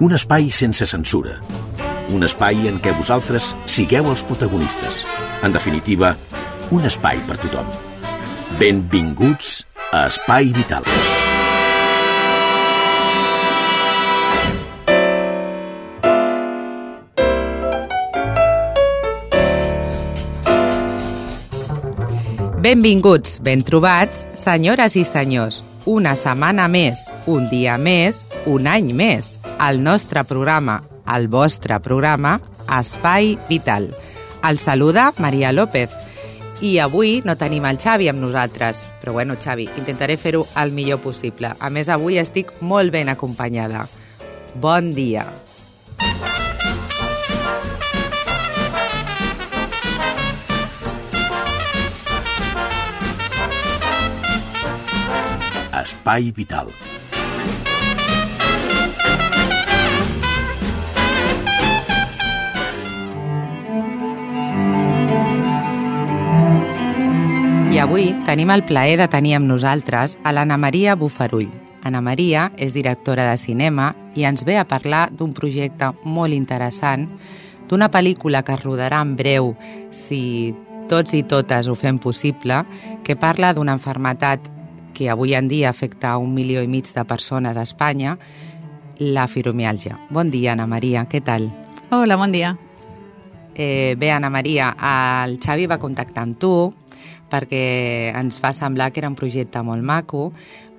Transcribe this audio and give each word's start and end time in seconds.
Un 0.00 0.14
espai 0.16 0.46
sense 0.48 0.86
censura. 0.88 1.34
Un 2.16 2.24
espai 2.24 2.70
en 2.70 2.78
què 2.80 2.94
vosaltres 2.96 3.50
sigueu 3.68 4.06
els 4.08 4.22
protagonistes. 4.24 5.02
En 5.44 5.52
definitiva, 5.52 6.14
un 6.72 6.88
espai 6.88 7.20
per 7.28 7.36
tothom. 7.42 7.68
Benvinguts 8.56 9.58
a 9.92 10.06
Espai 10.08 10.54
Vital. 10.56 10.88
Benvinguts, 22.64 23.36
ben 23.44 23.68
trobats, 23.68 24.24
senyores 24.32 24.96
i 24.96 25.04
senyors. 25.04 25.60
Una 25.84 26.16
setmana 26.16 26.72
més, 26.72 27.04
un 27.28 27.52
dia 27.52 27.76
més, 27.76 28.24
un 28.46 28.66
any 28.66 28.92
més. 28.96 29.38
El 29.60 29.82
nostre 29.84 30.24
programa, 30.24 30.80
el 31.14 31.28
vostre 31.28 31.80
programa, 31.80 32.38
Espai 32.78 33.36
Vital. 33.48 33.90
El 34.48 34.58
saluda 34.58 35.12
Maria 35.18 35.52
López. 35.52 35.90
I 36.60 36.76
avui 36.78 37.20
no 37.24 37.36
tenim 37.40 37.64
el 37.64 37.78
Xavi 37.80 38.10
amb 38.10 38.20
nosaltres, 38.20 38.84
però 39.00 39.14
bueno, 39.16 39.36
Xavi, 39.40 39.68
intentaré 39.80 40.16
fer-ho 40.20 40.44
el 40.60 40.72
millor 40.76 41.00
possible. 41.00 41.54
A 41.58 41.70
més, 41.72 41.88
avui 41.88 42.20
estic 42.20 42.52
molt 42.60 42.92
ben 42.92 43.08
acompanyada. 43.08 43.86
Bon 44.60 44.92
dia. 44.94 45.24
Espai 55.80 56.30
Vital. 56.36 56.68
I 67.70 67.78
avui 67.78 68.08
tenim 68.26 68.50
el 68.50 68.64
plaer 68.66 68.96
de 68.98 69.06
tenir 69.06 69.36
amb 69.36 69.46
nosaltres 69.46 70.16
a 70.26 70.32
l'Anna 70.34 70.56
Maria 70.58 70.96
Bufarull. 70.98 71.52
Anna 71.86 72.00
Maria 72.02 72.48
és 72.58 72.72
directora 72.74 73.22
de 73.28 73.36
cinema 73.38 73.92
i 74.18 74.24
ens 74.26 74.42
ve 74.42 74.56
a 74.58 74.64
parlar 74.66 75.04
d'un 75.14 75.30
projecte 75.30 75.92
molt 76.02 76.34
interessant, 76.34 77.06
d'una 77.70 77.86
pel·lícula 77.94 78.42
que 78.42 78.56
es 78.56 78.64
rodarà 78.64 78.98
en 79.06 79.14
breu 79.14 79.52
si 79.94 80.50
tots 80.90 81.14
i 81.14 81.22
totes 81.22 81.70
ho 81.70 81.76
fem 81.78 82.02
possible, 82.02 82.64
que 83.06 83.14
parla 83.14 83.52
d'una 83.54 83.78
enfermetat 83.78 84.50
que 84.92 85.06
avui 85.06 85.36
en 85.38 85.46
dia 85.46 85.70
afecta 85.70 86.10
a 86.10 86.18
un 86.18 86.34
milió 86.34 86.66
i 86.66 86.66
mig 86.66 86.90
de 86.90 87.06
persones 87.06 87.54
a 87.54 87.62
Espanya, 87.62 88.16
la 88.98 89.28
fibromialgia. 89.30 89.94
Bon 90.10 90.26
dia, 90.26 90.56
Anna 90.58 90.66
Maria, 90.66 91.06
què 91.06 91.22
tal? 91.22 91.46
Hola, 91.94 92.18
bon 92.18 92.34
dia. 92.34 92.56
Eh, 93.54 93.94
bé, 93.94 94.10
Anna 94.10 94.28
Maria, 94.28 94.74
el 95.22 95.38
Xavi 95.38 95.70
va 95.70 95.78
contactar 95.78 96.26
amb 96.26 96.42
tu 96.42 96.54
perquè 97.30 98.12
ens 98.16 98.40
va 98.42 98.52
semblar 98.56 98.90
que 98.92 99.00
era 99.00 99.10
un 99.10 99.18
projecte 99.18 99.62
molt 99.62 99.84
maco. 99.86 100.30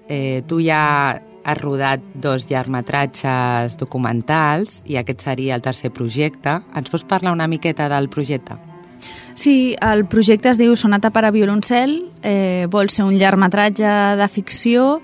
Eh, 0.07 0.43
tu 0.47 0.59
ja 0.61 1.21
has 1.43 1.57
rodat 1.57 2.01
dos 2.13 2.45
llargmetratges 2.49 3.77
documentals 3.79 4.81
i 4.85 4.97
aquest 4.99 5.25
seria 5.25 5.55
el 5.55 5.63
tercer 5.65 5.91
projecte. 5.93 6.59
Ens 6.75 6.91
pots 6.91 7.07
parlar 7.07 7.33
una 7.33 7.47
miqueta 7.49 7.89
del 7.89 8.09
projecte? 8.09 8.59
Sí, 9.33 9.75
el 9.81 10.05
projecte 10.05 10.51
es 10.51 10.59
diu 10.59 10.75
Sonata 10.75 11.09
per 11.09 11.23
a 11.25 11.31
violoncel, 11.31 11.95
eh, 12.21 12.67
vol 12.69 12.91
ser 12.91 13.05
un 13.07 13.17
llargmetratge 13.17 13.93
de 14.19 14.27
ficció 14.27 15.01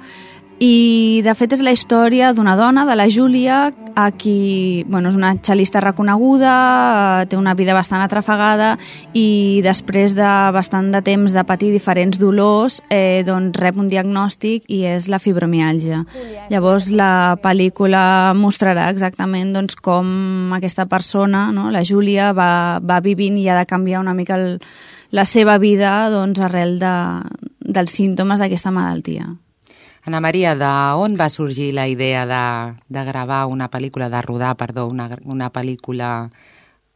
i 0.59 1.21
de 1.21 1.33
fet 1.37 1.51
és 1.53 1.61
la 1.61 1.73
història 1.75 2.31
d'una 2.33 2.55
dona, 2.57 2.85
de 2.87 2.95
la 2.97 3.05
Júlia, 3.13 3.67
a 3.97 4.07
qui 4.13 4.83
bueno, 4.89 5.09
és 5.09 5.17
una 5.17 5.35
xalista 5.37 5.81
reconeguda, 5.81 7.25
té 7.29 7.37
una 7.37 7.53
vida 7.57 7.75
bastant 7.77 8.01
atrafegada 8.01 8.71
i 9.13 9.61
després 9.65 10.15
de 10.17 10.31
bastant 10.53 10.91
de 10.93 11.01
temps 11.05 11.33
de 11.33 11.45
patir 11.45 11.71
diferents 11.73 12.17
dolors 12.21 12.79
eh, 12.89 13.23
doncs 13.25 13.57
rep 13.57 13.77
un 13.77 13.89
diagnòstic 13.89 14.65
i 14.69 14.83
és 14.89 15.09
la 15.09 15.21
fibromialgia. 15.21 16.03
Llavors 16.49 16.89
la 16.89 17.37
pel·lícula 17.41 18.33
mostrarà 18.37 18.89
exactament 18.89 19.53
doncs, 19.53 19.77
com 19.77 20.53
aquesta 20.57 20.85
persona, 20.89 21.51
no, 21.53 21.71
la 21.73 21.85
Júlia, 21.85 22.33
va, 22.33 22.77
va 22.81 23.01
vivint 23.01 23.37
i 23.37 23.49
ha 23.49 23.57
de 23.57 23.69
canviar 23.69 24.01
una 24.01 24.17
mica 24.17 24.37
el, 24.37 24.61
la 25.11 25.25
seva 25.25 25.57
vida 25.57 26.09
doncs, 26.13 26.41
arrel 26.41 26.79
de, 26.81 26.95
dels 27.61 27.97
símptomes 27.97 28.41
d'aquesta 28.41 28.73
malaltia. 28.73 29.37
Ana 30.07 30.21
Maria, 30.23 30.53
d'on 30.55 31.17
va 31.19 31.27
sorgir 31.27 31.73
la 31.75 31.83
idea 31.91 32.23
de, 32.25 32.43
de 32.87 33.01
gravar 33.03 33.45
una 33.51 33.67
pel·lícula, 33.67 34.07
de 34.07 34.21
rodar, 34.23 34.53
perdó, 34.55 34.85
una, 34.87 35.09
una 35.25 35.49
pel·lícula 35.51 36.29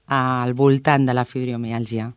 al 0.08 0.54
voltant 0.56 1.04
de 1.06 1.16
la 1.18 1.26
fibromialgia? 1.28 2.08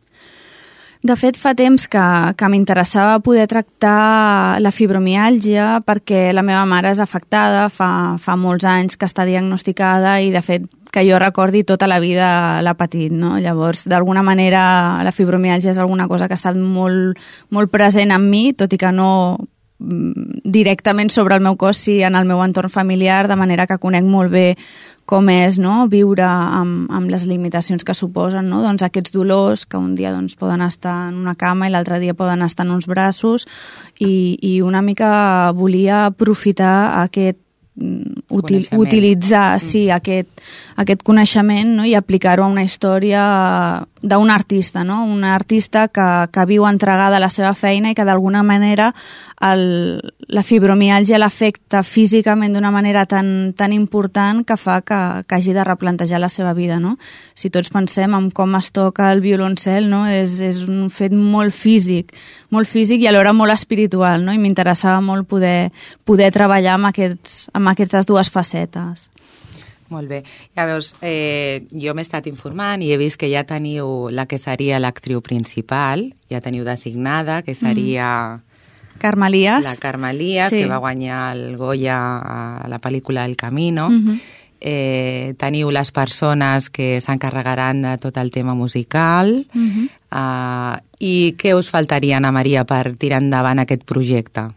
De 1.05 1.17
fet, 1.19 1.35
fa 1.35 1.51
temps 1.53 1.89
que, 1.91 2.03
que 2.39 2.47
m'interessava 2.49 3.19
poder 3.19 3.43
tractar 3.51 4.61
la 4.63 4.71
fibromialgia 4.71 5.81
perquè 5.85 6.29
la 6.33 6.45
meva 6.47 6.63
mare 6.65 6.93
és 6.95 7.01
afectada, 7.03 7.67
fa, 7.69 8.15
fa 8.15 8.37
molts 8.39 8.63
anys 8.63 8.95
que 8.95 9.05
està 9.05 9.27
diagnosticada 9.27 10.15
i, 10.23 10.31
de 10.31 10.41
fet, 10.41 10.63
que 10.95 11.03
jo 11.03 11.19
recordi 11.19 11.65
tota 11.67 11.89
la 11.91 11.99
vida 11.99 12.61
l'ha 12.63 12.73
patit, 12.79 13.11
no? 13.11 13.33
Llavors, 13.43 13.83
d'alguna 13.91 14.23
manera, 14.23 14.63
la 15.03 15.11
fibromialgia 15.11 15.75
és 15.75 15.81
alguna 15.83 16.07
cosa 16.07 16.29
que 16.31 16.33
ha 16.33 16.39
estat 16.39 16.55
molt, 16.55 17.19
molt 17.51 17.73
present 17.75 18.15
en 18.15 18.29
mi, 18.31 18.45
tot 18.55 18.71
i 18.71 18.79
que 18.79 18.95
no 18.95 19.11
directament 19.85 21.11
sobre 21.13 21.35
el 21.35 21.45
meu 21.45 21.55
cos, 21.55 21.77
sí 21.77 22.01
en 22.01 22.15
el 22.15 22.25
meu 22.25 22.41
entorn 22.43 22.73
familiar, 22.73 23.27
de 23.27 23.37
manera 23.37 23.67
que 23.67 23.77
conec 23.77 24.05
molt 24.05 24.33
bé 24.33 24.47
com 25.05 25.29
és 25.29 25.59
no? 25.61 25.85
viure 25.89 26.25
amb, 26.25 26.89
amb 26.89 27.13
les 27.13 27.27
limitacions 27.29 27.85
que 27.85 27.93
suposen 27.93 28.49
no? 28.49 28.63
doncs 28.65 28.83
aquests 28.85 29.13
dolors 29.13 29.65
que 29.69 29.77
un 29.77 29.93
dia 29.97 30.11
doncs, 30.13 30.35
poden 30.39 30.65
estar 30.65 30.95
en 31.11 31.19
una 31.21 31.35
cama 31.37 31.69
i 31.69 31.73
l'altre 31.73 32.01
dia 32.01 32.17
poden 32.17 32.41
estar 32.45 32.65
en 32.65 32.73
uns 32.73 32.89
braços 32.89 33.45
i, 33.99 34.37
i 34.41 34.59
una 34.65 34.81
mica 34.81 35.51
volia 35.53 36.07
aprofitar 36.07 37.03
aquest 37.03 37.37
mm, 37.77 38.25
util, 38.33 38.65
utilitzar 38.73 39.59
mm. 39.59 39.65
sí, 39.67 39.85
aquest, 39.93 40.41
aquest 40.81 41.05
coneixement 41.05 41.75
no? 41.77 41.85
i 41.85 41.93
aplicar-ho 41.93 42.47
a 42.47 42.49
una 42.49 42.65
història 42.65 43.21
d'un 44.01 44.33
artista, 44.33 44.83
no? 44.83 45.03
una 45.05 45.35
artista 45.37 45.87
que, 45.87 46.09
que 46.33 46.49
viu 46.49 46.65
entregada 46.65 47.21
a 47.21 47.21
la 47.21 47.29
seva 47.29 47.53
feina 47.53 47.93
i 47.93 47.97
que 47.97 48.09
d'alguna 48.09 48.41
manera 48.41 48.89
el, 49.53 50.01
la 50.27 50.43
fibromialgia 50.43 51.19
l'afecta 51.21 51.83
físicament 51.85 52.55
d'una 52.55 52.71
manera 52.73 53.05
tan, 53.09 53.53
tan 53.57 53.73
important 53.75 54.43
que 54.47 54.57
fa 54.57 54.79
que, 54.81 54.99
que 55.27 55.37
hagi 55.37 55.53
de 55.53 55.63
replantejar 55.67 56.19
la 56.19 56.29
seva 56.29 56.53
vida. 56.53 56.79
No? 56.79 56.95
Si 57.35 57.51
tots 57.53 57.71
pensem 57.73 58.15
en 58.17 58.29
com 58.35 58.55
es 58.57 58.71
toca 58.75 59.11
el 59.13 59.21
violoncel, 59.21 59.89
no? 59.91 60.05
és, 60.09 60.39
és 60.41 60.63
un 60.67 60.89
fet 60.93 61.13
molt 61.13 61.55
físic, 61.55 62.15
molt 62.49 62.69
físic 62.69 63.03
i 63.03 63.09
alhora 63.11 63.33
molt 63.33 63.53
espiritual, 63.53 64.25
no? 64.25 64.33
i 64.33 64.41
m'interessava 64.41 65.01
molt 65.01 65.29
poder, 65.29 65.71
poder 66.05 66.31
treballar 66.35 66.79
amb, 66.79 66.89
aquests, 66.93 67.49
amb 67.53 67.73
aquestes 67.75 68.09
dues 68.09 68.31
facetes. 68.31 69.09
Molt 69.93 70.09
bé. 70.09 70.23
Ja 70.57 70.65
veus, 70.65 70.95
eh, 71.05 71.67
jo 71.69 71.93
m'he 71.93 72.01
estat 72.01 72.25
informant 72.25 72.81
i 72.81 72.89
he 72.91 72.97
vist 72.97 73.19
que 73.21 73.29
ja 73.29 73.45
teniu 73.45 74.09
la 74.09 74.25
que 74.25 74.39
seria 74.41 74.81
l'actriu 74.81 75.21
principal, 75.21 76.07
ja 76.31 76.41
teniu 76.41 76.65
designada, 76.65 77.43
que 77.45 77.53
seria... 77.53 78.09
Mm. 78.09 78.41
Carme 78.41 78.44
Elias. 79.27 79.65
La 79.65 79.75
Carme 79.75 80.11
Elias, 80.11 80.49
sí. 80.49 80.57
que 80.57 80.65
va 80.67 80.77
guanyar 80.77 81.35
el 81.35 81.57
Goya 81.57 81.97
a 82.19 82.67
la 82.67 82.79
pel·lícula 82.79 83.25
El 83.25 83.35
Camino. 83.35 83.89
Mm 83.89 84.05
-hmm. 84.05 84.19
eh, 84.61 85.35
teniu 85.37 85.69
les 85.69 85.91
persones 85.91 86.69
que 86.69 86.99
s'encarregaran 87.01 87.81
de 87.81 87.97
tot 87.97 88.17
el 88.17 88.31
tema 88.31 88.55
musical. 88.55 89.45
Mm 89.53 89.69
-hmm. 89.69 89.89
uh, 90.11 90.79
I 90.99 91.35
què 91.37 91.53
us 91.53 91.69
faltaria, 91.69 92.17
Ana 92.17 92.31
Maria, 92.31 92.63
per 92.63 92.95
tirar 92.97 93.21
endavant 93.21 93.59
aquest 93.59 93.83
projecte? 93.83 94.49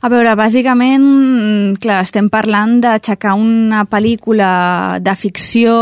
A 0.00 0.08
veure, 0.08 0.32
bàsicament, 0.32 1.76
clar, 1.76 1.98
estem 2.00 2.30
parlant 2.32 2.78
d'aixecar 2.80 3.34
una 3.36 3.82
pel·lícula 3.84 4.98
de 5.04 5.12
ficció, 5.14 5.74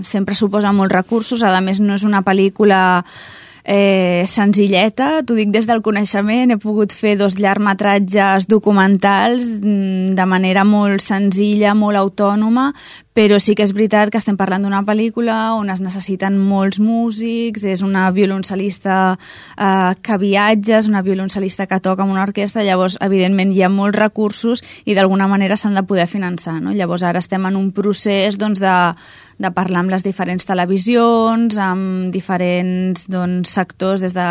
sempre 0.00 0.34
suposa 0.34 0.72
molts 0.72 0.94
recursos, 0.94 1.42
a 1.44 1.60
més 1.60 1.78
no 1.78 1.92
és 1.98 2.04
una 2.08 2.22
pel·lícula 2.24 3.04
eh, 3.64 4.24
senzilleta, 4.28 5.22
t'ho 5.24 5.34
dic 5.38 5.48
des 5.50 5.66
del 5.66 5.80
coneixement, 5.82 6.52
he 6.52 6.60
pogut 6.60 6.92
fer 6.92 7.16
dos 7.16 7.38
llargmetratges 7.40 8.46
documentals 8.46 9.54
mm, 9.56 10.12
de 10.14 10.26
manera 10.28 10.66
molt 10.68 11.00
senzilla, 11.00 11.72
molt 11.74 11.96
autònoma, 11.96 12.72
però 13.14 13.38
sí 13.38 13.54
que 13.54 13.64
és 13.64 13.72
veritat 13.72 14.10
que 14.10 14.18
estem 14.18 14.36
parlant 14.36 14.66
d'una 14.66 14.82
pel·lícula 14.84 15.54
on 15.56 15.70
es 15.72 15.80
necessiten 15.80 16.36
molts 16.36 16.80
músics, 16.82 17.64
és 17.64 17.80
una 17.86 18.08
violoncel·lista 18.12 19.14
eh, 19.14 19.92
que 20.02 20.18
viatja, 20.20 20.82
és 20.82 20.90
una 20.90 21.04
violoncel·lista 21.06 21.68
que 21.70 21.80
toca 21.80 22.04
amb 22.04 22.12
una 22.12 22.26
orquestra, 22.26 22.66
llavors, 22.66 22.98
evidentment, 23.00 23.54
hi 23.54 23.62
ha 23.64 23.72
molts 23.72 23.96
recursos 23.96 24.64
i 24.84 24.98
d'alguna 24.98 25.30
manera 25.30 25.56
s'han 25.56 25.78
de 25.78 25.86
poder 25.88 26.08
finançar. 26.10 26.60
No? 26.60 26.74
Llavors, 26.74 27.06
ara 27.06 27.22
estem 27.22 27.46
en 27.48 27.56
un 27.56 27.70
procés 27.72 28.36
doncs, 28.36 28.60
de, 28.60 28.76
de 29.38 29.50
parlar 29.50 29.82
amb 29.82 29.92
les 29.92 30.04
diferents 30.06 30.46
televisions, 30.46 31.58
amb 31.58 32.12
diferents 32.14 33.06
doncs, 33.10 33.50
sectors, 33.50 34.04
des 34.04 34.14
de 34.14 34.24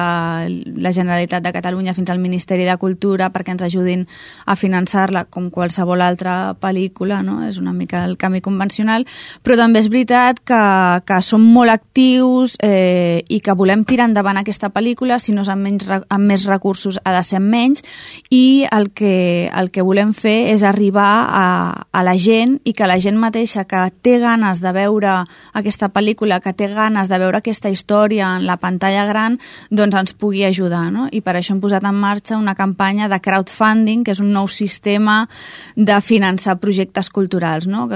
la 0.83 0.91
Generalitat 0.95 1.43
de 1.43 1.53
Catalunya 1.55 1.93
fins 1.93 2.11
al 2.11 2.21
Ministeri 2.23 2.63
de 2.67 2.77
Cultura, 2.77 3.29
perquè 3.33 3.53
ens 3.53 3.65
ajudin 3.67 4.05
a 4.45 4.55
finançar-la 4.55 5.25
com 5.25 5.49
qualsevol 5.51 6.01
altra 6.01 6.55
pel·lícula, 6.59 7.21
no? 7.23 7.41
és 7.47 7.59
una 7.59 7.73
mica 7.73 8.03
el 8.07 8.15
camí 8.17 8.41
convencional, 8.41 9.05
però 9.43 9.57
també 9.59 9.83
és 9.83 9.89
veritat 9.91 10.39
que, 10.39 10.63
que 11.05 11.19
som 11.21 11.43
molt 11.43 11.73
actius 11.73 12.55
eh, 12.63 13.23
i 13.27 13.41
que 13.43 13.57
volem 13.57 13.83
tirar 13.83 14.07
endavant 14.09 14.39
aquesta 14.39 14.71
pel·lícula, 14.73 15.19
si 15.19 15.35
no 15.35 15.43
és 15.43 15.51
amb, 15.51 15.67
menys, 15.67 15.87
amb 15.89 16.31
més 16.31 16.47
recursos 16.47 16.99
ha 17.03 17.15
de 17.15 17.23
ser 17.27 17.41
amb 17.41 17.51
menys, 17.51 17.83
i 18.31 18.63
el 18.71 18.91
que, 18.95 19.49
el 19.51 19.71
que 19.73 19.83
volem 19.83 20.13
fer 20.15 20.53
és 20.53 20.63
arribar 20.63 21.11
a, 21.27 21.47
a 21.91 22.03
la 22.07 22.15
gent 22.17 22.59
i 22.63 22.73
que 22.73 22.87
la 22.87 22.99
gent 23.03 23.19
mateixa 23.19 23.67
que 23.67 23.83
té 24.03 24.17
ganes 24.23 24.63
de 24.63 24.71
veure 24.71 24.92
veure 24.93 25.25
aquesta 25.53 25.89
pel·lícula, 25.89 26.39
que 26.41 26.53
té 26.53 26.67
ganes 26.71 27.09
de 27.09 27.19
veure 27.19 27.39
aquesta 27.39 27.69
història 27.69 28.35
en 28.37 28.45
la 28.45 28.57
pantalla 28.57 29.05
gran, 29.05 29.39
doncs 29.69 29.95
ens 29.95 30.13
pugui 30.13 30.43
ajudar. 30.45 30.91
No? 30.91 31.07
I 31.11 31.21
per 31.21 31.35
això 31.37 31.53
hem 31.53 31.61
posat 31.61 31.83
en 31.83 31.95
marxa 31.95 32.37
una 32.37 32.55
campanya 32.55 33.09
de 33.09 33.19
crowdfunding, 33.19 34.03
que 34.03 34.13
és 34.13 34.21
un 34.21 34.31
nou 34.33 34.47
sistema 34.47 35.27
de 35.75 35.99
finançar 36.01 36.59
projectes 36.59 37.09
culturals, 37.09 37.67
no? 37.67 37.87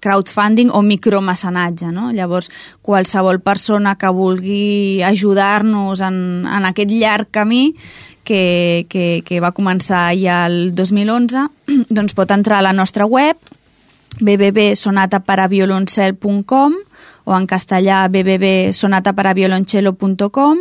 crowdfunding 0.00 0.70
o 0.70 0.82
micromecenatge. 0.82 1.92
No? 1.92 2.10
Llavors, 2.12 2.50
qualsevol 2.82 3.40
persona 3.40 3.96
que 3.98 4.12
vulgui 4.14 5.02
ajudar-nos 5.02 6.02
en, 6.06 6.46
en 6.46 6.68
aquest 6.68 6.92
llarg 6.92 7.32
camí 7.32 7.72
que, 8.28 8.86
que, 8.92 9.22
que 9.24 9.40
va 9.40 9.54
començar 9.56 10.10
ja 10.20 10.42
el 10.50 10.74
2011, 10.76 11.46
doncs 11.88 12.12
pot 12.16 12.30
entrar 12.34 12.60
a 12.60 12.66
la 12.68 12.74
nostra 12.76 13.06
web, 13.08 13.38
www.sonataparavioloncel.com 14.20 16.74
o 17.28 17.36
en 17.36 17.44
castellà 17.46 18.08
www.sonataparavioloncello.com 18.08 20.58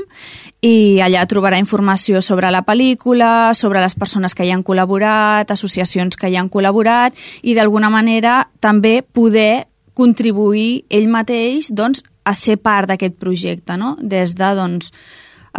i 0.67 0.99
allà 1.03 1.25
trobarà 1.29 1.59
informació 1.61 2.21
sobre 2.21 2.51
la 2.51 2.63
pel·lícula, 2.67 3.53
sobre 3.55 3.81
les 3.81 3.95
persones 3.95 4.35
que 4.35 4.45
hi 4.45 4.51
han 4.51 4.63
col·laborat, 4.67 5.51
associacions 5.53 6.17
que 6.19 6.29
hi 6.29 6.35
han 6.35 6.49
col·laborat 6.51 7.13
i 7.43 7.55
d'alguna 7.55 7.89
manera 7.93 8.49
també 8.59 9.01
poder 9.01 9.65
contribuir 9.97 10.85
ell 10.93 11.07
mateix 11.09 11.71
doncs, 11.73 12.03
a 12.27 12.35
ser 12.35 12.57
part 12.59 12.91
d'aquest 12.91 13.15
projecte, 13.15 13.77
no? 13.79 13.95
des 14.01 14.35
de 14.35 14.55
doncs, 14.57 14.91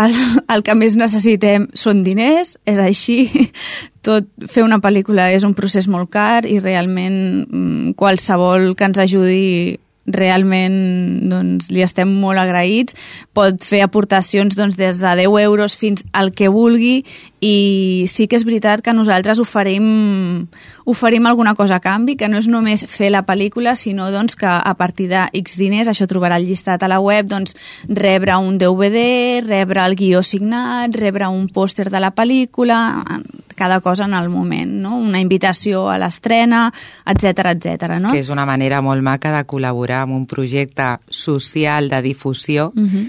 el, 0.04 0.14
el 0.54 0.62
que 0.66 0.76
més 0.78 0.96
necessitem 0.98 1.68
són 1.76 2.04
diners, 2.06 2.56
és 2.68 2.80
així. 2.82 3.26
Tot, 4.06 4.28
fer 4.48 4.64
una 4.64 4.78
pel·lícula 4.80 5.28
és 5.34 5.44
un 5.44 5.56
procés 5.58 5.88
molt 5.90 6.10
car 6.14 6.46
i 6.48 6.58
realment 6.62 7.18
mm, 7.44 7.92
qualsevol 7.98 8.72
que 8.78 8.88
ens 8.88 9.02
ajudi 9.02 9.76
realment 10.14 11.28
doncs, 11.28 11.70
li 11.72 11.82
estem 11.84 12.10
molt 12.20 12.40
agraïts. 12.40 12.96
Pot 13.36 13.64
fer 13.64 13.82
aportacions 13.84 14.56
doncs, 14.56 14.78
des 14.78 15.00
de 15.02 15.14
10 15.24 15.40
euros 15.44 15.76
fins 15.76 16.04
al 16.12 16.32
que 16.32 16.48
vulgui 16.52 17.04
i 17.40 18.06
sí 18.10 18.26
que 18.26 18.38
és 18.38 18.44
veritat 18.46 18.82
que 18.82 18.94
nosaltres 18.94 19.38
oferim, 19.38 20.48
oferim 20.90 21.26
alguna 21.26 21.54
cosa 21.54 21.76
a 21.78 21.82
canvi, 21.82 22.16
que 22.18 22.28
no 22.28 22.40
és 22.42 22.48
només 22.50 22.84
fer 22.90 23.12
la 23.14 23.22
pel·lícula, 23.26 23.76
sinó 23.78 24.10
doncs, 24.10 24.34
que 24.38 24.48
a 24.48 24.74
partir 24.78 25.08
de 25.12 25.28
X 25.38 25.58
diners, 25.60 25.90
això 25.90 26.08
trobarà 26.10 26.40
el 26.40 26.48
llistat 26.48 26.82
a 26.82 26.90
la 26.90 26.98
web, 26.98 27.28
doncs, 27.30 27.54
rebre 27.88 28.36
un 28.42 28.58
DVD, 28.58 29.44
rebre 29.46 29.84
el 29.86 29.94
guió 29.98 30.24
signat, 30.26 30.96
rebre 30.96 31.30
un 31.30 31.46
pòster 31.48 31.88
de 31.90 32.02
la 32.02 32.14
pel·lícula, 32.14 32.80
cada 33.58 33.80
cosa 33.82 34.06
en 34.06 34.14
el 34.14 34.30
moment, 34.30 34.78
no? 34.80 34.96
una 34.96 35.20
invitació 35.20 35.88
a 35.90 35.98
l'estrena, 35.98 36.68
etc 37.04 37.54
etc. 37.56 37.98
no? 37.98 38.12
Que 38.14 38.22
és 38.22 38.30
una 38.30 38.46
manera 38.46 38.80
molt 38.84 39.02
maca 39.02 39.34
de 39.34 39.44
col·laborar 39.50 40.04
amb 40.06 40.14
un 40.16 40.28
projecte 40.30 40.94
social 41.10 41.90
de 41.90 42.02
difusió 42.06 42.70
uh 42.74 42.80
mhm. 42.80 42.92
-huh. 42.94 43.08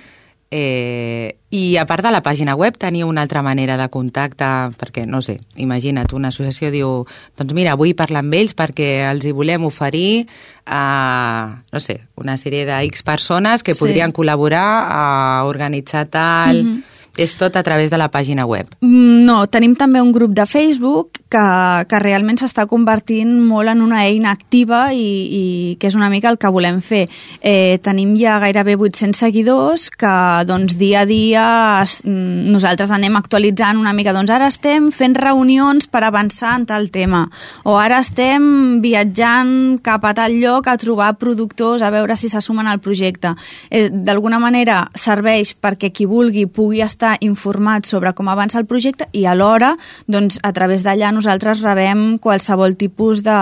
Eh, 0.51 1.35
I 1.51 1.77
a 1.77 1.85
part 1.85 2.01
de 2.05 2.09
la 2.09 2.23
pàgina 2.25 2.55
web 2.57 2.75
teniu 2.77 3.07
una 3.09 3.21
altra 3.21 3.43
manera 3.45 3.75
de 3.77 3.87
contacte, 3.89 4.45
perquè, 4.77 5.05
no 5.05 5.21
sé, 5.21 5.39
imagina't, 5.61 6.13
una 6.13 6.29
associació 6.29 6.69
diu, 6.73 7.05
doncs 7.37 7.53
mira, 7.53 7.75
vull 7.77 7.95
parlar 7.97 8.23
amb 8.23 8.33
ells 8.33 8.55
perquè 8.57 9.09
els 9.11 9.25
hi 9.25 9.33
volem 9.33 9.65
oferir 9.65 10.25
a, 10.65 11.61
no 11.71 11.79
sé, 11.79 11.99
una 12.17 12.37
sèrie 12.37 12.65
de 12.65 12.77
X 12.89 13.01
persones 13.05 13.61
que 13.61 13.73
sí. 13.73 13.81
podrien 13.81 14.13
col·laborar 14.13 14.85
a 14.89 15.43
organitzar 15.45 16.07
tal... 16.09 16.63
Mm 16.63 16.73
-hmm 16.77 16.98
és 17.17 17.33
tot 17.39 17.56
a 17.56 17.63
través 17.63 17.89
de 17.91 17.97
la 17.97 18.09
pàgina 18.11 18.45
web? 18.45 18.69
Mm, 18.81 19.23
no, 19.25 19.41
tenim 19.47 19.75
també 19.75 20.01
un 20.01 20.11
grup 20.15 20.33
de 20.35 20.45
Facebook 20.50 21.19
que, 21.29 21.45
que 21.89 22.00
realment 22.01 22.39
s'està 22.39 22.65
convertint 22.69 23.31
molt 23.45 23.69
en 23.71 23.83
una 23.85 24.03
eina 24.07 24.31
activa 24.31 24.89
i, 24.94 25.03
i 25.06 25.44
que 25.79 25.89
és 25.89 25.97
una 25.97 26.09
mica 26.09 26.29
el 26.31 26.39
que 26.41 26.51
volem 26.51 26.79
fer. 26.81 27.06
Eh, 27.41 27.79
tenim 27.85 28.15
ja 28.19 28.39
gairebé 28.41 28.77
800 28.77 29.19
seguidors 29.19 29.89
que 29.89 30.13
doncs, 30.50 30.77
dia 30.79 31.03
a 31.03 31.09
dia 31.09 31.45
es, 31.83 32.00
mm, 32.06 32.50
nosaltres 32.53 32.91
anem 32.95 33.17
actualitzant 33.19 33.79
una 33.79 33.94
mica. 33.94 34.13
Doncs 34.15 34.33
ara 34.33 34.50
estem 34.50 34.91
fent 34.95 35.17
reunions 35.19 35.89
per 35.89 36.03
avançar 36.07 36.56
en 36.59 36.67
tal 36.69 36.89
tema 36.94 37.25
o 37.63 37.75
ara 37.79 38.00
estem 38.03 38.79
viatjant 38.83 39.79
cap 39.83 40.06
a 40.06 40.13
tal 40.17 40.35
lloc 40.39 40.67
a 40.67 40.77
trobar 40.79 41.13
productors 41.19 41.83
a 41.83 41.91
veure 41.94 42.15
si 42.15 42.29
s'assumen 42.29 42.67
al 42.67 42.79
projecte. 42.79 43.35
Eh, 43.69 43.89
D'alguna 43.89 44.39
manera 44.39 44.81
serveix 44.95 45.53
perquè 45.59 45.91
qui 45.94 46.07
vulgui 46.09 46.45
pugui 46.47 46.81
estar 46.81 46.98
estar 46.99 47.15
informats 47.23 47.87
sobre 47.87 48.11
com 48.13 48.27
avança 48.27 48.59
el 48.59 48.67
projecte 48.67 49.07
i 49.15 49.23
alhora, 49.25 49.77
doncs, 50.11 50.39
a 50.43 50.51
través 50.51 50.83
d'allà 50.83 51.13
nosaltres 51.15 51.63
rebem 51.63 52.17
qualsevol 52.19 52.75
tipus 52.75 53.23
de, 53.23 53.39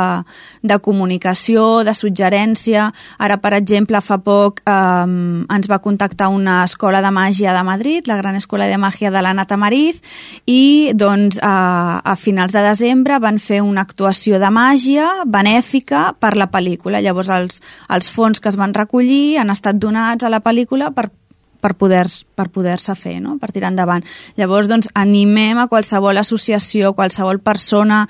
de 0.62 0.78
comunicació, 0.86 1.82
de 1.84 1.96
suggerència. 1.98 2.92
Ara, 3.18 3.40
per 3.42 3.56
exemple, 3.58 3.98
fa 4.06 4.20
poc 4.22 4.62
eh, 4.62 5.10
ens 5.58 5.70
va 5.72 5.82
contactar 5.82 6.30
una 6.30 6.62
escola 6.68 7.02
de 7.02 7.12
màgia 7.12 7.56
de 7.58 7.66
Madrid, 7.66 8.06
la 8.06 8.20
Gran 8.22 8.38
Escola 8.38 8.70
de 8.70 8.78
Màgia 8.78 9.10
de 9.10 9.26
l'Anna 9.26 9.48
Tamariz, 9.50 10.04
i 10.46 10.94
doncs, 10.94 11.42
a, 11.42 11.98
a 12.06 12.16
finals 12.16 12.54
de 12.54 12.62
desembre 12.62 13.18
van 13.24 13.42
fer 13.42 13.64
una 13.66 13.88
actuació 13.88 14.38
de 14.38 14.52
màgia 14.54 15.24
benèfica 15.26 16.12
per 16.20 16.36
la 16.38 16.52
pel·lícula. 16.54 17.02
Llavors, 17.02 17.34
els, 17.34 17.64
els 17.90 18.12
fons 18.14 18.40
que 18.40 18.54
es 18.54 18.60
van 18.60 18.78
recollir 18.78 19.40
han 19.42 19.50
estat 19.50 19.82
donats 19.82 20.22
a 20.28 20.30
la 20.30 20.44
pel·lícula 20.46 20.94
per 20.94 21.10
per 21.60 21.76
poder-se 21.76 22.26
per 22.38 22.50
poder 22.54 22.78
fer, 22.80 23.20
no? 23.22 23.38
per 23.38 23.52
tirar 23.52 23.72
endavant. 23.72 24.04
Llavors, 24.38 24.68
doncs, 24.68 24.90
animem 24.94 25.58
a 25.58 25.68
qualsevol 25.68 26.18
associació, 26.18 26.94
qualsevol 26.94 27.40
persona 27.40 28.08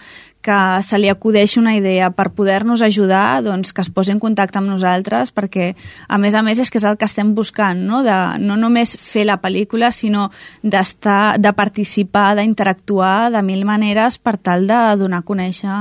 que 0.48 0.82
se 0.82 0.96
li 0.96 1.10
acudeixi 1.12 1.60
una 1.60 1.74
idea 1.75 2.08
per 2.16 2.30
poder-nos 2.32 2.82
ajudar, 2.82 3.42
doncs 3.44 3.74
que 3.75 3.84
es 3.84 3.89
posi 3.92 4.13
en 4.13 4.22
contacte 4.24 4.62
amb 4.62 4.72
nosaltres, 4.72 5.34
perquè 5.36 5.74
a 6.08 6.20
més 6.24 6.38
a 6.39 6.44
més 6.46 6.62
és 6.63 6.72
que 6.72 6.80
és 6.80 6.86
el 6.88 6.96
que 6.96 7.08
estem 7.10 7.34
buscant, 7.36 7.82
no, 7.89 8.00
de, 8.06 8.16
no 8.39 8.56
només 8.56 8.96
fer 9.01 9.25
la 9.27 9.42
pel·lícula, 9.44 9.92
sinó 9.92 10.30
d'estar, 10.63 11.36
de 11.44 11.51
participar, 11.51 12.30
d'interactuar 12.39 13.32
de 13.36 13.44
mil 13.44 13.66
maneres 13.68 14.22
per 14.24 14.38
tal 14.38 14.70
de 14.72 14.80
donar 15.04 15.20
a 15.20 15.27
conèixer 15.27 15.74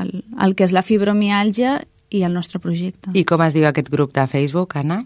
el, 0.00 0.10
el 0.42 0.56
que 0.58 0.66
és 0.66 0.74
la 0.74 0.82
fibromialgia 0.82 1.78
i 2.10 2.24
el 2.26 2.34
nostre 2.34 2.58
projecte. 2.58 3.14
I 3.14 3.22
com 3.28 3.42
es 3.46 3.54
diu 3.54 3.70
aquest 3.70 3.92
grup 3.92 4.14
de 4.18 4.26
Facebook, 4.26 4.74
Anna? 4.82 5.04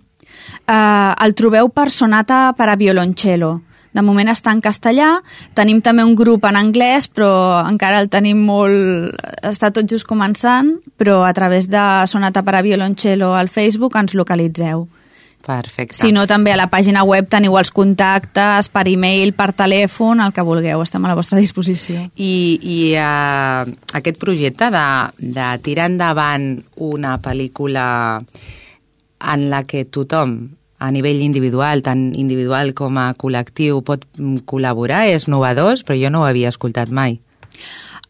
Eh, 0.66 1.12
el 1.24 1.34
trobeu 1.34 1.70
per 1.74 1.90
Sonata 1.90 2.52
per 2.56 2.70
a 2.70 2.76
violoncello. 2.76 3.60
De 3.90 4.02
moment 4.06 4.28
està 4.30 4.52
en 4.54 4.60
castellà, 4.62 5.16
tenim 5.58 5.80
també 5.82 6.04
un 6.06 6.14
grup 6.14 6.44
en 6.46 6.54
anglès, 6.54 7.08
però 7.10 7.30
encara 7.66 7.98
el 7.98 8.06
tenim 8.12 8.44
molt... 8.46 9.16
està 9.42 9.72
tot 9.74 9.90
just 9.90 10.06
començant, 10.06 10.76
però 11.00 11.24
a 11.26 11.32
través 11.34 11.66
de 11.70 11.82
Sonata 12.06 12.44
per 12.46 12.54
a 12.54 12.62
violoncello 12.62 13.34
al 13.34 13.50
Facebook 13.50 13.98
ens 13.98 14.14
localitzeu. 14.14 14.86
Perfecte. 15.40 15.96
Si 15.96 16.12
no, 16.12 16.26
també 16.28 16.52
a 16.52 16.58
la 16.60 16.68
pàgina 16.70 17.02
web 17.08 17.26
teniu 17.32 17.56
els 17.58 17.72
contactes 17.74 18.68
per 18.70 18.84
e-mail, 18.90 19.32
per 19.34 19.50
telèfon, 19.56 20.20
el 20.20 20.34
que 20.36 20.44
vulgueu, 20.46 20.84
estem 20.84 21.04
a 21.04 21.10
la 21.10 21.16
vostra 21.18 21.40
disposició. 21.40 22.04
I, 22.14 22.34
i 22.60 22.78
uh, 23.00 23.64
aquest 23.96 24.20
projecte 24.20 24.68
de, 24.70 24.86
de 25.18 25.50
tirar 25.64 25.88
endavant 25.90 26.52
una 26.76 27.16
pel·lícula 27.24 27.86
en 29.20 29.50
la 29.50 29.64
que 29.68 29.84
tothom 29.84 30.56
a 30.80 30.88
nivell 30.90 31.20
individual, 31.20 31.84
tant 31.84 32.10
individual 32.16 32.72
com 32.74 32.96
a 32.96 33.10
col·lectiu, 33.20 33.82
pot 33.84 34.06
col·laborar, 34.48 35.04
és 35.12 35.28
novedós, 35.28 35.84
però 35.84 35.98
jo 36.00 36.10
no 36.10 36.22
ho 36.22 36.28
havia 36.28 36.48
escoltat 36.48 36.90
mai. 36.90 37.18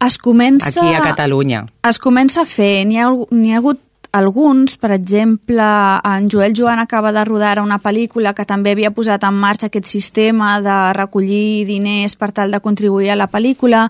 Es 0.01 0.17
comença... 0.23 0.71
Aquí 0.71 0.95
a 0.95 1.03
Catalunya. 1.05 1.65
Es 1.85 1.99
comença 2.01 2.45
a 2.45 2.49
fer, 2.49 2.87
n'hi 2.87 3.01
ha, 3.03 3.11
ha 3.11 3.59
hagut 3.59 3.83
alguns, 4.13 4.77
per 4.77 4.91
exemple, 4.91 5.63
en 5.63 6.29
Joel 6.31 6.53
Joan 6.57 6.79
acaba 6.79 7.13
de 7.13 7.25
rodar 7.25 7.61
una 7.61 7.79
pel·lícula 7.79 8.35
que 8.35 8.47
també 8.47 8.73
havia 8.75 8.91
posat 8.91 9.23
en 9.25 9.37
marxa 9.39 9.69
aquest 9.69 9.87
sistema 9.87 10.57
de 10.65 10.77
recollir 10.97 11.65
diners 11.69 12.17
per 12.19 12.33
tal 12.35 12.51
de 12.51 12.61
contribuir 12.61 13.13
a 13.13 13.17
la 13.19 13.29
pel·lícula 13.31 13.85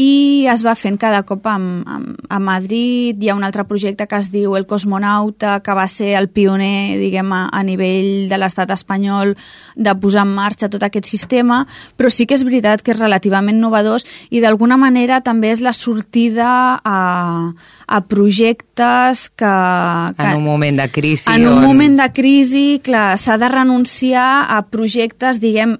i 0.00 0.46
es 0.48 0.64
va 0.64 0.74
fent 0.74 0.96
cada 0.96 1.22
cop 1.28 1.44
a, 1.46 1.56
a, 1.56 1.98
a 2.28 2.38
Madrid. 2.40 3.20
Hi 3.20 3.30
ha 3.30 3.36
un 3.36 3.44
altre 3.44 3.66
projecte 3.68 4.06
que 4.08 4.16
es 4.16 4.30
diu 4.32 4.56
El 4.56 4.66
Cosmonauta, 4.66 5.60
que 5.60 5.76
va 5.76 5.86
ser 5.92 6.14
el 6.16 6.30
pioner, 6.30 6.96
diguem, 7.00 7.32
a, 7.36 7.46
a 7.52 7.62
nivell 7.62 8.30
de 8.30 8.40
l'estat 8.40 8.72
espanyol 8.72 9.34
de 9.76 9.96
posar 10.00 10.24
en 10.24 10.32
marxa 10.34 10.70
tot 10.72 10.82
aquest 10.88 11.04
sistema, 11.04 11.66
però 11.96 12.08
sí 12.08 12.24
que 12.24 12.38
és 12.38 12.46
veritat 12.48 12.80
que 12.80 12.94
és 12.94 13.00
relativament 13.00 13.60
novedós 13.60 14.08
i 14.30 14.40
d'alguna 14.40 14.80
manera 14.80 15.20
també 15.20 15.52
és 15.52 15.60
la 15.60 15.76
sortida 15.76 16.80
a, 16.80 17.52
a 17.86 18.00
projectes 18.10 19.28
que 19.30 19.54
que... 20.16 20.22
En 20.22 20.36
un 20.36 20.44
moment 20.44 20.76
de 20.82 20.88
crisi. 20.90 21.30
En 21.30 21.46
un 21.48 21.62
moment 21.62 21.98
de 22.00 22.10
crisi, 22.12 22.80
clar, 22.82 23.16
s'ha 23.18 23.38
de 23.38 23.48
renunciar 23.48 24.46
a 24.50 24.62
projectes, 24.70 25.40
diguem, 25.42 25.76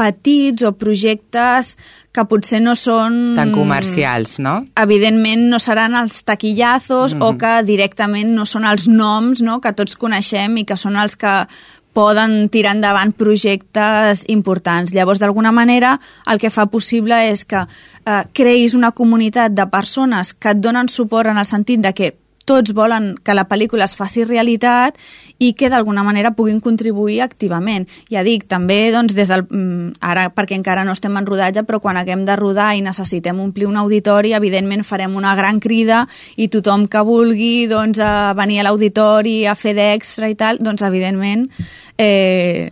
petits 0.00 0.64
o 0.64 0.72
projectes 0.80 1.74
que 2.14 2.24
potser 2.26 2.62
no 2.64 2.74
són... 2.78 3.34
Tan 3.36 3.52
comercials, 3.54 4.38
no? 4.42 4.56
Evidentment 4.80 5.44
no 5.52 5.60
seran 5.62 5.94
els 6.00 6.22
taquillazos 6.26 7.14
mm 7.14 7.20
-hmm. 7.20 7.26
o 7.28 7.38
que 7.38 7.52
directament 7.68 8.32
no 8.34 8.46
són 8.46 8.64
els 8.64 8.88
noms 8.88 9.42
no? 9.42 9.60
que 9.60 9.72
tots 9.72 9.96
coneixem 9.96 10.56
i 10.56 10.64
que 10.64 10.76
són 10.76 10.96
els 10.96 11.16
que 11.16 11.46
poden 11.92 12.48
tirar 12.48 12.76
endavant 12.76 13.12
projectes 13.18 14.24
importants. 14.28 14.92
Llavors, 14.94 15.18
d'alguna 15.18 15.52
manera, 15.52 15.96
el 16.30 16.38
que 16.38 16.52
fa 16.54 16.68
possible 16.70 17.16
és 17.30 17.44
que 17.44 17.64
eh, 17.64 18.22
creïs 18.36 18.76
una 18.78 18.92
comunitat 18.92 19.54
de 19.54 19.66
persones 19.70 20.34
que 20.34 20.54
et 20.54 20.62
donen 20.62 20.88
suport 20.88 21.30
en 21.30 21.40
el 21.40 21.48
sentit 21.48 21.82
de 21.82 21.94
que 21.94 22.14
tots 22.50 22.72
volen 22.74 23.14
que 23.22 23.36
la 23.36 23.46
pel·lícula 23.48 23.86
es 23.86 23.96
faci 23.98 24.24
realitat 24.24 24.96
i 25.40 25.54
que 25.56 25.70
d'alguna 25.72 26.04
manera 26.04 26.34
puguin 26.36 26.60
contribuir 26.60 27.22
activament. 27.24 27.86
Ja 28.12 28.22
dic, 28.26 28.44
també 28.48 28.92
doncs, 28.92 29.16
des 29.16 29.30
del, 29.32 29.46
mm, 29.48 29.96
ara 30.04 30.28
perquè 30.36 30.54
encara 30.58 30.84
no 30.84 30.92
estem 30.92 31.16
en 31.16 31.26
rodatge, 31.26 31.64
però 31.64 31.80
quan 31.80 31.96
haguem 31.96 32.26
de 32.28 32.36
rodar 32.36 32.74
i 32.76 32.82
necessitem 32.84 33.40
omplir 33.40 33.66
un 33.66 33.78
auditori, 33.80 34.34
evidentment 34.36 34.84
farem 34.84 35.16
una 35.16 35.34
gran 35.34 35.58
crida 35.58 36.06
i 36.36 36.48
tothom 36.48 36.86
que 36.88 37.00
vulgui 37.00 37.66
doncs, 37.66 37.98
a 37.98 38.34
venir 38.36 38.60
a 38.60 38.68
l'auditori 38.68 39.46
a 39.46 39.56
fer 39.56 39.74
d'extra 39.74 40.28
i 40.28 40.36
tal, 40.36 40.60
doncs 40.60 40.84
evidentment 40.84 41.48
eh, 41.96 42.68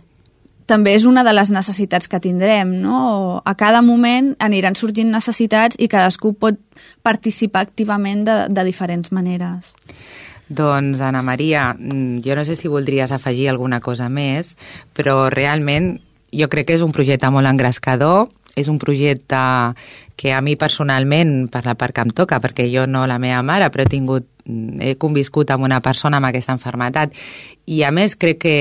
també 0.69 0.93
és 0.93 1.05
una 1.09 1.23
de 1.25 1.33
les 1.33 1.49
necessitats 1.49 2.07
que 2.07 2.21
tindrem, 2.21 2.75
no? 2.83 3.41
A 3.45 3.55
cada 3.57 3.81
moment 3.81 4.35
aniran 4.37 4.77
sorgint 4.77 5.09
necessitats 5.09 5.79
i 5.79 5.89
cadascú 5.89 6.35
pot 6.37 6.59
participar 7.01 7.65
activament 7.65 8.21
de, 8.27 8.37
de 8.53 8.65
diferents 8.67 9.09
maneres. 9.15 9.73
Doncs, 10.49 10.99
Anna 11.05 11.21
Maria, 11.21 11.75
mm, 11.77 12.21
jo 12.25 12.35
no 12.35 12.43
sé 12.45 12.55
si 12.57 12.67
voldries 12.67 13.11
afegir 13.13 13.49
alguna 13.49 13.79
cosa 13.79 14.09
més, 14.09 14.55
però 14.97 15.29
realment 15.29 15.99
jo 16.33 16.49
crec 16.49 16.67
que 16.67 16.77
és 16.77 16.85
un 16.85 16.93
projecte 16.93 17.29
molt 17.29 17.47
engrescador, 17.49 18.27
és 18.59 18.67
un 18.71 18.79
projecte 18.81 19.39
que 20.19 20.33
a 20.35 20.41
mi 20.43 20.57
personalment, 20.59 21.47
per 21.47 21.63
la 21.65 21.77
part 21.79 21.95
que 21.95 22.03
em 22.03 22.11
toca, 22.11 22.41
perquè 22.43 22.67
jo 22.67 22.83
no 22.87 23.05
la 23.07 23.19
meva 23.23 23.39
mare, 23.45 23.71
però 23.71 23.85
he 23.85 23.91
tingut 23.91 24.27
he 24.79 24.95
conviscut 24.97 25.51
amb 25.51 25.65
una 25.67 25.79
persona 25.81 26.17
amb 26.17 26.29
aquesta 26.29 26.55
enfermetat 26.55 27.13
i 27.69 27.83
a 27.85 27.91
més 27.93 28.15
crec 28.17 28.39
que 28.41 28.55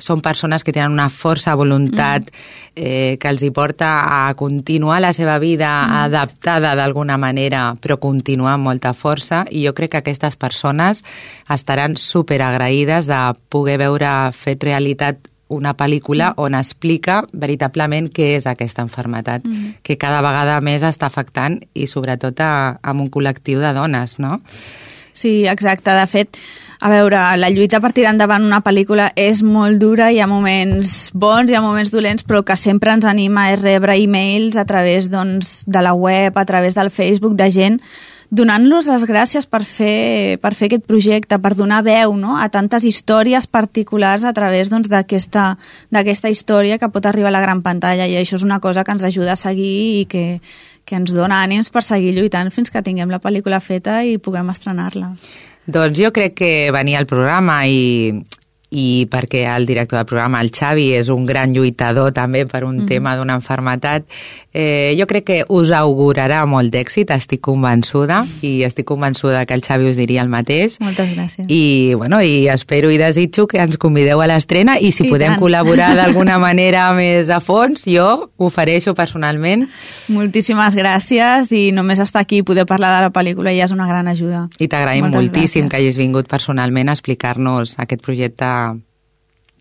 són 0.00 0.22
persones 0.24 0.64
que 0.64 0.72
tenen 0.72 0.94
una 0.94 1.10
força 1.12 1.54
voluntat 1.58 2.30
mm. 2.30 2.46
eh, 2.74 3.16
que 3.20 3.28
els 3.28 3.44
hi 3.44 3.50
porta 3.54 3.90
a 4.28 4.34
continuar 4.38 5.00
la 5.04 5.12
seva 5.16 5.38
vida 5.42 5.68
mm. 5.68 6.00
adaptada 6.06 6.74
d'alguna 6.78 7.18
manera 7.20 7.68
però 7.80 7.98
continuar 8.00 8.56
amb 8.56 8.70
molta 8.70 8.94
força 8.96 9.44
i 9.50 9.66
jo 9.66 9.74
crec 9.76 9.92
que 9.92 10.02
aquestes 10.04 10.40
persones 10.40 11.04
estaran 11.52 11.96
super 12.00 12.40
agraïdes 12.42 13.10
de 13.10 13.22
poder 13.52 13.78
veure 13.82 14.12
fet 14.32 14.64
realitat 14.64 15.20
una 15.48 15.76
pel·lícula 15.78 16.32
mm. 16.32 16.42
on 16.42 16.58
explica 16.58 17.20
veritablement 17.32 18.10
què 18.10 18.34
és 18.36 18.48
aquesta 18.50 18.82
enfermetat, 18.86 19.46
mm. 19.46 19.78
que 19.86 19.98
cada 20.00 20.20
vegada 20.24 20.58
més 20.64 20.84
està 20.86 21.06
afectant 21.10 21.60
i 21.74 21.86
sobretot 21.86 22.40
a, 22.42 22.52
a 22.82 22.94
un 22.96 23.10
col·lectiu 23.12 23.62
de 23.62 23.72
dones, 23.76 24.18
no? 24.18 24.40
Sí, 25.16 25.46
exacte. 25.48 25.94
De 25.96 26.04
fet, 26.10 26.36
a 26.84 26.90
veure, 26.92 27.20
la 27.40 27.48
lluita 27.48 27.80
per 27.80 27.94
tirar 27.96 28.12
endavant 28.12 28.44
una 28.44 28.60
pel·lícula 28.60 29.08
és 29.16 29.40
molt 29.46 29.80
dura, 29.80 30.10
hi 30.12 30.20
ha 30.20 30.26
moments 30.28 31.10
bons, 31.16 31.48
hi 31.48 31.56
ha 31.56 31.62
moments 31.64 31.92
dolents, 31.94 32.26
però 32.26 32.42
el 32.42 32.48
que 32.50 32.58
sempre 32.60 32.92
ens 32.92 33.06
anima 33.08 33.48
és 33.54 33.62
rebre 33.62 33.96
e-mails 33.96 34.58
a 34.60 34.66
través 34.68 35.08
doncs, 35.08 35.62
de 35.64 35.82
la 35.82 35.94
web, 35.96 36.36
a 36.36 36.44
través 36.44 36.76
del 36.76 36.92
Facebook, 36.92 37.38
de 37.38 37.48
gent 37.50 37.80
donant-los 38.30 38.88
les 38.90 39.04
gràcies 39.06 39.46
per 39.46 39.62
fer, 39.64 40.38
per 40.42 40.52
fer 40.54 40.68
aquest 40.70 40.86
projecte, 40.88 41.38
per 41.42 41.54
donar 41.54 41.82
veu 41.86 42.16
no? 42.18 42.36
a 42.40 42.48
tantes 42.52 42.84
històries 42.84 43.46
particulars 43.46 44.24
a 44.24 44.32
través 44.36 44.70
doncs, 44.72 44.90
d'aquesta 44.90 45.56
doncs, 45.92 46.24
història 46.30 46.78
que 46.78 46.90
pot 46.90 47.06
arribar 47.06 47.30
a 47.30 47.36
la 47.36 47.44
gran 47.44 47.62
pantalla 47.62 48.06
i 48.06 48.16
això 48.18 48.40
és 48.40 48.46
una 48.46 48.60
cosa 48.60 48.84
que 48.84 48.96
ens 48.96 49.04
ajuda 49.06 49.36
a 49.36 49.40
seguir 49.40 50.02
i 50.02 50.06
que, 50.10 50.40
que 50.84 50.96
ens 50.98 51.14
dona 51.14 51.42
ànims 51.44 51.70
per 51.70 51.84
seguir 51.86 52.14
lluitant 52.16 52.50
fins 52.54 52.70
que 52.70 52.82
tinguem 52.82 53.12
la 53.12 53.22
pel·lícula 53.22 53.60
feta 53.60 54.02
i 54.04 54.18
puguem 54.18 54.50
estrenar-la. 54.50 55.14
Doncs 55.66 55.98
jo 55.98 56.12
crec 56.14 56.36
que 56.38 56.50
venia 56.74 57.00
al 57.02 57.08
programa 57.10 57.64
i, 57.66 58.12
i 58.70 59.06
perquè 59.10 59.44
el 59.54 59.66
director 59.66 60.00
del 60.00 60.08
programa, 60.08 60.40
el 60.42 60.50
Xavi, 60.50 60.88
és 60.96 61.08
un 61.12 61.26
gran 61.26 61.52
lluitador 61.54 62.12
també 62.16 62.46
per 62.50 62.64
un 62.66 62.82
mm. 62.82 62.88
tema 62.90 63.14
d'una 63.16 63.36
enfermetat. 63.38 64.06
Eh, 64.52 64.96
jo 64.98 65.06
crec 65.06 65.26
que 65.26 65.38
us 65.52 65.70
augurarà 65.76 66.40
molt 66.48 66.72
d'èxit, 66.72 67.10
estic 67.14 67.42
convençuda, 67.44 68.22
i 68.42 68.64
estic 68.66 68.88
convençuda 68.88 69.44
que 69.46 69.54
el 69.54 69.62
Xavi 69.62 69.90
us 69.90 70.00
diria 70.00 70.24
el 70.24 70.32
mateix. 70.32 70.80
Moltes 70.82 71.12
gràcies. 71.14 71.46
I, 71.46 71.94
bueno, 71.94 72.20
i 72.22 72.48
espero 72.50 72.90
i 72.90 72.98
desitjo 72.98 73.46
que 73.46 73.60
ens 73.62 73.78
convideu 73.78 74.22
a 74.22 74.28
l'estrena 74.30 74.78
i 74.80 74.90
si 74.90 75.06
I 75.06 75.12
podem 75.12 75.36
tant. 75.36 75.42
col·laborar 75.44 75.92
d'alguna 76.00 76.40
manera 76.42 76.88
més 76.96 77.30
a 77.30 77.38
fons, 77.44 77.86
jo 77.86 78.08
ho 78.26 78.48
ofereixo 78.50 78.96
personalment. 78.98 79.66
Moltíssimes 80.10 80.74
gràcies 80.78 81.52
i 81.54 81.70
només 81.76 82.00
estar 82.02 82.24
aquí 82.24 82.42
i 82.42 82.46
poder 82.46 82.66
parlar 82.66 82.94
de 82.96 83.06
la 83.06 83.12
pel·lícula 83.14 83.54
ja 83.54 83.68
és 83.68 83.76
una 83.76 83.86
gran 83.86 84.08
ajuda. 84.08 84.46
I 84.58 84.68
t'agraïm 84.72 85.10
moltíssim 85.12 85.66
gràcies. 85.66 85.70
que 85.70 85.76
hagis 85.76 86.00
vingut 86.00 86.28
personalment 86.28 86.88
a 86.88 86.96
explicar-nos 86.96 87.76
aquest 87.82 88.02
projecte 88.02 88.55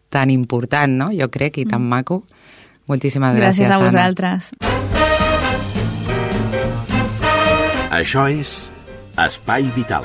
tan 0.10 0.32
important, 0.32 0.92
no? 1.02 1.10
Jo 1.16 1.28
crec, 1.32 1.60
i 1.60 1.66
tan 1.68 1.82
mm. 1.84 1.92
maco. 1.98 2.22
Moltíssimes 2.88 3.36
gràcies, 3.36 3.68
Gràcies 3.68 3.74
a 3.74 3.82
vosaltres. 3.82 4.54
Anna. 4.62 4.76
Això 7.96 8.28
és 8.28 8.70
Espai 9.18 9.70
Vital. 9.76 10.04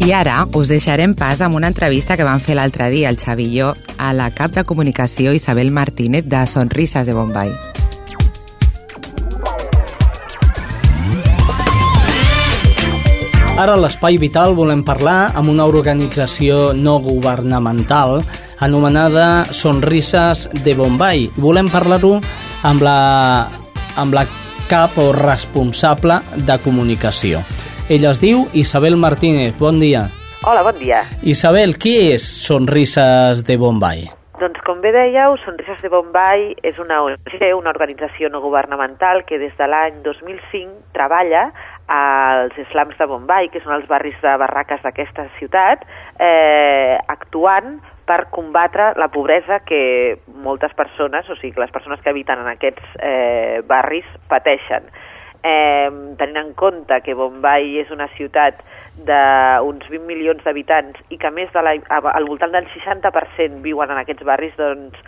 I 0.00 0.12
ara 0.16 0.40
us 0.58 0.70
deixarem 0.72 1.14
pas 1.14 1.38
amb 1.44 1.54
una 1.54 1.68
entrevista 1.70 2.16
que 2.16 2.26
vam 2.26 2.40
fer 2.42 2.56
l'altre 2.58 2.88
dia, 2.90 3.12
el 3.12 3.20
Xavi 3.20 3.46
i 3.52 3.58
jo, 3.60 3.74
a 3.98 4.12
la 4.16 4.32
cap 4.34 4.56
de 4.56 4.64
comunicació 4.66 5.36
Isabel 5.36 5.70
Martínez 5.70 6.26
de 6.26 6.46
Sonrises 6.50 7.06
de 7.06 7.14
Bombay. 7.14 7.69
Ara 13.60 13.74
a 13.76 13.80
l'Espai 13.82 14.16
Vital 14.16 14.54
volem 14.56 14.80
parlar 14.80 15.34
amb 15.36 15.50
una 15.52 15.66
organització 15.68 16.70
no 16.72 16.94
governamental 17.04 18.22
anomenada 18.64 19.44
Sonrises 19.52 20.46
de 20.64 20.72
Bombay. 20.78 21.26
Volem 21.36 21.68
parlar-ho 21.68 22.14
amb 22.64 22.80
la, 22.86 22.94
amb 24.00 24.16
la 24.16 24.22
cap 24.70 24.96
o 24.96 25.10
responsable 25.12 26.16
de 26.40 26.56
comunicació. 26.64 27.42
Ella 27.92 28.14
es 28.14 28.22
diu 28.22 28.46
Isabel 28.56 28.96
Martínez. 28.96 29.52
Bon 29.58 29.76
dia. 29.76 30.06
Hola, 30.40 30.64
bon 30.64 30.80
dia. 30.80 31.02
Isabel, 31.20 31.76
qui 31.76 31.98
és 32.14 32.24
Sonrises 32.24 33.44
de 33.44 33.58
Bombay? 33.60 34.06
Doncs 34.40 34.62
com 34.64 34.80
bé 34.80 34.88
dèieu, 34.96 35.36
Sonrises 35.44 35.82
de 35.84 35.92
Bombay 35.92 36.54
és 36.64 36.80
una 36.80 37.02
una 37.04 37.74
organització 37.74 38.30
no 38.32 38.40
governamental 38.40 39.26
que 39.28 39.36
des 39.36 39.52
de 39.58 39.66
l'any 39.68 40.00
2005 40.00 40.94
treballa 40.96 41.50
als 41.90 42.54
slams 42.70 42.94
de 42.98 43.06
Bombay, 43.10 43.48
que 43.50 43.58
són 43.64 43.74
els 43.74 43.88
barris 43.90 44.14
de 44.22 44.34
barraques 44.38 44.82
d'aquesta 44.84 45.24
ciutat, 45.40 45.82
eh, 46.22 46.94
actuant 47.10 47.80
per 48.06 48.28
combatre 48.30 48.92
la 48.98 49.08
pobresa 49.10 49.60
que 49.66 50.20
moltes 50.44 50.74
persones, 50.78 51.28
o 51.30 51.34
sigui, 51.40 51.58
les 51.58 51.72
persones 51.74 52.00
que 52.02 52.10
habiten 52.10 52.38
en 52.38 52.50
aquests 52.52 52.94
eh, 53.02 53.62
barris 53.66 54.06
pateixen. 54.30 54.86
Eh, 55.42 55.90
tenint 56.20 56.38
en 56.38 56.52
compte 56.54 57.00
que 57.02 57.16
Bombay 57.16 57.78
és 57.82 57.90
una 57.90 58.06
ciutat 58.14 58.60
d'uns 59.08 59.86
20 59.88 60.06
milions 60.06 60.42
d'habitants 60.44 60.98
i 61.10 61.18
que 61.18 61.30
més 61.34 61.50
de 61.54 61.62
la, 61.64 61.74
al 61.90 62.28
voltant 62.28 62.52
del 62.52 62.68
60% 62.70 63.62
viuen 63.64 63.90
en 63.90 64.02
aquests 64.02 64.26
barris, 64.28 64.54
doncs 64.60 64.98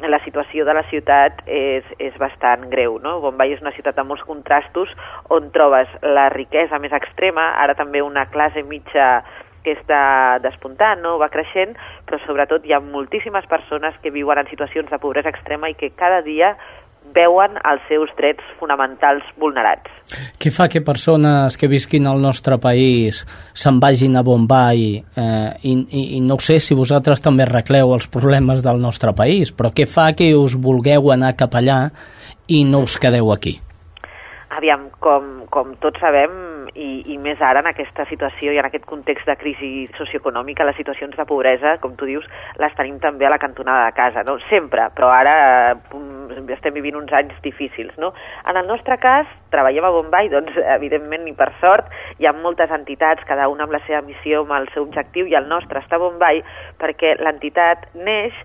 la 0.00 0.18
situació 0.24 0.64
de 0.64 0.74
la 0.74 0.82
ciutat 0.90 1.42
és, 1.46 1.86
és 1.98 2.16
bastant 2.18 2.66
greu. 2.72 2.98
No? 3.02 3.18
Bombay 3.22 3.54
és 3.54 3.62
una 3.62 3.74
ciutat 3.76 3.98
amb 3.98 4.12
molts 4.12 4.24
contrastos 4.26 4.90
on 5.30 5.50
trobes 5.54 5.90
la 6.02 6.28
riquesa 6.34 6.80
més 6.82 6.94
extrema, 6.96 7.52
ara 7.62 7.76
també 7.78 8.02
una 8.02 8.26
classe 8.32 8.64
mitja 8.66 9.22
que 9.62 9.76
està 9.76 10.38
despuntant, 10.42 10.98
no? 11.04 11.16
va 11.22 11.30
creixent, 11.30 11.76
però 12.06 12.18
sobretot 12.24 12.64
hi 12.66 12.74
ha 12.74 12.82
moltíssimes 12.82 13.46
persones 13.46 13.94
que 14.02 14.10
viuen 14.10 14.40
en 14.42 14.50
situacions 14.50 14.90
de 14.90 14.98
pobresa 14.98 15.30
extrema 15.30 15.70
i 15.70 15.78
que 15.78 15.92
cada 15.94 16.22
dia 16.26 16.56
veuen 17.14 17.58
els 17.68 17.82
seus 17.88 18.10
drets 18.18 18.44
fonamentals 18.60 19.26
vulnerats. 19.40 19.88
Què 20.40 20.52
fa 20.54 20.68
que 20.72 20.82
persones 20.84 21.56
que 21.60 21.70
visquin 21.70 22.06
al 22.08 22.20
nostre 22.22 22.58
país 22.62 23.22
se'n 23.54 23.80
vagin 23.82 24.16
a 24.18 24.24
Bombay 24.26 24.86
eh, 24.98 25.50
i, 25.62 25.74
i, 25.74 26.04
i 26.18 26.22
no 26.24 26.38
sé 26.42 26.58
si 26.60 26.76
vosaltres 26.78 27.24
també 27.24 27.46
arregleu 27.46 27.94
els 27.96 28.08
problemes 28.12 28.64
del 28.64 28.80
nostre 28.82 29.14
país, 29.16 29.52
però 29.52 29.72
què 29.74 29.86
fa 29.88 30.10
que 30.16 30.32
us 30.36 30.56
vulgueu 30.58 31.12
anar 31.12 31.36
cap 31.38 31.54
allà 31.60 31.84
i 32.48 32.64
no 32.68 32.84
us 32.86 32.98
quedeu 33.00 33.32
aquí? 33.32 33.58
Aviam, 34.52 34.90
com, 35.00 35.46
com 35.48 35.72
tots 35.80 36.00
sabem, 36.02 36.61
i, 36.74 37.14
i 37.14 37.18
més 37.18 37.40
ara 37.42 37.62
en 37.62 37.68
aquesta 37.70 38.06
situació 38.10 38.52
i 38.52 38.60
en 38.60 38.68
aquest 38.68 38.86
context 38.88 39.28
de 39.28 39.36
crisi 39.40 39.72
socioeconòmica, 39.98 40.66
les 40.68 40.78
situacions 40.80 41.16
de 41.16 41.26
pobresa, 41.28 41.76
com 41.82 41.96
tu 41.98 42.08
dius, 42.08 42.26
les 42.62 42.74
tenim 42.78 42.98
també 43.02 43.26
a 43.26 43.32
la 43.32 43.40
cantonada 43.42 43.88
de 43.88 43.96
casa, 43.96 44.24
no? 44.28 44.38
Sempre, 44.50 44.88
però 44.96 45.10
ara 45.14 45.36
eh, 45.72 46.02
estem 46.54 46.74
vivint 46.74 46.96
uns 46.98 47.12
anys 47.12 47.36
difícils, 47.44 47.94
no? 47.98 48.12
En 48.48 48.58
el 48.60 48.66
nostre 48.66 48.98
cas, 49.02 49.28
treballem 49.52 49.84
a 49.84 49.92
Bombay, 49.94 50.30
doncs, 50.32 50.56
evidentment, 50.76 51.26
i 51.28 51.34
per 51.36 51.50
sort, 51.60 51.90
hi 52.18 52.28
ha 52.28 52.34
moltes 52.36 52.72
entitats, 52.72 53.24
cada 53.28 53.48
una 53.52 53.66
amb 53.66 53.76
la 53.76 53.82
seva 53.86 54.02
missió, 54.06 54.42
amb 54.42 54.56
el 54.56 54.68
seu 54.74 54.86
objectiu, 54.86 55.28
i 55.28 55.36
el 55.38 55.48
nostre 55.50 55.82
està 55.82 55.98
a 55.98 56.02
Bombay 56.02 56.42
perquè 56.80 57.16
l'entitat 57.20 57.88
neix 57.94 58.36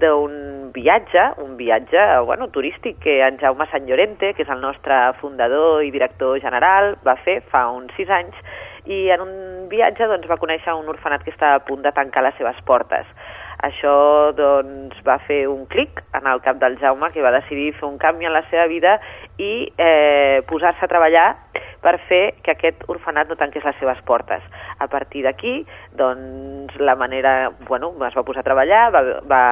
d'un 0.00 0.70
viatge, 0.74 1.28
un 1.44 1.56
viatge, 1.56 2.02
bueno, 2.26 2.48
turístic 2.54 2.98
que 3.02 3.20
en 3.26 3.38
Jaume 3.40 3.68
Sant 3.70 3.86
Llorente, 3.88 4.32
que 4.34 4.44
és 4.44 4.52
el 4.52 4.60
nostre 4.60 4.98
fundador 5.20 5.84
i 5.84 5.92
director 5.94 6.40
general, 6.42 6.96
va 7.06 7.16
fer 7.24 7.40
fa 7.50 7.65
uns 7.74 7.94
sis 7.96 8.10
anys, 8.10 8.36
i 8.86 9.08
en 9.10 9.24
un 9.24 9.34
viatge 9.70 10.06
doncs, 10.06 10.28
va 10.30 10.38
conèixer 10.38 10.74
un 10.78 10.88
orfenat 10.92 11.24
que 11.24 11.34
estava 11.34 11.58
a 11.58 11.64
punt 11.66 11.82
de 11.82 11.92
tancar 11.92 12.22
les 12.26 12.36
seves 12.38 12.58
portes. 12.68 13.08
Això 13.66 14.32
doncs, 14.36 14.98
va 15.06 15.16
fer 15.26 15.46
un 15.48 15.64
clic 15.72 16.02
en 16.14 16.28
el 16.28 16.42
cap 16.44 16.60
del 16.62 16.76
Jaume, 16.82 17.10
que 17.14 17.24
va 17.24 17.34
decidir 17.34 17.72
fer 17.78 17.88
un 17.88 17.98
canvi 17.98 18.28
en 18.28 18.36
la 18.36 18.44
seva 18.50 18.66
vida 18.70 18.98
i 19.38 19.68
eh, 19.76 20.42
posar-se 20.48 20.84
a 20.84 20.88
treballar 20.88 21.28
per 21.86 21.98
fer 22.08 22.22
que 22.42 22.54
aquest 22.56 22.86
orfenat 22.90 23.28
no 23.30 23.36
tanqués 23.38 23.64
les 23.64 23.76
seves 23.78 24.00
portes. 24.08 24.42
A 24.82 24.88
partir 24.90 25.22
d'aquí, 25.26 25.60
doncs, 25.94 26.74
la 26.80 26.96
manera... 26.98 27.52
Bueno, 27.68 27.92
es 28.08 28.16
va 28.16 28.24
posar 28.26 28.42
a 28.42 28.48
treballar, 28.48 28.80
va, 28.94 29.02
va, 29.28 29.42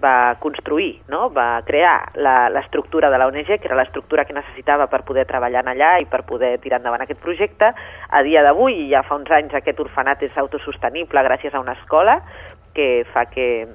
va 0.00 0.14
construir, 0.40 1.02
no? 1.12 1.28
va 1.34 1.60
crear 1.66 2.12
l'estructura 2.54 3.10
de 3.10 3.18
la 3.20 3.28
ONG, 3.28 3.58
que 3.58 3.68
era 3.68 3.76
l'estructura 3.78 4.24
que 4.24 4.36
necessitava 4.36 4.88
per 4.88 5.02
poder 5.08 5.26
treballar 5.28 5.66
en 5.66 5.74
allà 5.74 5.92
i 6.00 6.08
per 6.08 6.22
poder 6.28 6.54
tirar 6.64 6.80
endavant 6.80 7.04
aquest 7.04 7.20
projecte. 7.20 7.72
A 8.08 8.22
dia 8.24 8.44
d'avui, 8.46 8.86
ja 8.92 9.04
fa 9.04 9.18
uns 9.20 9.30
anys, 9.34 9.54
aquest 9.54 9.82
orfenat 9.84 10.24
és 10.24 10.40
autosostenible 10.40 11.26
gràcies 11.26 11.54
a 11.54 11.60
una 11.60 11.76
escola 11.76 12.20
que 12.72 13.04
fa 13.12 13.26
que, 13.28 13.66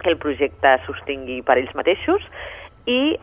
que 0.00 0.10
el 0.10 0.18
projecte 0.18 0.78
sostingui 0.86 1.42
per 1.46 1.60
ells 1.60 1.74
mateixos 1.78 2.24
i 2.86 3.16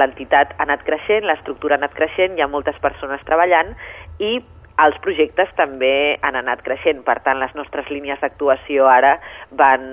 l'entitat 0.00 0.54
ha 0.56 0.64
anat 0.64 0.84
creixent, 0.86 1.26
l'estructura 1.28 1.76
ha 1.76 1.82
anat 1.82 1.96
creixent, 1.96 2.36
hi 2.36 2.44
ha 2.44 2.48
moltes 2.48 2.78
persones 2.80 3.24
treballant 3.28 3.74
i 4.18 4.38
els 4.78 4.98
projectes 5.02 5.50
també 5.58 6.18
han 6.22 6.38
anat 6.38 6.62
creixent. 6.66 7.02
Per 7.06 7.18
tant, 7.24 7.40
les 7.42 7.54
nostres 7.58 7.88
línies 7.90 8.20
d'actuació 8.22 8.86
ara 8.90 9.16
van 9.58 9.84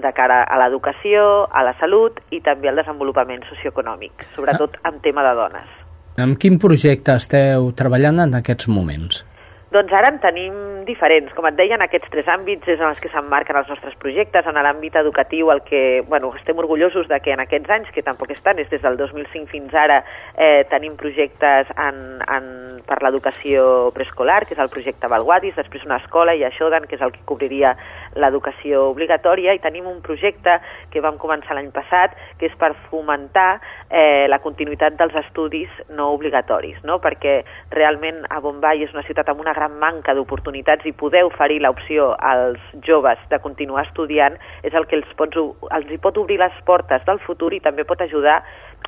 de 0.00 0.12
cara 0.16 0.42
a 0.44 0.58
l'educació, 0.62 1.46
a 1.52 1.64
la 1.66 1.74
salut 1.80 2.20
i 2.32 2.40
també 2.44 2.70
al 2.70 2.80
desenvolupament 2.80 3.44
socioeconòmic, 3.50 4.26
sobretot 4.36 4.80
en 4.88 5.00
tema 5.04 5.26
de 5.28 5.34
dones. 5.38 5.76
Amb 6.20 6.40
quin 6.40 6.58
projecte 6.60 7.14
esteu 7.16 7.70
treballant 7.76 8.24
en 8.24 8.40
aquests 8.40 8.68
moments? 8.68 9.24
Doncs 9.70 9.92
ara 9.94 10.08
en 10.10 10.16
tenim 10.18 10.54
diferents. 10.82 11.30
Com 11.36 11.46
et 11.46 11.54
deia, 11.54 11.76
en 11.76 11.84
aquests 11.84 12.10
tres 12.10 12.26
àmbits 12.32 12.66
és 12.72 12.80
en 12.80 12.88
els 12.88 12.98
que 12.98 13.10
s'emmarquen 13.12 13.54
els 13.54 13.68
nostres 13.70 13.94
projectes. 14.02 14.46
En 14.50 14.56
l'àmbit 14.58 14.96
educatiu, 14.98 15.52
el 15.54 15.60
que, 15.62 16.02
bueno, 16.08 16.32
estem 16.40 16.58
orgullosos 16.58 17.06
de 17.06 17.20
que 17.22 17.30
en 17.36 17.44
aquests 17.44 17.70
anys, 17.70 17.92
que 17.94 18.02
tampoc 18.02 18.32
estan, 18.34 18.58
és 18.58 18.66
des 18.72 18.82
del 18.82 18.98
2005 18.98 19.46
fins 19.52 19.76
ara, 19.78 20.00
eh, 20.34 20.64
tenim 20.72 20.96
projectes 20.98 21.70
en, 21.76 22.18
en, 22.26 22.48
per 22.82 22.98
l'educació 23.04 23.92
preescolar, 23.94 24.40
que 24.48 24.56
és 24.58 24.64
el 24.64 24.72
projecte 24.74 25.06
Valguadis, 25.06 25.54
després 25.54 25.86
una 25.86 26.00
escola 26.02 26.34
i 26.34 26.42
Aixodan, 26.48 26.88
que 26.90 26.98
és 26.98 27.06
el 27.06 27.14
que 27.14 27.22
cobriria 27.30 27.76
l'educació 28.18 28.88
obligatòria, 28.90 29.54
i 29.54 29.62
tenim 29.62 29.86
un 29.86 30.02
projecte 30.02 30.58
que 30.90 31.04
vam 31.04 31.14
començar 31.22 31.54
l'any 31.54 31.70
passat, 31.70 32.18
que 32.42 32.50
és 32.50 32.58
per 32.58 32.72
fomentar 32.88 33.60
eh, 33.90 34.26
la 34.30 34.38
continuïtat 34.38 34.96
dels 34.98 35.14
estudis 35.24 35.70
no 35.96 36.10
obligatoris, 36.14 36.78
no? 36.86 37.00
perquè 37.02 37.40
realment 37.74 38.22
a 38.30 38.40
Bombay 38.40 38.84
és 38.86 38.94
una 38.94 39.04
ciutat 39.06 39.28
amb 39.28 39.42
una 39.42 39.54
gran 39.56 39.76
manca 39.82 40.14
d'oportunitats 40.14 40.86
i 40.86 40.94
poder 40.96 41.24
oferir 41.26 41.60
l'opció 41.64 42.12
als 42.16 42.62
joves 42.86 43.18
de 43.30 43.40
continuar 43.42 43.84
estudiant 43.88 44.38
és 44.62 44.74
el 44.74 44.86
que 44.86 45.00
els, 45.00 45.10
pots, 45.18 45.36
els 45.70 45.90
hi 45.90 45.98
pot 45.98 46.18
obrir 46.22 46.38
les 46.40 46.56
portes 46.64 47.04
del 47.06 47.20
futur 47.26 47.52
i 47.54 47.62
també 47.64 47.84
pot 47.84 48.00
ajudar 48.06 48.40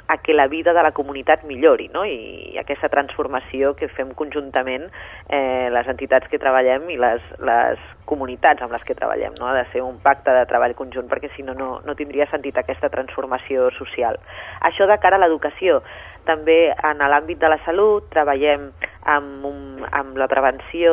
a 0.08 0.18
que 0.18 0.34
la 0.34 0.46
vida 0.46 0.72
de 0.72 0.82
la 0.82 0.92
comunitat 0.92 1.44
millori, 1.44 1.88
no? 1.92 2.04
I, 2.04 2.56
aquesta 2.60 2.90
transformació 2.92 3.72
que 3.78 3.88
fem 3.92 4.12
conjuntament 4.18 4.84
eh, 5.28 5.68
les 5.72 5.88
entitats 5.88 6.28
que 6.28 6.40
treballem 6.42 6.90
i 6.92 6.98
les, 7.00 7.24
les 7.40 7.80
comunitats 8.08 8.62
amb 8.62 8.74
les 8.76 8.84
que 8.84 8.96
treballem, 8.98 9.34
no? 9.40 9.48
Ha 9.48 9.56
de 9.62 9.64
ser 9.72 9.84
un 9.84 9.98
pacte 10.04 10.34
de 10.36 10.44
treball 10.50 10.76
conjunt 10.78 11.08
perquè 11.10 11.32
si 11.36 11.46
no, 11.46 11.56
no, 11.58 11.70
no 11.86 11.96
tindria 11.98 12.28
sentit 12.30 12.58
aquesta 12.60 12.92
transformació 12.92 13.70
social. 13.78 14.20
Això 14.68 14.88
de 14.90 14.98
cara 15.02 15.16
a 15.20 15.24
l'educació. 15.24 15.80
També 16.28 16.70
en 16.70 17.02
l'àmbit 17.02 17.40
de 17.40 17.48
la 17.50 17.58
salut 17.64 18.06
treballem 18.12 18.68
amb, 19.10 19.48
un, 19.48 19.82
amb 19.90 20.20
la 20.20 20.28
prevenció, 20.30 20.92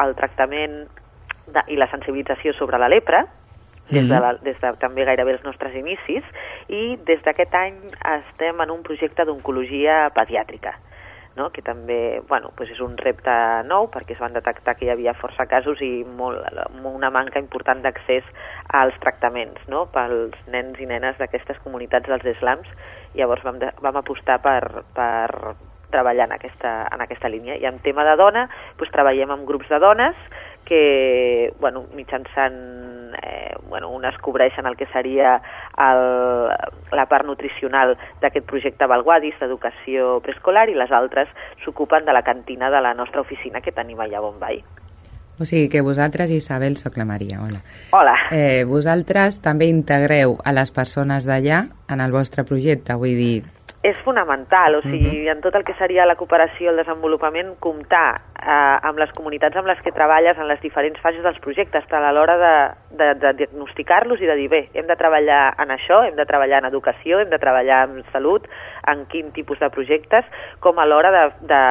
el 0.00 0.16
tractament 0.16 0.86
de, 1.50 1.66
i 1.68 1.76
la 1.76 1.90
sensibilització 1.90 2.54
sobre 2.56 2.80
la 2.80 2.88
lepra, 2.88 3.26
des 3.90 4.08
de, 4.08 4.20
la, 4.22 4.34
des 4.44 4.58
de 4.60 4.72
també 4.82 5.06
gairebé 5.08 5.34
els 5.36 5.44
nostres 5.46 5.74
inicis, 5.76 6.26
i 6.68 6.96
des 7.06 7.22
d'aquest 7.26 7.54
any 7.54 7.80
estem 8.16 8.62
en 8.62 8.70
un 8.70 8.84
projecte 8.86 9.26
d'oncologia 9.26 10.06
pediàtrica, 10.16 10.76
no? 11.36 11.50
que 11.50 11.62
també 11.62 12.20
bueno, 12.28 12.52
doncs 12.56 12.74
és 12.74 12.82
un 12.84 12.96
repte 12.98 13.34
nou 13.68 13.88
perquè 13.92 14.14
es 14.16 14.22
van 14.22 14.34
detectar 14.36 14.76
que 14.76 14.86
hi 14.86 14.92
havia 14.94 15.16
força 15.18 15.46
casos 15.50 15.82
i 15.82 16.04
molt, 16.18 16.44
una 16.90 17.10
manca 17.10 17.42
important 17.42 17.82
d'accés 17.82 18.26
als 18.82 18.96
tractaments 19.02 19.66
no? 19.68 19.86
pels 19.94 20.36
nens 20.50 20.78
i 20.80 20.88
nenes 20.90 21.18
d'aquestes 21.18 21.58
comunitats 21.64 22.10
dels 22.10 22.26
islams. 22.36 22.68
Llavors 23.14 23.42
vam, 23.46 23.58
de, 23.62 23.72
vam 23.82 23.98
apostar 23.98 24.38
per, 24.44 24.84
per 24.94 25.56
treballar 25.90 26.28
en 26.28 26.36
aquesta, 26.36 26.86
en 26.94 27.02
aquesta 27.02 27.28
línia. 27.28 27.56
I 27.58 27.66
en 27.66 27.80
tema 27.82 28.04
de 28.06 28.14
dona, 28.18 28.46
doncs 28.78 28.94
treballem 28.94 29.34
amb 29.34 29.48
grups 29.48 29.70
de 29.70 29.80
dones 29.82 30.28
que 30.68 31.52
bueno, 31.58 31.86
mitjançant 31.96 32.58
eh, 33.14 33.54
bueno, 33.68 33.90
unes 33.90 34.16
cobreixen 34.18 34.66
el 34.66 34.76
que 34.76 34.86
seria 34.92 35.36
el, 35.78 36.02
la 36.92 37.06
part 37.10 37.26
nutricional 37.26 37.96
d'aquest 38.20 38.46
projecte 38.46 38.88
Valguadis 38.90 39.38
d'educació 39.40 40.18
preescolar 40.24 40.68
i 40.68 40.76
les 40.78 40.92
altres 40.92 41.30
s'ocupen 41.64 42.04
de 42.04 42.16
la 42.16 42.22
cantina 42.26 42.70
de 42.70 42.80
la 42.80 42.94
nostra 42.94 43.20
oficina 43.20 43.60
que 43.60 43.72
tenim 43.72 44.00
allà 44.00 44.18
a 44.18 44.26
Bombay. 44.26 44.62
O 45.40 45.46
sigui 45.48 45.70
que 45.72 45.80
vosaltres, 45.80 46.28
Isabel, 46.30 46.76
sóc 46.76 46.98
la 47.00 47.06
Maria, 47.08 47.38
hola. 47.40 47.62
Hola. 47.96 48.12
Eh, 48.28 48.64
vosaltres 48.68 49.38
també 49.40 49.70
integreu 49.72 50.36
a 50.44 50.52
les 50.52 50.68
persones 50.68 51.24
d'allà 51.24 51.62
en 51.88 52.02
el 52.04 52.12
vostre 52.12 52.44
projecte, 52.44 52.92
vull 53.00 53.16
dir, 53.16 53.38
és 53.82 53.96
fonamental, 54.04 54.74
o 54.74 54.82
sigui, 54.82 55.24
-huh. 55.24 55.32
en 55.32 55.40
tot 55.40 55.54
el 55.54 55.64
que 55.64 55.74
seria 55.74 56.04
la 56.04 56.16
cooperació 56.16 56.66
i 56.66 56.68
el 56.68 56.76
desenvolupament, 56.76 57.58
comptar 57.58 58.20
eh, 58.42 58.78
amb 58.88 58.98
les 58.98 59.10
comunitats 59.12 59.56
amb 59.56 59.66
les 59.66 59.80
que 59.80 59.92
treballes 59.92 60.36
en 60.38 60.48
les 60.48 60.60
diferents 60.60 61.00
fases 61.00 61.22
dels 61.22 61.38
projectes, 61.38 61.86
tant 61.88 62.04
a 62.04 62.12
l'hora 62.12 62.36
de, 62.36 62.54
de, 62.90 63.14
de 63.14 63.32
diagnosticar-los 63.32 64.20
i 64.20 64.26
de 64.26 64.36
dir, 64.36 64.48
bé, 64.48 64.68
hem 64.74 64.86
de 64.86 64.96
treballar 64.96 65.54
en 65.58 65.70
això, 65.70 66.04
hem 66.04 66.16
de 66.16 66.26
treballar 66.26 66.58
en 66.58 66.68
educació, 66.68 67.20
hem 67.20 67.30
de 67.30 67.38
treballar 67.38 67.88
en 67.88 68.04
salut, 68.12 68.46
en 68.86 69.06
quin 69.06 69.32
tipus 69.32 69.58
de 69.58 69.70
projectes, 69.70 70.24
com 70.60 70.78
a 70.78 70.84
l'hora 70.84 71.10
de, 71.10 71.24
de 71.40 71.62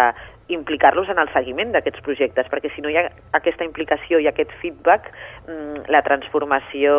implicar-los 0.50 1.10
en 1.10 1.19
el 1.19 1.30
seguiment 1.32 1.72
d'aquests 1.72 2.02
projectes, 2.02 2.48
perquè 2.50 2.72
si 2.74 2.82
no 2.82 2.89
hi 2.89 2.98
ha 2.98 3.06
aquesta 3.38 3.63
implicació 3.63 4.19
i 4.19 4.28
aquest 4.28 4.52
feedback, 4.62 5.12
la 5.90 6.02
transformació 6.06 6.94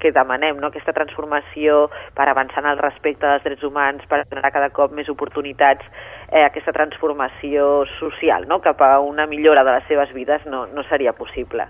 que 0.00 0.12
demanem, 0.12 0.58
no? 0.60 0.68
aquesta 0.68 0.92
transformació 0.96 1.88
per 2.16 2.28
avançar 2.28 2.62
en 2.64 2.70
el 2.74 2.80
respecte 2.82 3.26
dels 3.26 3.44
drets 3.46 3.64
humans, 3.64 4.04
per 4.10 4.24
generar 4.28 4.52
cada 4.52 4.70
cop 4.74 4.92
més 4.92 5.08
oportunitats, 5.08 5.86
eh, 6.30 6.44
aquesta 6.44 6.74
transformació 6.76 7.84
social 7.98 8.48
no? 8.50 8.60
cap 8.64 8.82
a 8.84 8.98
una 9.00 9.26
millora 9.26 9.64
de 9.64 9.78
les 9.78 9.88
seves 9.88 10.12
vides 10.12 10.44
no, 10.46 10.66
no 10.66 10.84
seria 10.90 11.14
possible. 11.16 11.68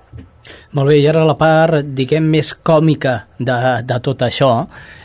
Molt 0.75 0.91
bé, 0.91 0.99
i 1.01 1.07
ara 1.09 1.23
la 1.25 1.37
part, 1.39 1.87
diguem, 1.97 2.27
més 2.35 2.51
còmica 2.55 3.15
de, 3.39 3.57
de 3.87 4.01
tot 4.05 4.27
això 4.27 4.51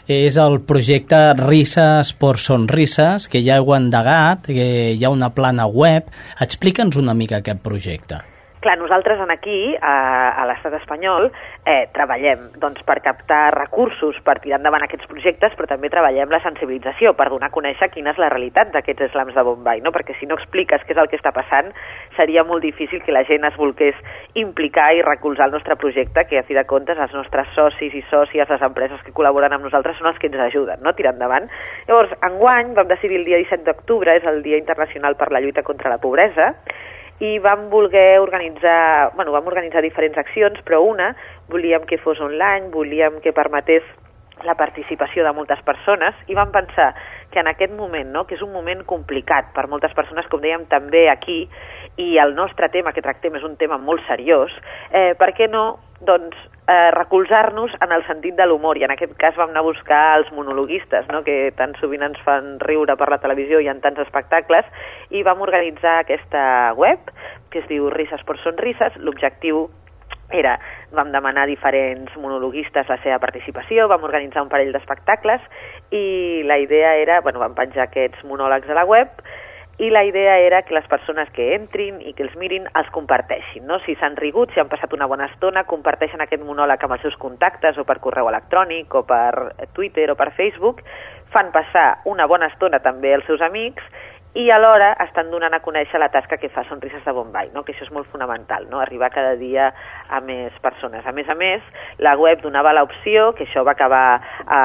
és 0.09 0.39
el 0.41 0.57
projecte 0.65 1.19
Risses 1.37 2.11
por 2.17 2.41
Sonrisses, 2.41 3.29
que 3.29 3.43
ja 3.45 3.59
heu 3.59 3.71
endegat, 3.77 4.49
que 4.49 4.67
hi 4.97 5.05
ha 5.05 5.13
una 5.13 5.29
plana 5.37 5.69
web. 5.69 6.09
Explica'ns 6.41 6.97
una 6.97 7.13
mica 7.13 7.39
aquest 7.39 7.61
projecte. 7.61 8.23
Clar, 8.59 8.75
nosaltres 8.77 9.19
en 9.23 9.31
aquí, 9.31 9.75
a, 9.79 9.93
a 10.35 10.43
l'estat 10.49 10.73
espanyol, 10.81 11.29
eh, 11.63 11.85
treballem 11.95 12.49
doncs, 12.59 12.81
per 12.83 12.97
captar 13.05 13.53
recursos 13.55 14.17
per 14.25 14.35
tirar 14.43 14.57
endavant 14.59 14.83
aquests 14.83 15.07
projectes, 15.07 15.55
però 15.55 15.69
també 15.69 15.87
treballem 15.93 16.27
la 16.33 16.41
sensibilització 16.43 17.13
per 17.15 17.29
donar 17.31 17.47
a 17.47 17.55
conèixer 17.55 17.87
quina 17.93 18.11
és 18.11 18.19
la 18.19 18.27
realitat 18.33 18.73
d'aquests 18.73 19.13
slams 19.13 19.37
de 19.37 19.45
Bombay, 19.47 19.79
no? 19.85 19.93
perquè 19.95 20.17
si 20.19 20.27
no 20.27 20.35
expliques 20.35 20.83
què 20.83 20.91
és 20.91 20.99
el 20.99 21.07
que 21.07 21.15
està 21.21 21.31
passant, 21.31 21.71
seria 22.17 22.43
molt 22.43 22.67
difícil 22.67 22.99
que 23.05 23.15
la 23.15 23.23
gent 23.31 23.47
es 23.47 23.55
volgués 23.55 23.95
implicar 24.43 24.89
i 24.97 25.07
recolzar 25.07 25.47
el 25.47 25.55
nostre 25.55 25.79
projecte, 25.79 26.27
que 26.27 26.43
a 26.43 26.43
fi 26.43 26.59
de 26.59 26.67
comptes 26.67 26.99
els 26.99 27.15
nostres 27.15 27.47
socis 27.55 27.95
i 27.95 28.03
sòcies, 28.11 28.51
les 28.51 28.67
empreses 28.67 28.99
que 29.07 29.15
col·laboren 29.15 29.55
amb 29.55 29.69
nosaltres 29.69 30.03
són 30.03 30.11
els 30.11 30.19
que 30.19 30.27
ens 30.27 30.47
ajuden 30.49 30.83
no? 30.83 30.97
tirar 30.99 31.15
endavant. 31.15 31.47
Llavors, 31.87 32.11
enguany 32.27 32.75
vam 32.75 32.91
decidir 32.91 33.23
el 33.23 33.27
dia 33.31 33.39
17 33.39 33.63
d'octubre, 33.71 34.19
és 34.19 34.27
el 34.27 34.43
Dia 34.43 34.59
Internacional 34.59 35.15
per 35.15 35.31
la 35.31 35.39
Lluita 35.39 35.63
contra 35.63 35.95
la 35.95 36.03
Pobresa, 36.03 36.51
i 37.19 37.37
vam 37.43 37.69
voler 37.69 38.19
organitzar, 38.19 39.11
bueno, 39.15 39.33
vam 39.35 39.47
organitzar 39.51 39.83
diferents 39.83 40.17
accions, 40.17 40.61
però 40.63 40.81
una 40.87 41.13
volíem 41.49 41.83
que 41.87 41.99
fos 41.99 42.19
online, 42.23 42.69
volíem 42.71 43.19
que 43.23 43.35
permetés 43.35 43.83
la 44.47 44.55
participació 44.55 45.25
de 45.25 45.33
moltes 45.35 45.59
persones 45.67 46.15
i 46.31 46.35
vam 46.37 46.51
pensar 46.53 46.93
que 47.31 47.41
en 47.41 47.49
aquest 47.51 47.73
moment, 47.75 48.07
no, 48.13 48.23
que 48.25 48.37
és 48.37 48.43
un 48.45 48.53
moment 48.53 48.85
complicat 48.87 49.51
per 49.55 49.67
moltes 49.67 49.93
persones, 49.97 50.27
com 50.31 50.41
dèiem 50.41 50.63
també 50.71 51.09
aquí, 51.11 51.41
i 51.99 52.15
el 52.23 52.33
nostre 52.37 52.69
tema 52.71 52.93
que 52.95 53.03
tractem 53.03 53.35
és 53.35 53.43
un 53.43 53.57
tema 53.59 53.77
molt 53.77 54.05
seriós, 54.07 54.55
eh, 54.91 55.13
per 55.19 55.33
què 55.35 55.49
no 55.51 55.79
doncs, 55.99 56.37
eh, 56.69 56.91
recolzar-nos 56.91 57.71
en 57.81 57.91
el 57.91 58.05
sentit 58.05 58.35
de 58.37 58.45
l'humor, 58.45 58.77
i 58.77 58.85
en 58.85 58.93
aquest 58.93 59.15
cas 59.17 59.37
vam 59.39 59.49
anar 59.49 59.63
a 59.63 59.69
buscar 59.69 60.03
els 60.19 60.29
monologuistes, 60.35 61.07
no? 61.09 61.23
que 61.25 61.51
tan 61.57 61.73
sovint 61.81 62.05
ens 62.05 62.21
fan 62.25 62.57
riure 62.61 62.95
per 62.99 63.09
la 63.09 63.17
televisió 63.23 63.61
i 63.63 63.71
en 63.71 63.81
tants 63.81 64.01
espectacles, 64.05 64.69
i 65.09 65.23
vam 65.25 65.41
organitzar 65.41 65.99
aquesta 66.03 66.75
web, 66.77 67.09
que 67.49 67.63
es 67.63 67.67
diu 67.71 67.89
Risses 67.89 68.21
per 68.27 68.37
Sonrises. 68.43 69.01
L'objectiu 69.01 69.65
era, 70.29 70.59
vam 70.93 71.09
demanar 71.11 71.47
a 71.47 71.49
diferents 71.49 72.13
monologuistes 72.21 72.89
la 72.89 72.99
seva 73.01 73.17
participació, 73.17 73.87
vam 73.89 74.05
organitzar 74.05 74.45
un 74.45 74.51
parell 74.53 74.71
d'espectacles 74.75 75.41
i 75.89 76.43
la 76.45 76.59
idea 76.61 76.93
era, 77.01 77.21
bueno, 77.25 77.41
vam 77.41 77.57
penjar 77.57 77.87
aquests 77.87 78.21
monòlegs 78.29 78.69
a 78.69 78.77
la 78.77 78.85
web 78.85 79.23
i 79.79 79.89
la 79.89 80.03
idea 80.03 80.37
era 80.43 80.61
que 80.63 80.73
les 80.75 80.87
persones 80.91 81.29
que 81.31 81.53
entrin 81.55 82.01
i 82.03 82.11
que 82.13 82.25
els 82.25 82.35
mirin 82.35 82.65
els 82.75 82.89
comparteixin, 82.91 83.63
no? 83.67 83.77
Si 83.85 83.95
s'han 83.95 84.17
rigut, 84.19 84.51
si 84.51 84.59
han 84.59 84.67
passat 84.67 84.91
una 84.93 85.07
bona 85.07 85.29
estona, 85.31 85.63
comparteixen 85.63 86.19
aquest 86.19 86.43
monòleg 86.43 86.83
amb 86.83 86.97
els 86.97 87.05
seus 87.07 87.15
contactes 87.21 87.79
o 87.79 87.85
per 87.87 88.01
correu 88.03 88.27
electrònic 88.27 88.99
o 88.99 89.05
per 89.07 89.55
Twitter 89.71 90.09
o 90.11 90.17
per 90.19 90.33
Facebook, 90.35 90.83
fan 91.31 91.53
passar 91.55 92.01
una 92.11 92.27
bona 92.27 92.51
estona 92.51 92.81
també 92.83 93.13
als 93.15 93.27
seus 93.29 93.41
amics 93.45 93.85
i 94.37 94.51
alhora 94.53 94.91
estan 95.01 95.31
donant 95.33 95.55
a 95.57 95.61
conèixer 95.65 95.99
la 96.01 96.11
tasca 96.13 96.37
que 96.37 96.51
fa 96.53 96.61
Sonrises 96.69 97.01
de 97.05 97.13
Bombay, 97.15 97.49
no? 97.53 97.63
que 97.65 97.73
això 97.73 97.87
és 97.87 97.93
molt 97.93 98.09
fonamental, 98.11 98.67
no? 98.69 98.79
arribar 98.79 99.09
cada 99.13 99.33
dia 99.39 99.71
a 100.09 100.19
més 100.21 100.53
persones. 100.61 101.05
A 101.05 101.13
més 101.15 101.29
a 101.29 101.35
més, 101.35 101.65
la 101.97 102.13
web 102.19 102.43
donava 102.45 102.73
l'opció, 102.77 103.31
que 103.33 103.47
això 103.47 103.63
va 103.65 103.73
acabar 103.73 104.19
a, 104.45 104.61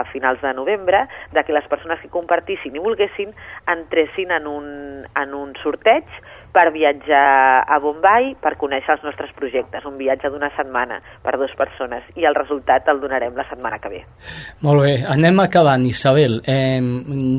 a 0.00 0.04
finals 0.12 0.40
de 0.40 0.54
novembre, 0.56 1.04
de 1.32 1.44
que 1.44 1.52
les 1.52 1.68
persones 1.68 2.00
que 2.00 2.12
compartissin 2.12 2.76
i 2.76 2.84
volguessin 2.84 3.34
entressin 3.74 4.32
en 4.32 4.48
un, 4.48 4.68
en 5.04 5.34
un 5.36 5.52
sorteig 5.60 6.08
per 6.52 6.68
viatjar 6.72 7.64
a 7.64 7.78
Bombay 7.80 8.34
per 8.42 8.54
conèixer 8.60 8.96
els 8.96 9.04
nostres 9.06 9.32
projectes, 9.38 9.84
un 9.88 9.96
viatge 10.00 10.30
d'una 10.30 10.50
setmana 10.56 11.00
per 11.24 11.36
dues 11.40 11.54
persones 11.58 12.04
i 12.20 12.26
el 12.28 12.36
resultat 12.36 12.88
el 12.92 13.00
donarem 13.00 13.36
la 13.36 13.46
setmana 13.48 13.80
que 13.82 13.92
ve. 13.92 14.02
Molt 14.66 14.84
bé, 14.84 14.92
anem 15.08 15.40
acabant, 15.44 15.86
Isabel. 15.88 16.40
Eh, 16.44 16.80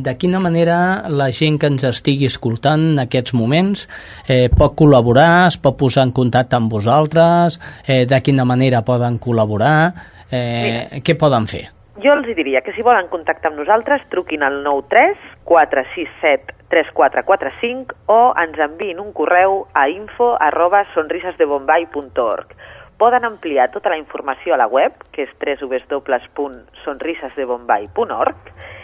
de 0.04 0.16
quina 0.18 0.42
manera 0.44 0.78
la 1.10 1.30
gent 1.32 1.60
que 1.62 1.70
ens 1.70 1.86
estigui 1.90 2.28
escoltant 2.30 2.90
en 2.94 3.06
aquests 3.06 3.36
moments 3.38 3.86
eh, 4.28 4.50
pot 4.50 4.76
col·laborar, 4.80 5.46
es 5.52 5.60
pot 5.62 5.78
posar 5.78 6.08
en 6.08 6.16
contacte 6.16 6.58
amb 6.58 6.74
vosaltres, 6.74 7.60
eh, 7.86 8.04
de 8.10 8.22
quina 8.26 8.48
manera 8.50 8.82
poden 8.86 9.22
col·laborar, 9.22 9.94
eh, 10.34 11.02
què 11.06 11.18
poden 11.20 11.48
fer? 11.48 11.68
Jo 12.04 12.16
els 12.18 12.26
diria 12.36 12.64
que 12.66 12.74
si 12.74 12.82
volen 12.82 13.06
contactar 13.12 13.52
amb 13.52 13.62
nosaltres 13.62 14.02
truquin 14.10 14.42
al 14.44 14.64
93 14.66 15.33
467 15.46 16.64
3445 16.74 17.94
o 18.10 18.34
ens 18.42 18.58
enviïn 18.66 18.98
un 19.04 19.12
correu 19.14 19.68
a 19.78 19.86
info 19.92 20.34
arroba 20.40 20.86
sonrisesdebombay.org. 20.94 22.56
Poden 22.98 23.26
ampliar 23.26 23.72
tota 23.74 23.90
la 23.90 23.98
informació 23.98 24.54
a 24.54 24.58
la 24.62 24.68
web, 24.68 24.94
que 25.12 25.24
és 25.28 25.32
www.sonrisesdebombay.org, 25.38 28.36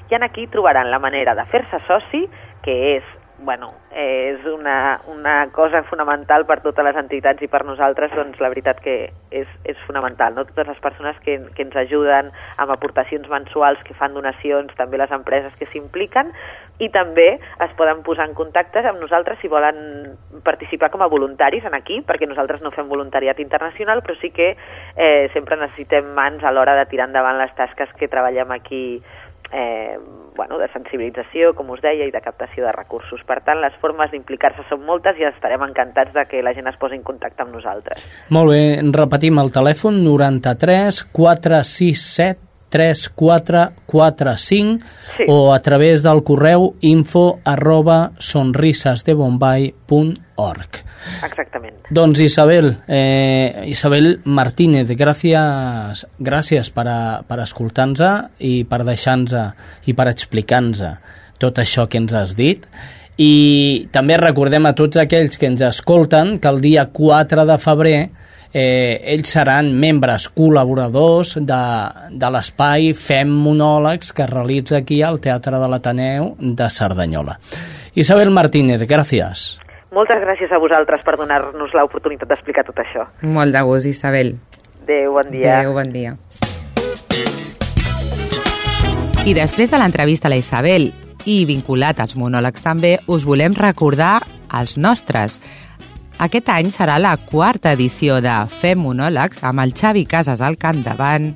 i 0.10 0.16
en 0.18 0.24
aquí 0.26 0.48
trobaran 0.48 0.92
la 0.92 1.00
manera 1.00 1.36
de 1.38 1.46
fer-se 1.50 1.80
soci, 1.88 2.30
que 2.66 2.98
és 2.98 3.04
bueno, 3.42 3.72
és 3.96 4.46
una, 4.46 5.02
una 5.08 5.50
cosa 5.56 5.82
fonamental 5.90 6.46
per 6.46 6.60
totes 6.64 6.86
les 6.86 6.98
entitats 7.00 7.42
i 7.42 7.50
per 7.52 7.64
nosaltres, 7.66 8.12
doncs 8.16 8.40
la 8.44 8.50
veritat 8.52 8.82
que 8.84 8.96
és, 9.32 9.50
és 9.64 9.80
fonamental, 9.88 10.36
no? 10.36 10.46
Totes 10.50 10.68
les 10.68 10.82
persones 10.84 11.20
que, 11.26 11.38
que 11.56 11.66
ens 11.66 11.78
ajuden 11.80 12.32
amb 12.58 12.74
aportacions 12.76 13.30
mensuals, 13.32 13.82
que 13.88 13.98
fan 13.98 14.14
donacions, 14.18 14.76
també 14.78 15.00
les 15.00 15.14
empreses 15.16 15.56
que 15.60 15.70
s'impliquen, 15.72 16.34
i 16.80 16.90
també 16.96 17.28
es 17.36 17.74
poden 17.80 18.04
posar 18.04 18.30
en 18.30 18.36
contacte 18.36 18.84
amb 18.88 19.02
nosaltres 19.04 19.40
si 19.42 19.52
volen 19.52 20.16
participar 20.44 20.92
com 20.92 21.04
a 21.04 21.10
voluntaris 21.12 21.66
en 21.68 21.76
aquí, 21.76 22.00
perquè 22.08 22.28
nosaltres 22.28 22.64
no 22.64 22.72
fem 22.76 22.88
voluntariat 22.92 23.40
internacional, 23.44 24.04
però 24.04 24.16
sí 24.22 24.32
que 24.36 24.54
eh, 24.54 25.30
sempre 25.34 25.60
necessitem 25.60 26.14
mans 26.16 26.44
a 26.44 26.54
l'hora 26.56 26.78
de 26.80 26.88
tirar 26.92 27.10
endavant 27.10 27.40
les 27.40 27.56
tasques 27.56 27.92
que 28.00 28.12
treballem 28.12 28.56
aquí 28.56 29.02
eh, 29.52 29.98
bueno, 30.36 30.58
de 30.58 30.70
sensibilització, 30.72 31.54
com 31.56 31.70
us 31.74 31.82
deia, 31.84 32.08
i 32.08 32.14
de 32.16 32.22
captació 32.24 32.66
de 32.66 32.74
recursos. 32.76 33.22
Per 33.28 33.42
tant, 33.46 33.60
les 33.64 33.76
formes 33.82 34.12
d'implicar-se 34.14 34.64
són 34.70 34.86
moltes 34.88 35.20
i 35.20 35.28
estarem 35.28 35.66
encantats 35.68 36.14
de 36.16 36.26
que 36.30 36.44
la 36.46 36.54
gent 36.56 36.70
es 36.72 36.80
posi 36.80 36.96
en 37.00 37.04
contacte 37.08 37.44
amb 37.44 37.58
nosaltres. 37.58 38.06
Molt 38.32 38.54
bé, 38.54 38.62
repetim 38.96 39.42
el 39.42 39.52
telèfon 39.56 40.04
93 40.06 41.04
467 41.12 42.49
3445 42.70 44.86
sí. 45.18 45.24
o 45.28 45.54
a 45.54 45.60
través 45.66 46.04
del 46.04 46.24
correu 46.24 46.76
info 46.82 47.40
arroba 47.44 48.12
sonrisasdebombay.org. 48.18 50.70
Exactament. 51.24 51.76
Doncs 51.90 52.20
Isabel, 52.22 52.78
eh, 52.88 53.64
Isabel 53.72 54.22
Martínez, 54.26 54.88
gràcies, 54.98 56.06
gràcies 56.20 56.70
per, 56.76 56.88
a, 56.88 57.24
per 57.26 57.40
escoltar-nos 57.44 58.02
i 58.46 58.64
per 58.70 58.84
deixar-nos 58.86 59.34
i 59.90 59.94
per 59.98 60.08
explicar-nos 60.12 60.84
tot 61.40 61.60
això 61.64 61.88
que 61.90 61.98
ens 61.98 62.14
has 62.14 62.36
dit 62.38 62.68
i 63.20 63.88
també 63.92 64.16
recordem 64.20 64.70
a 64.70 64.76
tots 64.78 65.00
aquells 65.02 65.40
que 65.40 65.50
ens 65.50 65.64
escolten 65.66 66.38
que 66.40 66.52
el 66.52 66.62
dia 66.64 66.86
4 66.96 67.46
de 67.50 67.58
febrer 67.60 68.00
eh, 68.54 69.00
ells 69.14 69.30
seran 69.36 69.72
membres 69.80 70.28
col·laboradors 70.34 71.38
de, 71.40 71.62
de 72.12 72.32
l'espai 72.34 72.92
Fem 72.98 73.32
Monòlegs 73.46 74.14
que 74.14 74.26
es 74.26 74.32
realitza 74.32 74.80
aquí 74.82 75.02
al 75.04 75.20
Teatre 75.22 75.60
de 75.62 75.70
l'Ateneu 75.70 76.36
de 76.40 76.70
Cerdanyola. 76.70 77.40
Isabel 77.96 78.32
Martínez, 78.32 78.86
gràcies. 78.88 79.60
Moltes 79.94 80.22
gràcies 80.22 80.52
a 80.54 80.60
vosaltres 80.62 81.02
per 81.06 81.16
donar-nos 81.18 81.74
l'oportunitat 81.74 82.30
d'explicar 82.30 82.64
tot 82.68 82.78
això. 82.84 83.08
Molt 83.26 83.56
de 83.56 83.62
gust, 83.66 83.90
Isabel. 83.90 84.36
Adéu, 84.84 85.14
bon 85.14 85.32
dia. 85.34 85.60
Adéu, 85.60 85.74
bon 85.74 85.94
dia. 85.94 86.16
I 89.26 89.34
després 89.38 89.70
de 89.70 89.78
l'entrevista 89.78 90.30
a 90.30 90.32
la 90.34 90.40
Isabel 90.40 90.88
i 91.30 91.44
vinculat 91.46 92.00
als 92.00 92.16
monòlegs 92.18 92.64
també, 92.64 92.96
us 93.06 93.26
volem 93.28 93.54
recordar 93.58 94.20
els 94.58 94.78
nostres. 94.78 95.40
Aquest 96.20 96.50
any 96.52 96.68
serà 96.76 96.98
la 97.00 97.16
quarta 97.16 97.72
edició 97.78 98.18
de 98.20 98.34
Fem 98.52 98.82
Monòlegs 98.84 99.40
amb 99.48 99.64
el 99.64 99.72
Xavi 99.72 100.04
Casas 100.04 100.42
al 100.44 100.58
capdavant 100.60 101.32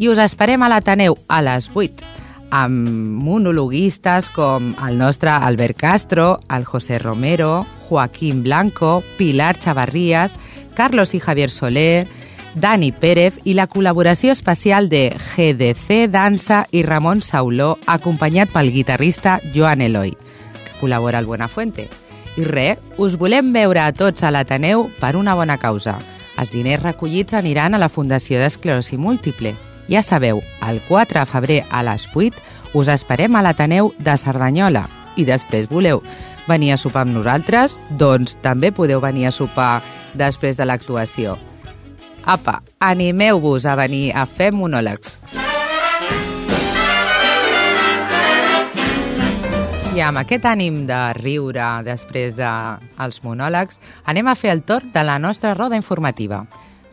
i 0.00 0.08
us 0.08 0.20
esperem 0.22 0.62
a 0.64 0.70
l'Ateneu 0.72 1.18
a 1.28 1.42
les 1.44 1.68
8 1.74 2.22
amb 2.54 2.88
monologuistes 3.26 4.30
com 4.32 4.72
el 4.86 4.96
nostre 4.96 5.28
Albert 5.30 5.76
Castro, 5.76 6.38
el 6.48 6.64
José 6.64 6.98
Romero, 7.02 7.66
Joaquín 7.88 8.42
Blanco, 8.42 9.02
Pilar 9.18 9.58
Chavarrías, 9.58 10.36
Carlos 10.74 11.14
i 11.14 11.20
Javier 11.20 11.50
Soler, 11.50 12.06
Dani 12.54 12.92
Pérez 12.92 13.40
i 13.44 13.56
la 13.58 13.66
col·laboració 13.66 14.32
especial 14.32 14.88
de 14.88 15.08
GDC 15.10 16.06
Dansa 16.08 16.62
i 16.70 16.84
Ramon 16.86 17.20
Sauló, 17.20 17.74
acompanyat 17.86 18.54
pel 18.54 18.70
guitarrista 18.72 19.40
Joan 19.52 19.82
Eloi, 19.82 20.14
que 20.14 20.80
col·labora 20.80 21.18
al 21.18 21.26
Buenafuente. 21.26 21.90
I 22.34 22.44
res, 22.48 22.80
us 22.98 23.14
volem 23.14 23.52
veure 23.54 23.84
a 23.84 23.92
tots 23.94 24.24
a 24.26 24.32
l'Ateneu 24.34 24.88
per 24.98 25.14
una 25.14 25.36
bona 25.38 25.54
causa. 25.62 25.94
Els 26.40 26.50
diners 26.50 26.82
recollits 26.82 27.36
aniran 27.38 27.74
a 27.74 27.78
la 27.78 27.88
Fundació 27.88 28.40
d'Esclerosi 28.42 28.98
Múltiple. 28.98 29.54
Ja 29.86 30.02
sabeu, 30.02 30.42
el 30.66 30.80
4 30.88 31.20
de 31.20 31.26
febrer 31.30 31.60
a 31.70 31.84
les 31.86 32.08
8 32.10 32.42
us 32.74 32.90
esperem 32.90 33.36
a 33.36 33.42
l'Ateneu 33.44 33.92
de 33.98 34.16
Cerdanyola. 34.18 34.88
I 35.14 35.28
després 35.28 35.70
voleu 35.70 36.02
venir 36.48 36.72
a 36.74 36.80
sopar 36.80 37.04
amb 37.06 37.14
nosaltres? 37.14 37.78
Doncs 37.90 38.34
també 38.42 38.72
podeu 38.74 39.00
venir 39.00 39.28
a 39.28 39.32
sopar 39.32 39.78
després 40.18 40.58
de 40.58 40.66
l'actuació. 40.66 41.38
Apa, 42.24 42.62
animeu-vos 42.80 43.66
a 43.68 43.76
venir 43.78 44.08
a 44.16 44.26
fer 44.26 44.50
monòlegs. 44.50 45.18
I 49.94 50.00
amb 50.02 50.18
aquest 50.18 50.42
ànim 50.50 50.80
de 50.88 50.96
riure 51.14 51.62
després 51.86 52.34
dels 52.34 53.20
de 53.20 53.22
monòlegs, 53.22 53.78
anem 54.10 54.26
a 54.26 54.34
fer 54.34 54.50
el 54.50 54.64
torn 54.66 54.90
de 54.90 55.04
la 55.06 55.20
nostra 55.22 55.52
roda 55.54 55.78
informativa. 55.78 56.40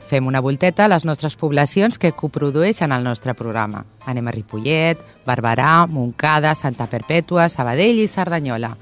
Fem 0.05 0.27
una 0.29 0.39
volteta 0.39 0.85
a 0.85 0.91
les 0.91 1.01
nostres 1.07 1.33
poblacions 1.35 1.97
que 1.97 2.13
coprodueixen 2.13 2.93
el 2.93 3.01
nostre 3.03 3.33
programa. 3.33 3.87
Anem 4.05 4.29
a 4.29 4.35
Ripollet, 4.37 5.01
Barberà, 5.25 5.87
Montcada, 5.89 6.53
Santa 6.53 6.85
Perpètua, 6.85 7.49
Sabadell 7.49 8.03
i 8.03 8.09
Cerdanyola. 8.11 8.75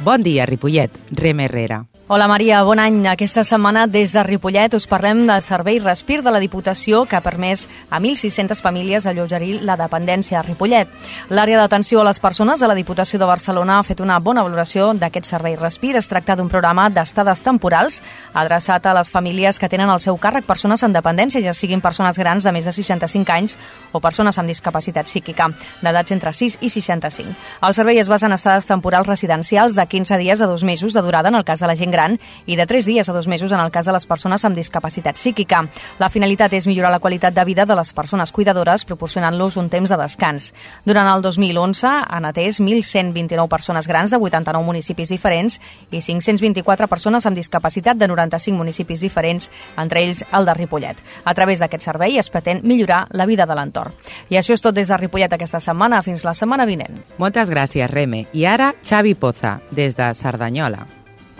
Bon 0.00 0.26
dia, 0.26 0.46
Ripollet. 0.50 0.98
Rem 1.14 1.46
Herrera. 1.46 1.84
Hola 2.08 2.28
Maria, 2.28 2.60
bon 2.62 2.78
any. 2.78 3.00
Aquesta 3.10 3.42
setmana 3.42 3.88
des 3.90 4.12
de 4.14 4.22
Ripollet 4.22 4.76
us 4.78 4.84
parlem 4.86 5.24
del 5.26 5.40
servei 5.42 5.80
Respir 5.82 6.20
de 6.22 6.30
la 6.30 6.38
Diputació 6.38 7.00
que 7.02 7.16
ha 7.18 7.20
permès 7.20 7.64
a 7.90 7.98
1.600 7.98 8.60
famílies 8.62 9.08
allotgerir 9.10 9.64
la 9.66 9.74
dependència 9.74 10.38
a 10.38 10.44
Ripollet. 10.46 10.86
L'àrea 11.34 11.58
d'atenció 11.58 11.98
a 11.98 12.04
les 12.06 12.20
persones 12.22 12.62
de 12.62 12.68
la 12.70 12.76
Diputació 12.78 13.18
de 13.18 13.26
Barcelona 13.26 13.80
ha 13.80 13.82
fet 13.82 14.04
una 14.04 14.20
bona 14.20 14.44
valoració 14.46 14.92
d'aquest 14.94 15.26
servei 15.26 15.56
Respir. 15.58 15.96
Es 15.98 16.06
tracta 16.06 16.36
d'un 16.38 16.46
programa 16.46 16.84
d'estades 16.94 17.42
temporals 17.42 17.98
adreçat 18.34 18.86
a 18.86 18.94
les 18.94 19.10
famílies 19.10 19.58
que 19.58 19.68
tenen 19.68 19.90
al 19.90 19.98
seu 19.98 20.14
càrrec 20.14 20.46
persones 20.46 20.86
amb 20.86 20.94
dependència, 20.94 21.42
ja 21.42 21.56
siguin 21.58 21.82
persones 21.82 22.22
grans 22.22 22.46
de 22.46 22.54
més 22.54 22.70
de 22.70 22.76
65 22.78 23.34
anys 23.34 23.58
o 23.90 23.98
persones 23.98 24.38
amb 24.38 24.46
discapacitat 24.46 25.10
psíquica, 25.10 25.50
d'edats 25.82 26.14
entre 26.14 26.30
6 26.30 26.60
i 26.62 26.70
65. 26.70 27.34
El 27.66 27.74
servei 27.74 27.98
es 27.98 28.06
basa 28.06 28.30
en 28.30 28.38
estades 28.38 28.70
temporals 28.70 29.10
residencials 29.10 29.74
de 29.74 29.90
15 29.90 30.22
dies 30.22 30.40
a 30.40 30.46
dos 30.46 30.62
mesos 30.62 30.94
de 30.94 31.02
durada 31.02 31.34
en 31.34 31.42
el 31.42 31.44
cas 31.44 31.58
de 31.58 31.66
la 31.66 31.74
gent 31.74 31.95
gran 31.96 32.18
i 32.44 32.60
de 32.60 32.68
3 32.68 32.86
dies 32.86 33.08
a 33.08 33.16
2 33.16 33.28
mesos 33.32 33.52
en 33.52 33.64
el 33.64 33.72
cas 33.72 33.88
de 33.88 33.96
les 33.96 34.06
persones 34.06 34.44
amb 34.44 34.56
discapacitat 34.56 35.16
psíquica. 35.16 35.64
La 35.98 36.10
finalitat 36.12 36.52
és 36.52 36.68
millorar 36.68 36.92
la 36.92 37.00
qualitat 37.00 37.34
de 37.34 37.44
vida 37.48 37.64
de 37.66 37.74
les 37.78 37.92
persones 37.96 38.32
cuidadores 38.32 38.84
proporcionant-los 38.84 39.56
un 39.56 39.70
temps 39.72 39.90
de 39.90 39.96
descans. 39.96 40.52
Durant 40.84 41.08
el 41.08 41.22
2011 41.24 41.88
han 41.88 42.28
atès 42.28 42.60
1.129 42.60 43.48
persones 43.48 43.88
grans 43.88 44.12
de 44.12 44.20
89 44.20 44.66
municipis 44.66 45.08
diferents 45.08 45.60
i 45.90 46.02
524 46.02 46.88
persones 46.88 47.26
amb 47.26 47.38
discapacitat 47.38 47.96
de 47.96 48.08
95 48.08 48.56
municipis 48.58 49.00
diferents, 49.00 49.50
entre 49.76 50.02
ells 50.04 50.24
el 50.32 50.46
de 50.46 50.54
Ripollet. 50.54 51.00
A 51.24 51.34
través 51.34 51.62
d'aquest 51.62 51.86
servei 51.86 52.18
es 52.18 52.30
pretén 52.30 52.62
millorar 52.64 53.06
la 53.10 53.26
vida 53.26 53.46
de 53.46 53.56
l'entorn. 53.56 53.94
I 54.28 54.40
això 54.40 54.56
és 54.56 54.64
tot 54.64 54.76
des 54.76 54.88
de 54.88 55.00
Ripollet 55.00 55.32
aquesta 55.32 55.62
setmana. 55.62 56.02
Fins 56.06 56.26
la 56.26 56.34
setmana 56.34 56.66
vinent. 56.68 57.02
Moltes 57.18 57.50
gràcies, 57.52 57.90
Reme. 57.90 58.26
I 58.32 58.46
ara, 58.46 58.74
Xavi 58.82 59.14
Poza, 59.14 59.60
des 59.70 59.96
de 59.96 60.12
Cerdanyola. 60.14 60.95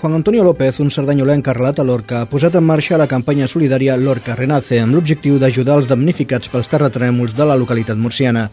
Juan 0.06 0.14
Antonio 0.14 0.44
López, 0.44 0.78
un 0.78 0.88
cerdanyoler 0.88 1.34
encarrelat 1.34 1.80
a 1.80 1.84
Lorca, 1.84 2.20
ha 2.22 2.28
posat 2.30 2.54
en 2.54 2.62
marxa 2.62 2.94
la 2.94 3.08
campanya 3.10 3.48
solidària 3.50 3.96
Lorca 3.98 4.36
Renace 4.38 4.78
amb 4.78 4.94
l'objectiu 4.94 5.40
d'ajudar 5.42 5.80
els 5.80 5.88
damnificats 5.90 6.46
pels 6.52 6.70
terratrèmols 6.70 7.34
de 7.34 7.42
la 7.42 7.56
localitat 7.58 7.98
murciana. 7.98 8.44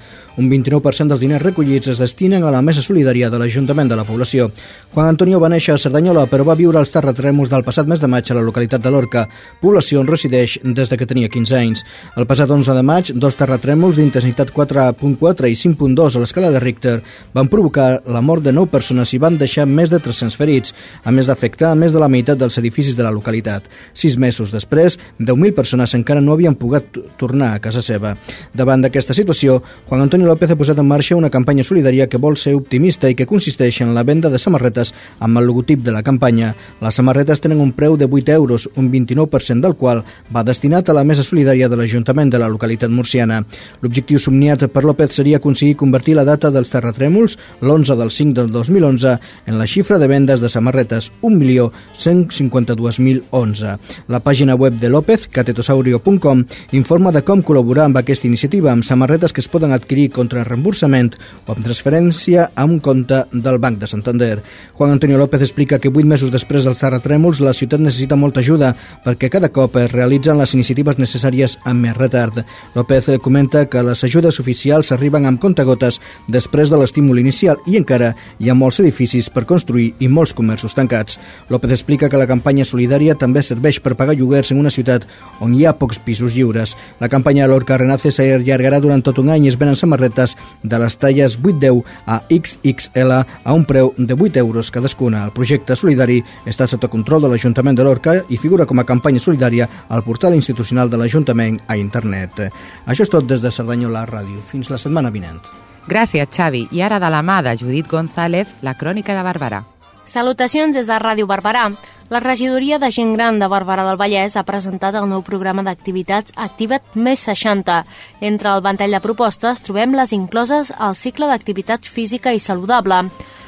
Un 0.41 0.47
29% 0.49 1.13
dels 1.13 1.21
diners 1.21 1.43
recollits 1.43 1.91
es 1.93 2.01
destinen 2.01 2.41
a 2.41 2.49
la 2.49 2.63
mesa 2.65 2.81
solidària 2.81 3.29
de 3.29 3.37
l'Ajuntament 3.37 3.91
de 3.91 3.99
la 3.99 4.05
població. 4.07 4.47
Juan 4.95 5.11
Antonio 5.11 5.37
va 5.39 5.51
néixer 5.53 5.75
a 5.75 5.77
Cerdanyola, 5.77 6.23
però 6.25 6.41
va 6.47 6.55
viure 6.57 6.81
els 6.81 6.89
terratrèmols 6.89 7.51
del 7.53 7.63
passat 7.67 7.85
mes 7.85 8.01
de 8.01 8.09
maig 8.09 8.31
a 8.31 8.39
la 8.39 8.41
localitat 8.41 8.81
de 8.81 8.89
Lorca, 8.89 9.27
població 9.61 10.01
on 10.01 10.09
resideix 10.09 10.57
des 10.63 10.89
de 10.89 10.97
que 10.97 11.05
tenia 11.05 11.29
15 11.29 11.55
anys. 11.59 11.85
El 12.17 12.25
passat 12.25 12.49
11 12.49 12.73
de 12.73 12.81
maig, 12.81 13.13
dos 13.13 13.37
terratrèmols 13.37 14.01
d'intensitat 14.01 14.49
4.4 14.57 15.53
i 15.53 15.59
5.2 15.61 16.17
a 16.17 16.25
l'escala 16.25 16.49
de 16.49 16.63
Richter 16.65 16.97
van 17.37 17.45
provocar 17.47 18.01
la 18.09 18.25
mort 18.25 18.41
de 18.41 18.57
9 18.57 18.73
persones 18.73 19.13
i 19.13 19.21
van 19.21 19.37
deixar 19.37 19.69
més 19.69 19.93
de 19.93 20.01
300 20.01 20.33
ferits, 20.33 20.73
a 21.05 21.13
més 21.13 21.29
d'afectar 21.43 21.73
a 21.73 21.75
més 21.75 21.91
de 21.91 21.99
la 21.99 22.07
meitat 22.07 22.39
dels 22.39 22.55
edificis 22.57 22.95
de 22.95 23.03
la 23.03 23.11
localitat. 23.11 23.65
Sis 23.93 24.15
mesos 24.15 24.53
després, 24.53 24.95
10.000 25.19 25.51
persones 25.53 25.91
encara 25.93 26.21
no 26.21 26.31
havien 26.31 26.55
pogut 26.55 26.95
tornar 27.19 27.49
a 27.51 27.59
casa 27.59 27.81
seva. 27.83 28.13
Davant 28.55 28.79
d'aquesta 28.79 29.13
situació, 29.13 29.57
Juan 29.89 30.05
Antonio 30.05 30.27
López 30.27 30.53
ha 30.53 30.55
posat 30.55 30.79
en 30.79 30.87
marxa 30.87 31.17
una 31.17 31.31
campanya 31.33 31.65
solidària 31.67 32.07
que 32.07 32.21
vol 32.21 32.37
ser 32.37 32.55
optimista 32.55 33.09
i 33.09 33.15
que 33.15 33.27
consisteix 33.27 33.81
en 33.83 33.91
la 33.93 34.05
venda 34.07 34.31
de 34.31 34.39
samarretes 34.39 34.93
amb 35.19 35.37
el 35.41 35.49
logotip 35.49 35.83
de 35.83 35.91
la 35.91 36.03
campanya. 36.03 36.53
Les 36.79 36.95
samarretes 36.95 37.43
tenen 37.43 37.59
un 37.59 37.73
preu 37.75 37.97
de 37.97 38.07
8 38.07 38.31
euros, 38.31 38.69
un 38.77 38.89
29% 38.91 39.59
del 39.59 39.75
qual 39.75 40.05
va 40.33 40.45
destinat 40.47 40.87
a 40.87 40.95
la 40.95 41.03
mesa 41.03 41.27
solidària 41.27 41.67
de 41.67 41.75
l'Ajuntament 41.75 42.31
de 42.31 42.39
la 42.39 42.47
localitat 42.47 42.89
murciana. 42.89 43.41
L'objectiu 43.81 44.19
somniat 44.19 44.63
per 44.71 44.85
López 44.87 45.11
seria 45.11 45.43
aconseguir 45.43 45.75
convertir 45.75 46.15
la 46.15 46.23
data 46.23 46.51
dels 46.51 46.71
terratrèmols, 46.71 47.35
l'11 47.59 47.99
del 47.99 48.11
5 48.11 48.39
del 48.39 48.51
2011, 48.55 49.19
en 49.47 49.59
la 49.59 49.67
xifra 49.67 49.99
de 49.99 50.07
vendes 50.07 50.39
de 50.39 50.49
samarretes 50.49 51.11
1.152.011. 51.23 53.77
La 54.13 54.19
pàgina 54.19 54.55
web 54.59 54.75
de 54.79 54.89
López, 54.91 55.27
catetosaurio.com, 55.31 56.43
informa 56.77 57.11
de 57.15 57.21
com 57.25 57.41
col·laborar 57.41 57.85
amb 57.87 57.97
aquesta 57.97 58.27
iniciativa 58.27 58.71
amb 58.71 58.83
samarretes 58.85 59.33
que 59.33 59.41
es 59.41 59.49
poden 59.49 59.71
adquirir 59.73 60.11
contra 60.11 60.43
reemborsament 60.43 61.15
o 61.47 61.51
amb 61.55 61.63
transferència 61.63 62.51
a 62.53 62.65
un 62.67 62.79
compte 62.83 63.23
del 63.31 63.57
Banc 63.63 63.79
de 63.79 63.87
Santander. 63.87 64.43
Juan 64.75 64.91
Antonio 64.91 65.17
López 65.17 65.41
explica 65.41 65.79
que 65.79 65.89
vuit 65.89 66.05
mesos 66.05 66.31
després 66.31 66.63
dels 66.67 66.79
terratrèmols 66.83 67.39
la 67.41 67.53
ciutat 67.55 67.79
necessita 67.79 68.15
molta 68.19 68.39
ajuda 68.43 68.75
perquè 69.05 69.29
cada 69.31 69.49
cop 69.49 69.77
es 69.79 69.91
realitzen 69.91 70.37
les 70.37 70.53
iniciatives 70.53 70.99
necessàries 70.99 71.57
amb 71.63 71.81
més 71.87 71.97
retard. 71.97 72.43
López 72.75 73.09
comenta 73.23 73.65
que 73.69 73.83
les 73.83 74.03
ajudes 74.03 74.39
oficials 74.43 74.91
arriben 74.91 75.25
amb 75.25 75.41
contagotes 75.41 75.99
després 76.27 76.69
de 76.69 76.79
l'estímul 76.79 77.21
inicial 77.21 77.59
i 77.65 77.77
encara 77.79 78.13
hi 78.39 78.49
ha 78.49 78.57
molts 78.57 78.81
edificis 78.83 79.29
per 79.29 79.47
construir 79.49 79.93
i 79.99 80.07
molts 80.07 80.33
comerços 80.33 80.75
tancats. 80.75 81.12
López 81.49 81.71
explica 81.71 82.09
que 82.09 82.19
la 82.19 82.27
campanya 82.27 82.65
solidària 82.65 83.15
també 83.19 83.43
serveix 83.43 83.79
per 83.83 83.95
pagar 83.99 84.15
lloguers 84.17 84.51
en 84.51 84.59
una 84.61 84.71
ciutat 84.73 85.07
on 85.39 85.53
hi 85.55 85.65
ha 85.65 85.75
pocs 85.77 85.99
pisos 85.99 86.35
lliures. 86.35 86.75
La 86.99 87.09
campanya 87.09 87.47
Lorca 87.47 87.77
Renace 87.77 88.11
s'allargarà 88.11 88.79
durant 88.83 89.03
tot 89.03 89.19
un 89.19 89.31
any 89.33 89.47
i 89.47 89.51
es 89.51 89.57
venen 89.59 89.79
samarretes 89.79 90.37
de 90.63 90.79
les 90.79 90.97
talles 90.97 91.39
8-10 91.39 91.81
a 92.05 92.21
XXL 92.29 93.11
a 93.19 93.53
un 93.53 93.65
preu 93.65 93.93
de 93.97 94.13
8 94.13 94.39
euros 94.39 94.71
cadascuna. 94.71 95.25
El 95.25 95.35
projecte 95.35 95.75
solidari 95.75 96.21
està 96.49 96.67
sota 96.67 96.91
control 96.91 97.23
de 97.23 97.33
l'Ajuntament 97.33 97.77
de 97.77 97.87
Lorca 97.87 98.19
i 98.29 98.37
figura 98.37 98.67
com 98.69 98.79
a 98.79 98.87
campanya 98.87 99.21
solidària 99.23 99.69
al 99.89 100.03
portal 100.03 100.35
institucional 100.35 100.89
de 100.89 100.99
l'Ajuntament 101.01 101.59
a 101.67 101.77
internet. 101.77 102.47
Això 102.85 103.03
és 103.03 103.11
tot 103.11 103.27
des 103.27 103.43
de 103.43 103.51
Cerdanyola 103.51 104.07
Ràdio. 104.09 104.41
Fins 104.49 104.71
la 104.71 104.81
setmana 104.81 105.11
vinent. 105.13 105.41
Gràcies, 105.87 106.29
Xavi. 106.31 106.67
I 106.71 106.81
ara 106.81 106.99
de 106.99 107.09
la 107.11 107.21
mà 107.21 107.41
de 107.43 107.57
Judit 107.59 107.89
González, 107.91 108.47
la 108.61 108.75
crònica 108.79 109.15
de 109.15 109.23
Barberà. 109.23 109.63
Salutacions 110.05 110.75
des 110.75 110.87
de 110.87 110.95
Ràdio 110.99 111.25
Barberà. 111.27 111.69
La 112.11 112.19
regidoria 112.19 112.77
de 112.77 112.89
gent 112.91 113.13
gran 113.15 113.39
de 113.39 113.47
Barberà 113.49 113.85
del 113.87 113.97
Vallès 113.97 114.35
ha 114.35 114.43
presentat 114.43 114.95
el 114.99 115.07
nou 115.09 115.23
programa 115.25 115.63
d'activitats 115.63 116.35
Activa't 116.35 116.97
Més 116.99 117.23
60. 117.29 117.79
Entre 118.21 118.51
el 118.51 118.61
ventall 118.61 118.91
de 118.91 118.99
propostes 119.01 119.63
trobem 119.63 119.95
les 119.95 120.11
incloses 120.13 120.73
al 120.77 120.97
cicle 120.99 121.29
d'activitats 121.31 121.89
física 121.89 122.33
i 122.35 122.43
saludable. 122.43 123.05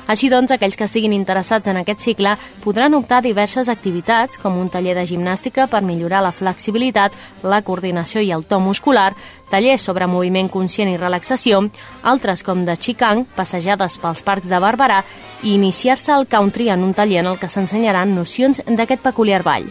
Així 0.08 0.30
doncs, 0.30 0.52
aquells 0.54 0.78
que 0.78 0.86
estiguin 0.86 1.14
interessats 1.16 1.68
en 1.68 1.80
aquest 1.80 2.04
cicle 2.04 2.36
podran 2.64 2.94
optar 2.94 3.20
a 3.20 3.26
diverses 3.26 3.70
activitats, 3.74 4.38
com 4.38 4.60
un 4.62 4.70
taller 4.70 4.94
de 4.98 5.06
gimnàstica 5.10 5.66
per 5.68 5.82
millorar 5.82 6.22
la 6.22 6.34
flexibilitat, 6.36 7.14
la 7.42 7.62
coordinació 7.66 8.22
i 8.22 8.30
el 8.36 8.46
to 8.46 8.60
muscular, 8.62 9.14
tallers 9.50 9.82
sobre 9.82 10.06
moviment 10.08 10.50
conscient 10.54 10.92
i 10.92 11.00
relaxació, 11.02 11.64
altres 12.04 12.46
com 12.46 12.66
de 12.66 12.78
Qigong, 12.78 13.26
passejades 13.36 13.98
pels 13.98 14.22
parcs 14.26 14.50
de 14.52 14.62
Barberà 14.62 15.02
i 15.42 15.56
iniciar-se 15.56 16.14
al 16.14 16.28
country 16.30 16.70
en 16.70 16.84
un 16.86 16.94
taller 16.94 17.24
en 17.24 17.32
el 17.34 17.40
que 17.42 17.50
s'ensenyaran 17.50 18.14
nocions 18.14 18.62
d'aquest 18.68 19.02
peculiar 19.02 19.42
ball. 19.44 19.66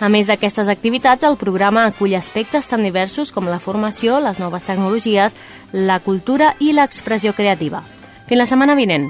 A 0.00 0.10
més 0.12 0.26
d'aquestes 0.28 0.68
activitats, 0.68 1.24
el 1.24 1.38
programa 1.40 1.86
acull 1.86 2.16
aspectes 2.18 2.68
tan 2.68 2.82
diversos 2.84 3.30
com 3.32 3.46
la 3.48 3.62
formació, 3.62 4.18
les 4.20 4.42
noves 4.42 4.66
tecnologies, 4.66 5.38
la 5.72 6.00
cultura 6.04 6.52
i 6.60 6.74
l'expressió 6.76 7.32
creativa. 7.32 7.80
Fins 8.26 8.42
la 8.42 8.48
setmana 8.50 8.76
vinent. 8.76 9.08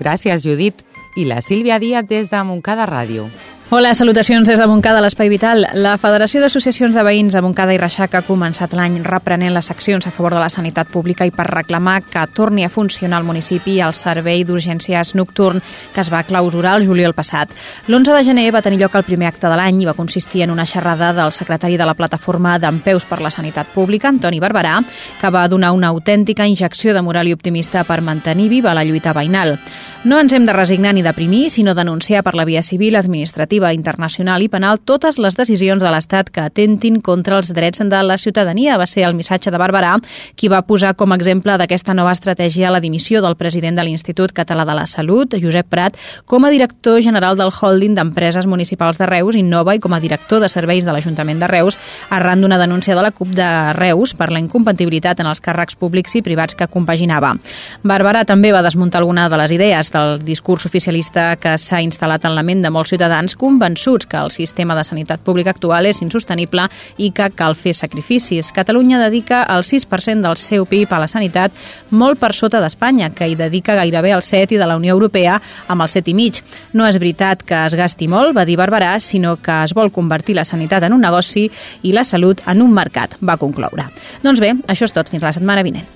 Gràcies, 0.00 0.42
Judit. 0.42 0.80
I 1.16 1.26
la 1.28 1.42
Sílvia 1.44 1.78
Díaz 1.78 2.06
des 2.08 2.30
de 2.32 2.42
Montcada 2.44 2.86
Ràdio. 2.88 3.28
Hola, 3.72 3.94
salutacions 3.94 4.48
des 4.48 4.58
de 4.58 4.66
Montcada, 4.66 4.98
l'Espai 4.98 5.28
Vital. 5.30 5.60
La 5.78 5.92
Federació 5.94 6.40
d'Associacions 6.42 6.96
de 6.96 7.04
Veïns 7.06 7.36
de 7.36 7.38
Montcada 7.38 7.70
i 7.70 7.76
Reixac 7.78 8.16
ha 8.18 8.22
començat 8.26 8.72
l'any 8.74 8.96
reprenent 9.04 9.54
les 9.54 9.68
accions 9.70 10.08
a 10.08 10.10
favor 10.10 10.34
de 10.34 10.40
la 10.42 10.48
sanitat 10.50 10.88
pública 10.90 11.22
i 11.22 11.30
per 11.30 11.46
reclamar 11.46 12.00
que 12.02 12.24
torni 12.34 12.64
a 12.66 12.68
funcionar 12.68 13.20
al 13.20 13.28
municipi 13.28 13.76
el 13.78 13.94
servei 13.94 14.42
d'urgències 14.42 15.14
nocturn 15.14 15.62
que 15.94 16.02
es 16.02 16.10
va 16.10 16.24
clausurar 16.26 16.72
el 16.80 16.88
juliol 16.88 17.14
passat. 17.14 17.54
L'11 17.86 18.16
de 18.16 18.24
gener 18.26 18.48
va 18.50 18.64
tenir 18.66 18.80
lloc 18.80 18.96
el 18.98 19.06
primer 19.06 19.28
acte 19.30 19.46
de 19.46 19.54
l'any 19.54 19.84
i 19.84 19.86
va 19.86 19.94
consistir 19.94 20.42
en 20.42 20.50
una 20.50 20.66
xerrada 20.66 21.12
del 21.14 21.30
secretari 21.30 21.78
de 21.78 21.86
la 21.86 21.94
plataforma 21.94 22.56
d'Empeus 22.58 23.06
per 23.06 23.20
la 23.22 23.30
Sanitat 23.30 23.70
Pública, 23.70 24.10
Antoni 24.10 24.42
Barberà, 24.42 24.80
que 25.20 25.30
va 25.30 25.46
donar 25.46 25.70
una 25.78 25.92
autèntica 25.94 26.48
injecció 26.50 26.90
de 26.90 27.06
moral 27.06 27.30
i 27.30 27.38
optimista 27.38 27.86
per 27.86 28.00
mantenir 28.02 28.50
viva 28.50 28.74
la 28.74 28.82
lluita 28.82 29.14
veïnal. 29.14 29.60
No 30.02 30.18
ens 30.18 30.32
hem 30.32 30.46
de 30.48 30.58
resignar 30.58 30.94
ni 30.96 31.06
deprimir, 31.06 31.50
sinó 31.54 31.76
denunciar 31.76 32.24
per 32.24 32.34
la 32.34 32.46
via 32.48 32.62
civil, 32.66 32.96
administrativa 32.96 33.59
administrativa, 33.60 33.72
internacional 33.80 34.42
i 34.42 34.48
penal 34.48 34.78
totes 34.84 35.18
les 35.18 35.36
decisions 35.36 35.82
de 35.82 35.90
l'Estat 35.90 36.30
que 36.30 36.42
atentin 36.42 37.00
contra 37.00 37.38
els 37.38 37.52
drets 37.54 37.80
de 37.80 38.02
la 38.02 38.16
ciutadania. 38.18 38.78
Va 38.78 38.86
ser 38.86 39.04
el 39.06 39.14
missatge 39.14 39.50
de 39.50 39.58
Barberà 39.58 39.96
qui 40.36 40.48
va 40.48 40.62
posar 40.62 40.94
com 40.96 41.12
a 41.12 41.16
exemple 41.16 41.56
d'aquesta 41.58 41.94
nova 41.94 42.12
estratègia 42.12 42.70
la 42.70 42.80
dimissió 42.80 43.20
del 43.20 43.36
president 43.36 43.76
de 43.76 43.84
l'Institut 43.84 44.32
Català 44.32 44.64
de 44.64 44.74
la 44.74 44.86
Salut, 44.86 45.34
Josep 45.40 45.68
Prat, 45.68 45.96
com 46.26 46.44
a 46.44 46.50
director 46.50 47.00
general 47.02 47.36
del 47.36 47.50
holding 47.50 47.94
d'empreses 47.94 48.46
municipals 48.46 48.98
de 48.98 49.06
Reus, 49.06 49.36
Innova 49.36 49.74
i 49.74 49.80
com 49.80 49.92
a 49.94 50.00
director 50.00 50.40
de 50.40 50.48
serveis 50.48 50.84
de 50.84 50.92
l'Ajuntament 50.92 51.40
de 51.40 51.48
Reus, 51.48 51.78
arran 52.10 52.40
d'una 52.40 52.58
denúncia 52.58 52.94
de 52.94 53.02
la 53.02 53.10
CUP 53.10 53.34
de 53.34 53.72
Reus 53.74 54.14
per 54.14 54.30
la 54.30 54.40
incompatibilitat 54.40 55.20
en 55.20 55.30
els 55.30 55.40
càrrecs 55.40 55.76
públics 55.76 56.14
i 56.16 56.22
privats 56.22 56.54
que 56.54 56.68
compaginava. 56.68 57.34
Barberà 57.82 58.24
també 58.24 58.52
va 58.52 58.62
desmuntar 58.62 59.00
alguna 59.00 59.28
de 59.28 59.40
les 59.40 59.52
idees 59.56 59.92
del 59.92 60.18
discurs 60.24 60.66
oficialista 60.66 61.34
que 61.40 61.56
s'ha 61.58 61.82
instal·lat 61.82 62.24
en 62.28 62.36
la 62.36 62.44
ment 62.46 62.62
de 62.62 62.70
molts 62.70 62.92
ciutadans 62.92 63.36
convençuts 63.50 64.06
que 64.06 64.18
el 64.20 64.30
sistema 64.30 64.76
de 64.78 64.84
sanitat 64.86 65.20
pública 65.26 65.50
actual 65.50 65.88
és 65.90 66.00
insostenible 66.04 66.68
i 66.98 67.10
que 67.14 67.30
cal 67.34 67.56
fer 67.58 67.74
sacrificis. 67.74 68.52
Catalunya 68.54 69.00
dedica 69.02 69.42
el 69.50 69.64
6% 69.66 70.22
del 70.22 70.38
seu 70.38 70.66
PIB 70.70 70.94
a 70.94 71.02
la 71.02 71.10
sanitat, 71.10 71.56
molt 71.90 72.20
per 72.22 72.32
sota 72.36 72.62
d'Espanya, 72.62 73.10
que 73.16 73.28
hi 73.28 73.36
dedica 73.38 73.78
gairebé 73.78 74.14
el 74.14 74.22
7 74.22 74.54
i 74.54 74.60
de 74.60 74.68
la 74.70 74.78
Unió 74.78 74.94
Europea 74.94 75.40
amb 75.68 75.82
el 75.82 75.90
7,5. 75.90 76.44
No 76.78 76.86
és 76.86 76.98
veritat 77.02 77.42
que 77.46 77.64
es 77.66 77.76
gasti 77.78 78.08
molt, 78.08 78.36
va 78.36 78.46
dir 78.46 78.58
Barberà, 78.60 78.94
sinó 79.00 79.36
que 79.42 79.62
es 79.64 79.74
vol 79.74 79.90
convertir 79.90 80.38
la 80.38 80.46
sanitat 80.46 80.86
en 80.86 80.94
un 80.94 81.02
negoci 81.02 81.48
i 81.82 81.94
la 81.96 82.04
salut 82.04 82.42
en 82.46 82.62
un 82.62 82.74
mercat, 82.74 83.16
va 83.20 83.38
concloure. 83.40 83.88
Doncs 84.22 84.42
bé, 84.42 84.54
això 84.68 84.86
és 84.86 84.94
tot. 84.94 85.10
Fins 85.10 85.24
la 85.26 85.34
setmana 85.34 85.64
vinent. 85.66 85.88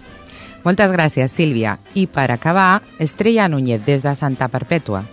Moltes 0.65 0.91
gràcies, 0.91 1.31
Sílvia. 1.31 1.77
I 1.95 2.09
per 2.09 2.31
acabar, 2.33 2.81
Estrella 2.99 3.51
Núñez, 3.53 3.85
des 3.85 4.03
de 4.03 4.15
Santa 4.17 4.49
Perpètua. 4.49 5.05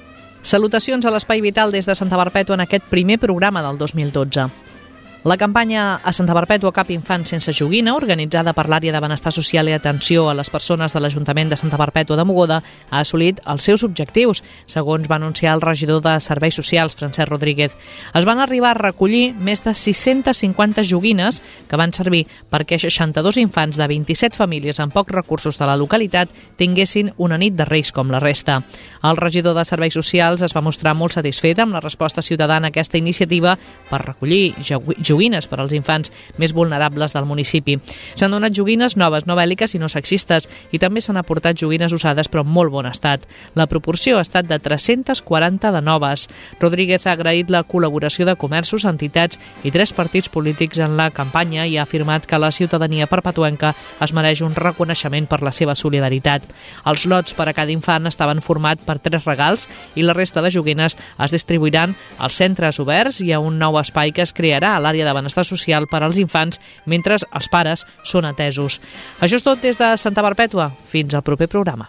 Salutacions 0.42 1.06
a 1.06 1.12
l'Espai 1.14 1.42
Vital 1.42 1.72
des 1.72 1.86
de 1.86 1.94
Santa 1.96 2.18
Perpètua 2.18 2.58
en 2.58 2.66
aquest 2.66 2.88
primer 2.90 3.20
programa 3.22 3.62
del 3.62 3.78
2012. 3.78 4.71
La 5.24 5.38
campanya 5.38 6.00
a 6.02 6.12
Santa 6.18 6.34
Perpètua 6.34 6.72
Cap 6.74 6.90
Infant 6.90 7.28
sense 7.30 7.54
joguina, 7.54 7.92
organitzada 7.94 8.56
per 8.58 8.64
l'àrea 8.66 8.90
de 8.96 9.00
benestar 9.04 9.30
social 9.30 9.68
i 9.70 9.76
atenció 9.76 10.24
a 10.26 10.34
les 10.34 10.50
persones 10.50 10.96
de 10.96 11.00
l'Ajuntament 11.00 11.52
de 11.52 11.60
Santa 11.60 11.78
Perpètua 11.78 12.16
de 12.18 12.24
Mogoda, 12.26 12.58
ha 12.90 13.02
assolit 13.06 13.38
els 13.46 13.68
seus 13.70 13.84
objectius, 13.86 14.42
segons 14.66 15.06
va 15.06 15.20
anunciar 15.20 15.54
el 15.54 15.62
regidor 15.62 16.02
de 16.02 16.16
Serveis 16.26 16.58
Socials, 16.58 16.96
Francesc 16.98 17.30
Rodríguez. 17.30 17.76
Es 18.18 18.26
van 18.26 18.42
arribar 18.42 18.72
a 18.72 18.80
recollir 18.80 19.36
més 19.38 19.62
de 19.62 19.76
650 19.78 20.82
joguines 20.90 21.38
que 21.70 21.78
van 21.78 21.94
servir 21.94 22.24
perquè 22.50 22.82
62 22.82 23.38
infants 23.44 23.78
de 23.78 23.90
27 23.94 24.34
famílies 24.42 24.82
amb 24.82 24.98
pocs 24.98 25.14
recursos 25.14 25.62
de 25.62 25.70
la 25.70 25.78
localitat 25.78 26.34
tinguessin 26.58 27.14
una 27.22 27.38
nit 27.38 27.54
de 27.54 27.70
reis 27.70 27.94
com 27.94 28.10
la 28.10 28.24
resta. 28.26 28.64
El 29.06 29.22
regidor 29.22 29.54
de 29.54 29.70
Serveis 29.70 29.94
Socials 29.94 30.42
es 30.42 30.58
va 30.58 30.66
mostrar 30.66 30.98
molt 30.98 31.14
satisfet 31.14 31.62
amb 31.62 31.78
la 31.78 31.86
resposta 31.86 32.26
ciutadana 32.26 32.74
a 32.74 32.74
aquesta 32.74 32.98
iniciativa 32.98 33.54
per 33.86 34.02
recollir 34.02 34.56
joguines 34.66 35.11
per 35.50 35.60
als 35.60 35.74
infants 35.74 36.12
més 36.38 36.54
vulnerables 36.54 37.14
del 37.14 37.26
municipi. 37.26 37.78
S'han 38.16 38.32
donat 38.32 38.56
joguines 38.56 38.96
noves, 38.98 39.26
no 39.28 39.36
bèl·liques 39.36 39.76
i 39.76 39.80
no 39.80 39.90
sexistes, 39.90 40.48
i 40.72 40.80
també 40.80 41.02
s'han 41.02 41.18
aportat 41.18 41.58
joguines 41.58 41.94
usades 41.94 42.30
però 42.32 42.44
en 42.46 42.52
molt 42.52 42.72
bon 42.72 42.86
estat. 42.86 43.26
La 43.56 43.68
proporció 43.68 44.18
ha 44.18 44.26
estat 44.26 44.48
de 44.48 44.60
340 44.60 45.72
de 45.72 45.82
noves. 45.82 46.28
Rodríguez 46.60 47.08
ha 47.08 47.14
agraït 47.14 47.50
la 47.50 47.64
col·laboració 47.64 48.26
de 48.26 48.36
comerços, 48.36 48.86
entitats 48.86 49.40
i 49.64 49.72
tres 49.72 49.94
partits 49.94 50.30
polítics 50.30 50.80
en 50.80 50.98
la 50.98 51.10
campanya 51.12 51.66
i 51.68 51.78
ha 51.78 51.84
afirmat 51.84 52.26
que 52.26 52.40
la 52.40 52.52
ciutadania 52.52 53.08
perpetuenca 53.08 53.74
es 54.02 54.14
mereix 54.14 54.42
un 54.42 54.56
reconeixement 54.56 55.28
per 55.28 55.42
la 55.42 55.52
seva 55.52 55.76
solidaritat. 55.76 56.44
Els 56.86 57.06
lots 57.06 57.36
per 57.38 57.50
a 57.50 57.56
cada 57.58 57.72
infant 57.72 58.08
estaven 58.08 58.42
formats 58.42 58.84
per 58.86 59.00
tres 59.00 59.26
regals 59.26 59.68
i 59.96 60.06
la 60.06 60.16
resta 60.18 60.42
de 60.42 60.52
joguines 60.52 60.98
es 60.98 61.32
distribuiran 61.32 61.96
als 62.18 62.38
centres 62.40 62.80
oberts 62.80 63.22
i 63.22 63.32
a 63.34 63.40
un 63.40 63.60
nou 63.60 63.78
espai 63.80 64.12
que 64.16 64.24
es 64.26 64.34
crearà 64.34 64.76
a 64.76 64.82
l'àrea 64.84 65.01
l'àrea 65.02 65.10
de 65.10 65.18
benestar 65.18 65.46
social 65.46 65.88
per 65.90 66.04
als 66.04 66.18
infants 66.22 66.60
mentre 66.86 67.18
els 67.18 67.50
pares 67.52 67.86
són 68.04 68.26
atesos. 68.26 68.80
Això 69.22 69.38
és 69.38 69.44
tot 69.44 69.62
des 69.62 69.78
de 69.78 69.98
Santa 69.98 70.22
Perpètua. 70.22 70.72
Fins 70.88 71.14
al 71.16 71.24
proper 71.24 71.48
programa. 71.48 71.88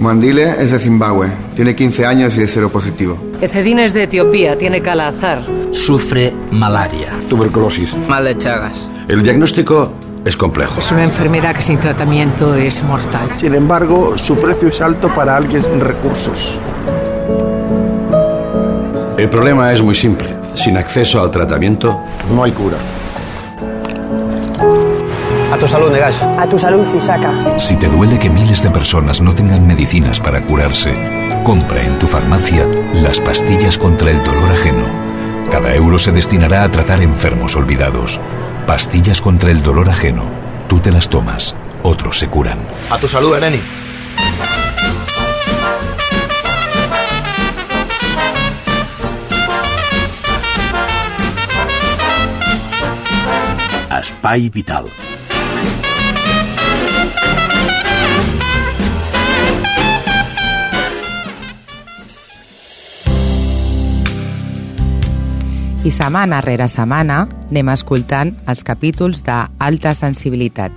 Mandile 0.00 0.54
es 0.58 0.70
de 0.70 0.78
Zimbabue, 0.78 1.28
tiene 1.54 1.74
15 1.74 2.06
años 2.06 2.36
y 2.38 2.42
es 2.42 2.50
seropositivo. 2.50 3.18
Ecedine 3.40 3.84
es 3.84 3.92
de 3.92 4.04
Etiopía, 4.04 4.56
tiene 4.56 4.80
calazar. 4.80 5.42
Sufre 5.72 6.32
malaria. 6.50 7.10
Tuberculosis. 7.28 7.94
Mal 8.08 8.24
de 8.24 8.36
Chagas. 8.38 8.88
El 9.08 9.22
diagnóstico 9.22 9.92
es 10.24 10.36
complejo. 10.36 10.80
Es 10.80 10.90
una 10.90 11.04
enfermedad 11.04 11.54
que 11.54 11.62
sin 11.62 11.78
tratamiento 11.78 12.54
es 12.54 12.82
mortal. 12.82 13.28
Sin 13.34 13.54
embargo, 13.54 14.16
su 14.16 14.36
precio 14.36 14.68
es 14.68 14.80
alto 14.80 15.12
para 15.12 15.36
alguien 15.36 15.62
sin 15.62 15.80
recursos. 15.80 16.58
El 19.18 19.28
problema 19.28 19.70
es 19.70 19.82
muy 19.82 19.94
simple. 19.94 20.39
Sin 20.54 20.76
acceso 20.76 21.20
al 21.20 21.30
tratamiento, 21.30 22.00
no 22.34 22.44
hay 22.44 22.52
cura. 22.52 22.76
A 25.52 25.56
tu 25.58 25.66
salud, 25.66 25.90
Negash. 25.90 26.22
A 26.38 26.46
tu 26.48 26.58
salud, 26.58 26.86
Isaka. 26.94 27.58
Si 27.58 27.76
te 27.76 27.88
duele 27.88 28.18
que 28.18 28.30
miles 28.30 28.62
de 28.62 28.70
personas 28.70 29.20
no 29.20 29.34
tengan 29.34 29.66
medicinas 29.66 30.20
para 30.20 30.40
curarse, 30.42 30.94
compra 31.44 31.82
en 31.82 31.98
tu 31.98 32.06
farmacia 32.06 32.68
las 32.94 33.18
pastillas 33.20 33.76
contra 33.76 34.10
el 34.10 34.22
dolor 34.22 34.50
ajeno. 34.50 34.84
Cada 35.50 35.74
euro 35.74 35.98
se 35.98 36.12
destinará 36.12 36.62
a 36.62 36.70
tratar 36.70 37.02
enfermos 37.02 37.56
olvidados. 37.56 38.20
Pastillas 38.66 39.20
contra 39.20 39.50
el 39.50 39.62
dolor 39.62 39.88
ajeno. 39.88 40.22
Tú 40.68 40.78
te 40.78 40.92
las 40.92 41.08
tomas, 41.08 41.56
otros 41.82 42.18
se 42.18 42.28
curan. 42.28 42.58
A 42.88 42.98
tu 42.98 43.08
salud, 43.08 43.34
Ereni. 43.36 43.60
Espai 54.20 54.50
Vital. 54.52 54.84
I 65.80 65.90
setmana 65.90 66.42
rere 66.44 66.68
setmana 66.68 67.22
anem 67.48 67.72
escoltant 67.72 68.34
els 68.44 68.60
capítols 68.60 69.24
d'Alta 69.24 69.94
Sensibilitat. 69.96 70.76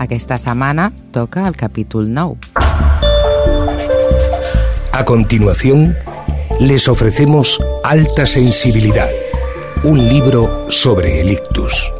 Aquesta 0.00 0.40
setmana 0.40 0.88
toca 1.12 1.44
el 1.52 1.60
capítol 1.60 2.08
9. 2.08 2.40
A 4.92 5.04
continuación, 5.04 5.94
les 6.58 6.88
ofrecemos 6.88 7.60
Alta 7.84 8.24
Sensibilidad, 8.24 9.10
un 9.84 9.98
libro 9.98 10.64
sobre 10.70 11.20
el 11.20 11.28
ictus. 11.28 11.99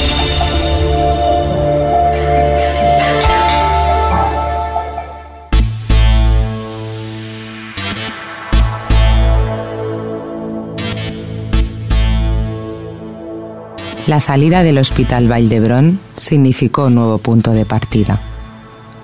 La 14.11 14.19
salida 14.19 14.61
del 14.61 14.77
Hospital 14.77 15.29
Valdebrón 15.29 15.97
significó 16.17 16.87
un 16.87 16.95
nuevo 16.95 17.17
punto 17.19 17.51
de 17.51 17.63
partida. 17.63 18.19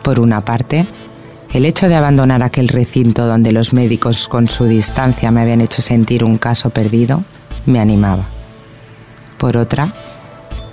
Por 0.04 0.20
una 0.20 0.42
parte, 0.42 0.86
el 1.54 1.64
hecho 1.64 1.88
de 1.88 1.96
abandonar 1.96 2.44
aquel 2.44 2.68
recinto 2.68 3.26
donde 3.26 3.54
los 3.54 3.72
médicos 3.72 4.28
con 4.28 4.50
su 4.50 4.66
distancia 4.66 5.32
me 5.32 5.40
habían 5.40 5.62
hecho 5.62 5.82
sentir 5.82 6.26
un 6.26 6.38
caso 6.38 6.72
perdido 6.72 7.24
me 7.66 7.80
animaba. 7.80 8.26
Por 9.38 9.56
otra, 9.56 9.94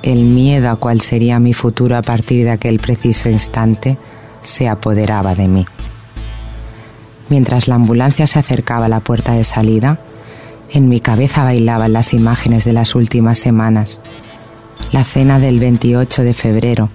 el 0.03 0.25
miedo 0.25 0.69
a 0.69 0.77
cuál 0.81 1.01
sería 1.01 1.39
mi 1.39 1.55
futuro 1.55 1.97
a 1.97 2.03
partir 2.03 2.43
de 2.43 2.51
aquel 2.51 2.81
preciso 2.81 3.29
instante 3.29 3.99
se 4.43 4.69
apoderaba 4.69 5.37
de 5.37 5.47
mí. 5.47 5.65
Mientras 7.29 7.69
la 7.69 7.77
ambulancia 7.77 8.27
se 8.27 8.41
acercaba 8.41 8.87
a 8.87 8.89
la 8.89 8.99
puerta 8.99 9.35
de 9.35 9.45
salida, 9.45 10.01
en 10.75 10.89
mi 10.89 11.01
cabeza 11.01 11.45
bailaban 11.45 11.93
las 11.93 12.13
imágenes 12.13 12.65
de 12.65 12.73
las 12.73 12.97
últimas 12.97 13.39
semanas, 13.39 14.01
la 14.91 15.05
cena 15.05 15.39
del 15.39 15.61
28 15.61 16.25
de 16.25 16.35
febrero, 16.35 16.89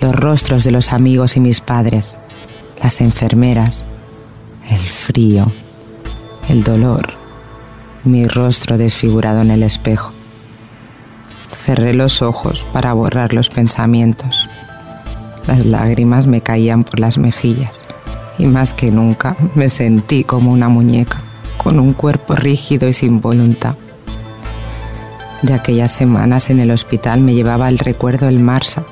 los 0.00 0.14
rostros 0.14 0.64
de 0.64 0.72
los 0.72 0.92
amigos 0.92 1.36
y 1.36 1.40
mis 1.40 1.60
padres, 1.60 2.18
las 2.82 3.00
enfermeras, 3.00 3.84
el 4.68 4.80
frío, 4.80 5.46
el 6.48 6.64
dolor, 6.64 7.12
mi 8.02 8.26
rostro 8.26 8.76
desfigurado 8.76 9.42
en 9.42 9.52
el 9.52 9.62
espejo. 9.62 10.12
Cerré 11.64 11.94
los 11.94 12.20
ojos 12.20 12.66
para 12.72 12.94
borrar 12.94 13.32
los 13.32 13.48
pensamientos. 13.48 14.48
Las 15.46 15.64
lágrimas 15.64 16.26
me 16.26 16.40
caían 16.40 16.82
por 16.82 16.98
las 16.98 17.16
mejillas. 17.16 17.80
Y 18.38 18.46
más 18.46 18.74
que 18.74 18.90
nunca 18.90 19.36
me 19.54 19.68
sentí 19.68 20.24
como 20.24 20.52
una 20.52 20.68
muñeca, 20.68 21.22
con 21.58 21.78
un 21.78 21.92
cuerpo 21.92 22.34
rígido 22.34 22.88
y 22.88 22.94
sin 22.94 23.20
voluntad. 23.20 23.74
De 25.42 25.52
aquellas 25.52 25.92
semanas 25.92 26.48
en 26.48 26.60
el 26.60 26.70
hospital 26.70 27.20
me 27.20 27.34
llevaba 27.34 27.68
el 27.68 27.78
recuerdo 27.78 28.26
del 28.26 28.40
Marsa 28.40 28.84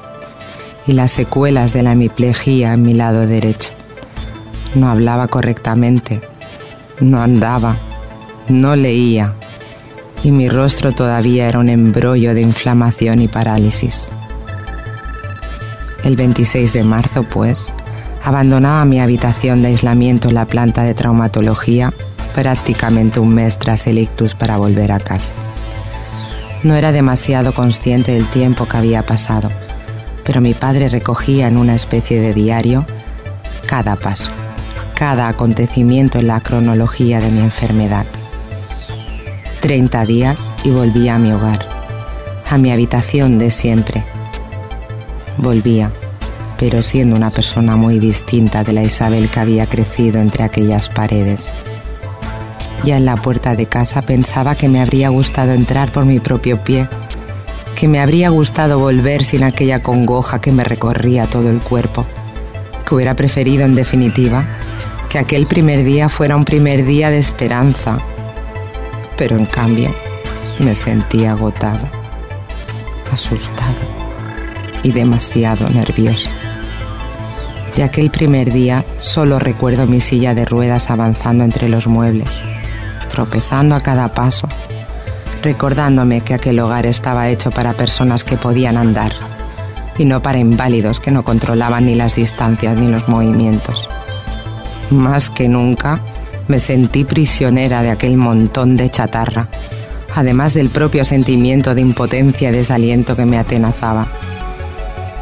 y 0.86 0.92
las 0.92 1.12
secuelas 1.12 1.72
de 1.72 1.82
la 1.82 1.92
hemiplegia 1.92 2.74
en 2.74 2.82
mi 2.82 2.92
lado 2.92 3.26
derecho. 3.26 3.70
No 4.74 4.90
hablaba 4.90 5.26
correctamente, 5.28 6.20
no 7.00 7.22
andaba, 7.22 7.76
no 8.48 8.76
leía 8.76 9.32
y 10.22 10.30
mi 10.30 10.48
rostro 10.48 10.92
todavía 10.92 11.48
era 11.48 11.58
un 11.58 11.68
embrollo 11.68 12.34
de 12.34 12.42
inflamación 12.42 13.20
y 13.20 13.28
parálisis. 13.28 14.08
El 16.04 16.16
26 16.16 16.72
de 16.72 16.84
marzo, 16.84 17.22
pues, 17.24 17.72
abandonaba 18.24 18.84
mi 18.84 19.00
habitación 19.00 19.62
de 19.62 19.68
aislamiento 19.68 20.28
en 20.28 20.34
la 20.34 20.44
planta 20.44 20.82
de 20.82 20.94
traumatología 20.94 21.92
prácticamente 22.36 23.18
un 23.18 23.34
mes 23.34 23.58
tras 23.58 23.86
el 23.86 23.98
ictus 23.98 24.34
para 24.34 24.58
volver 24.58 24.92
a 24.92 25.00
casa. 25.00 25.32
No 26.62 26.76
era 26.76 26.92
demasiado 26.92 27.52
consciente 27.52 28.12
del 28.12 28.26
tiempo 28.26 28.66
que 28.66 28.76
había 28.76 29.02
pasado, 29.06 29.48
pero 30.22 30.42
mi 30.42 30.52
padre 30.52 30.90
recogía 30.90 31.48
en 31.48 31.56
una 31.56 31.74
especie 31.74 32.20
de 32.20 32.34
diario 32.34 32.84
cada 33.66 33.96
paso, 33.96 34.32
cada 34.94 35.28
acontecimiento 35.28 36.18
en 36.18 36.26
la 36.26 36.40
cronología 36.42 37.20
de 37.20 37.30
mi 37.30 37.40
enfermedad. 37.40 38.04
Treinta 39.60 40.04
días 40.04 40.52
y 40.62 40.68
volvía 40.68 41.14
a 41.14 41.18
mi 41.18 41.32
hogar, 41.32 41.66
a 42.50 42.58
mi 42.58 42.70
habitación 42.70 43.38
de 43.38 43.50
siempre. 43.50 44.04
Volvía, 45.38 45.90
pero 46.58 46.82
siendo 46.82 47.16
una 47.16 47.30
persona 47.30 47.76
muy 47.76 47.98
distinta 47.98 48.62
de 48.62 48.74
la 48.74 48.82
Isabel 48.82 49.30
que 49.30 49.40
había 49.40 49.64
crecido 49.64 50.20
entre 50.20 50.44
aquellas 50.44 50.90
paredes. 50.90 51.48
Ya 52.84 52.96
en 52.96 53.04
la 53.04 53.16
puerta 53.16 53.54
de 53.54 53.66
casa 53.66 54.02
pensaba 54.02 54.54
que 54.54 54.68
me 54.68 54.80
habría 54.80 55.08
gustado 55.08 55.52
entrar 55.52 55.90
por 55.90 56.04
mi 56.04 56.20
propio 56.20 56.62
pie, 56.62 56.88
que 57.74 57.88
me 57.88 58.00
habría 58.00 58.30
gustado 58.30 58.78
volver 58.78 59.24
sin 59.24 59.42
aquella 59.42 59.82
congoja 59.82 60.40
que 60.40 60.52
me 60.52 60.64
recorría 60.64 61.26
todo 61.26 61.50
el 61.50 61.58
cuerpo, 61.58 62.06
que 62.86 62.94
hubiera 62.94 63.14
preferido 63.14 63.64
en 63.64 63.74
definitiva 63.74 64.44
que 65.08 65.18
aquel 65.18 65.46
primer 65.46 65.84
día 65.84 66.08
fuera 66.08 66.36
un 66.36 66.44
primer 66.44 66.84
día 66.84 67.10
de 67.10 67.18
esperanza, 67.18 67.98
pero 69.16 69.36
en 69.36 69.46
cambio 69.46 69.94
me 70.58 70.74
sentía 70.74 71.32
agotada, 71.32 71.90
asustada 73.12 73.74
y 74.82 74.92
demasiado 74.92 75.68
nerviosa. 75.68 76.30
De 77.76 77.82
aquel 77.82 78.10
primer 78.10 78.52
día 78.52 78.84
solo 79.00 79.38
recuerdo 79.38 79.86
mi 79.86 80.00
silla 80.00 80.34
de 80.34 80.46
ruedas 80.46 80.90
avanzando 80.90 81.44
entre 81.44 81.68
los 81.68 81.86
muebles 81.86 82.40
tropezando 83.16 83.74
a 83.74 83.80
cada 83.80 84.08
paso, 84.08 84.46
recordándome 85.42 86.20
que 86.20 86.34
aquel 86.34 86.60
hogar 86.60 86.84
estaba 86.84 87.30
hecho 87.30 87.50
para 87.50 87.72
personas 87.72 88.24
que 88.24 88.36
podían 88.36 88.76
andar 88.76 89.12
y 89.96 90.04
no 90.04 90.20
para 90.20 90.38
inválidos 90.38 91.00
que 91.00 91.10
no 91.10 91.24
controlaban 91.24 91.86
ni 91.86 91.94
las 91.94 92.14
distancias 92.14 92.76
ni 92.76 92.88
los 92.88 93.08
movimientos. 93.08 93.88
Más 94.90 95.30
que 95.30 95.48
nunca 95.48 95.98
me 96.46 96.58
sentí 96.58 97.06
prisionera 97.06 97.80
de 97.80 97.90
aquel 97.90 98.18
montón 98.18 98.76
de 98.76 98.90
chatarra, 98.90 99.48
además 100.14 100.52
del 100.52 100.68
propio 100.68 101.02
sentimiento 101.06 101.74
de 101.74 101.80
impotencia 101.80 102.50
y 102.50 102.52
desaliento 102.52 103.16
que 103.16 103.24
me 103.24 103.38
atenazaba. 103.38 104.08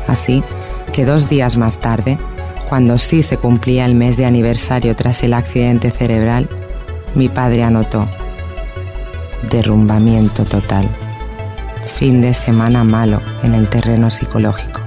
Así 0.09 0.43
que 0.93 1.05
dos 1.05 1.29
días 1.29 1.57
más 1.57 1.79
tarde, 1.79 2.19
cuando 2.69 2.99
sí 2.99 3.23
se 3.23 3.37
cumplía 3.37 3.87
el 3.87 3.95
mes 3.95 4.17
de 4.17 4.27
aniversario 4.27 4.97
tras 4.97 5.23
el 5.23 5.33
accidente 5.33 5.93
cerebral, 5.93 6.49
mi 7.15 7.29
padre 7.29 7.63
anotó. 7.63 8.07
Derrumbamiento 9.51 10.45
total. 10.45 10.89
Fin 11.95 12.21
de 12.21 12.35
semana 12.35 12.83
malo 12.83 13.21
en 13.43 13.55
el 13.55 13.69
terreno 13.69 14.11
psicológico. 14.11 14.81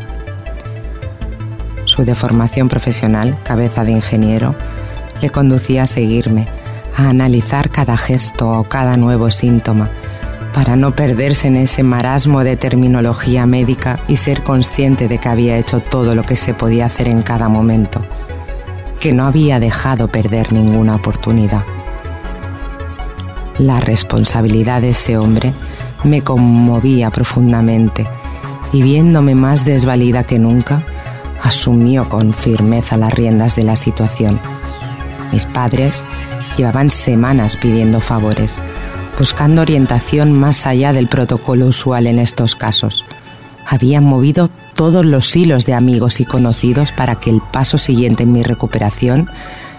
Su 1.86 2.04
deformación 2.04 2.68
profesional, 2.68 3.38
cabeza 3.44 3.84
de 3.84 3.92
ingeniero, 3.92 4.56
le 5.22 5.30
conducía 5.30 5.84
a 5.84 5.88
seguirme, 5.88 6.48
a 6.98 7.10
analizar 7.10 7.70
cada 7.70 7.98
gesto 7.98 8.50
o 8.50 8.64
cada 8.66 8.98
nuevo 8.98 9.32
síntoma, 9.32 9.90
para 10.54 10.76
no 10.76 10.92
perderse 10.92 11.48
en 11.48 11.56
ese 11.56 11.84
marasmo 11.84 12.44
de 12.44 12.58
terminología 12.58 13.46
médica 13.46 14.00
y 14.08 14.18
ser 14.18 14.44
consciente 14.44 15.08
de 15.08 15.18
que 15.18 15.30
había 15.30 15.58
hecho 15.58 15.80
todo 15.80 16.14
lo 16.14 16.24
que 16.24 16.36
se 16.36 16.54
podía 16.54 16.88
hacer 16.88 17.08
en 17.08 17.22
cada 17.22 17.48
momento, 17.48 18.02
que 19.00 19.14
no 19.14 19.26
había 19.26 19.60
dejado 19.60 20.08
perder 20.08 20.52
ninguna 20.52 20.96
oportunidad. 20.96 21.64
La 23.60 23.80
responsabilidad 23.80 24.82
de 24.82 24.90
ese 24.90 25.18
hombre 25.18 25.52
me 26.04 26.22
conmovía 26.22 27.10
profundamente 27.10 28.06
y 28.72 28.84
viéndome 28.84 29.34
más 29.34 29.66
desvalida 29.66 30.26
que 30.26 30.38
nunca, 30.38 30.84
asumió 31.42 32.08
con 32.08 32.34
firmeza 32.34 32.98
las 32.98 33.14
riendas 33.14 33.56
de 33.56 33.64
la 33.64 33.76
situación. 33.76 34.40
Mis 35.32 35.46
padres 35.46 36.06
llevaban 36.56 36.92
semanas 36.92 37.58
pidiendo 37.58 38.00
favores, 38.00 38.62
buscando 39.18 39.64
orientación 39.64 40.38
más 40.38 40.68
allá 40.68 40.94
del 40.94 41.08
protocolo 41.08 41.66
usual 41.66 42.06
en 42.06 42.20
estos 42.20 42.56
casos. 42.56 43.06
Habían 43.66 44.04
movido 44.04 44.52
todos 44.76 45.04
los 45.04 45.36
hilos 45.36 45.66
de 45.66 45.74
amigos 45.74 46.20
y 46.20 46.26
conocidos 46.26 46.92
para 46.92 47.16
que 47.16 47.32
el 47.32 47.42
paso 47.42 47.80
siguiente 47.80 48.24
en 48.24 48.32
mi 48.32 48.44
recuperación 48.44 49.28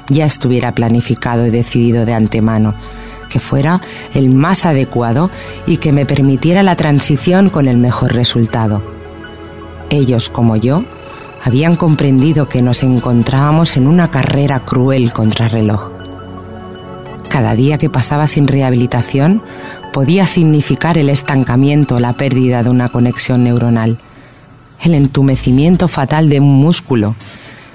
ya 0.09 0.25
estuviera 0.25 0.73
planificado 0.73 1.47
y 1.47 1.51
decidido 1.51 2.05
de 2.05 2.15
antemano 2.15 2.75
que 3.29 3.41
fuera 3.41 3.81
el 4.15 4.31
más 4.31 4.67
adecuado 4.67 5.31
y 5.67 5.77
que 5.77 5.93
me 5.93 6.07
permitiera 6.07 6.63
la 6.63 6.77
transición 6.77 7.49
con 7.51 7.69
el 7.69 7.77
mejor 7.77 8.15
resultado. 8.15 8.83
Ellos, 9.91 10.29
como 10.29 10.57
yo, 10.57 10.85
habían 11.45 11.77
comprendido 11.77 12.49
que 12.49 12.63
nos 12.63 12.83
encontrábamos 12.83 13.77
en 13.77 13.87
una 13.87 14.11
carrera 14.11 14.61
cruel 14.61 15.13
contra 15.13 15.49
reloj. 15.49 15.91
Cada 17.29 17.55
día 17.55 17.79
que 17.79 17.91
pasaba 17.91 18.27
sin 18.27 18.49
rehabilitación 18.49 19.43
podía 19.93 20.27
significar 20.27 20.99
el 20.99 21.11
estancamiento, 21.11 21.99
la 22.01 22.15
pérdida 22.15 22.63
de 22.63 22.71
una 22.71 22.89
conexión 22.89 23.45
neuronal, 23.45 23.99
el 24.83 24.95
entumecimiento 24.95 25.89
fatal 25.89 26.29
de 26.29 26.41
un 26.41 26.57
músculo, 26.57 27.15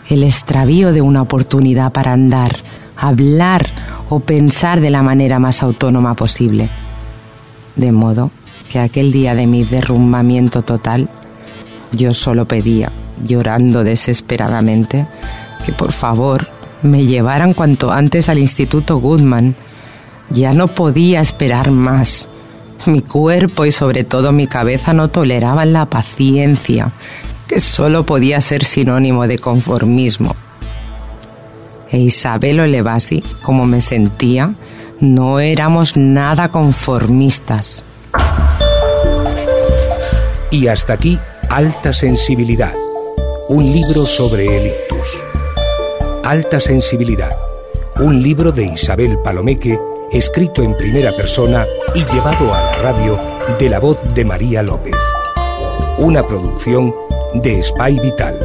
el 0.10 0.24
extravío 0.24 0.92
de 0.92 1.02
una 1.02 1.22
oportunidad 1.22 1.92
para 1.92 2.14
andar, 2.14 2.56
hablar 2.98 3.68
o 4.14 4.20
pensar 4.20 4.80
de 4.80 4.90
la 4.90 5.02
manera 5.02 5.40
más 5.40 5.64
autónoma 5.64 6.14
posible. 6.16 6.70
De 7.76 7.92
modo 7.92 8.32
que 8.72 8.80
aquel 8.80 9.12
día 9.12 9.34
de 9.36 9.48
mi 9.48 9.64
derrumbamiento 9.64 10.62
total, 10.62 11.10
yo 11.92 12.14
solo 12.14 12.46
pedía, 12.46 12.92
llorando 13.26 13.84
desesperadamente, 13.84 15.08
que 15.66 15.72
por 15.72 15.92
favor 15.94 16.48
me 16.84 17.06
llevaran 17.06 17.54
cuanto 17.54 17.92
antes 17.92 18.30
al 18.30 18.38
Instituto 18.38 18.98
Goodman. 18.98 19.56
Ya 20.30 20.54
no 20.54 20.68
podía 20.68 21.22
esperar 21.22 21.72
más. 21.72 22.28
Mi 22.86 23.02
cuerpo 23.02 23.66
y 23.66 23.72
sobre 23.72 24.04
todo 24.04 24.32
mi 24.32 24.48
cabeza 24.48 24.94
no 24.94 25.08
toleraban 25.08 25.74
la 25.74 25.86
paciencia, 25.86 26.92
que 27.48 27.60
solo 27.60 28.06
podía 28.06 28.42
ser 28.42 28.66
sinónimo 28.66 29.28
de 29.28 29.40
conformismo 29.40 30.36
e 31.94 32.00
Isabel 32.00 32.60
Olevasi, 32.60 33.24
como 33.44 33.66
me 33.66 33.80
sentía, 33.80 34.56
no 35.00 35.40
éramos 35.40 35.96
nada 35.96 36.50
conformistas. 36.50 37.84
Y 40.50 40.68
hasta 40.68 40.94
aquí, 40.94 41.20
Alta 41.50 41.94
Sensibilidad, 41.94 42.74
un 43.48 43.66
libro 43.66 44.08
sobre 44.08 44.46
el 44.46 44.68
ictus. 44.68 45.22
Alta 46.24 46.60
Sensibilidad, 46.60 47.32
un 48.00 48.24
libro 48.24 48.52
de 48.52 48.66
Isabel 48.66 49.20
Palomeque, 49.24 49.80
escrito 50.12 50.64
en 50.64 50.76
primera 50.76 51.12
persona 51.16 51.68
y 51.94 52.04
llevado 52.12 52.54
a 52.54 52.62
la 52.62 52.76
radio 52.78 53.20
de 53.60 53.70
la 53.70 53.80
voz 53.80 54.00
de 54.16 54.26
María 54.26 54.64
López. 54.64 54.96
Una 56.00 56.26
producción 56.26 56.94
de 57.36 57.62
Spy 57.62 58.00
Vital. 58.00 58.40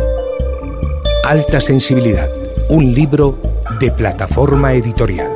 Alta 1.25 1.61
Sensibilidad 1.63 2.38
un 2.71 2.93
libro 2.93 3.39
de 3.81 3.91
plataforma 3.93 4.73
editorial. 4.75 5.33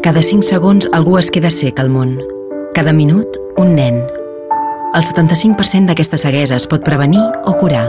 Cada 0.00 0.22
5 0.22 0.42
segons 0.42 0.88
algú 0.92 1.18
es 1.18 1.30
queda 1.34 1.50
sec 1.50 1.80
al 1.80 1.90
món. 1.90 2.20
Cada 2.74 2.92
minut, 2.92 3.26
un 3.56 3.74
nen. 3.74 3.98
El 4.94 5.02
75% 5.02 5.90
d'aquesta 5.90 6.20
ceguesa 6.22 6.54
es 6.60 6.68
pot 6.70 6.84
prevenir 6.86 7.24
o 7.44 7.56
curar. 7.58 7.88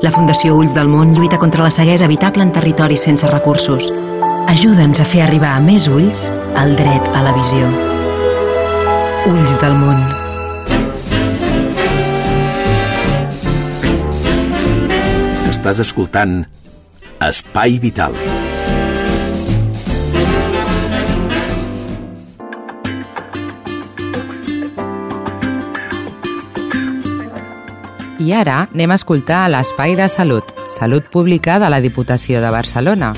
La 0.00 0.12
Fundació 0.12 0.56
Ulls 0.56 0.72
del 0.76 0.88
Món 0.88 1.12
lluita 1.16 1.38
contra 1.38 1.64
la 1.64 1.70
ceguesa 1.70 2.06
evitable 2.06 2.44
en 2.44 2.52
territoris 2.52 3.04
sense 3.04 3.28
recursos. 3.28 3.92
Ajuda'ns 4.48 5.00
a 5.00 5.08
fer 5.08 5.24
arribar 5.24 5.56
a 5.56 5.60
més 5.60 5.88
ulls 5.88 6.30
el 6.56 6.76
dret 6.80 7.10
a 7.12 7.24
la 7.26 7.34
visió. 7.36 7.72
Ulls 9.32 9.58
del 9.60 9.76
Món. 9.82 10.25
Estàs 15.66 15.80
escoltant 15.82 16.44
Espai 17.26 17.80
Vital. 17.82 18.12
I 28.22 28.30
ara 28.30 28.60
anem 28.68 28.94
a 28.94 28.94
escoltar 28.94 29.48
l'Espai 29.50 29.98
de 29.98 30.06
Salut, 30.06 30.54
Salut 30.70 31.10
Pública 31.10 31.58
de 31.58 31.66
la 31.66 31.82
Diputació 31.82 32.38
de 32.38 32.54
Barcelona, 32.54 33.10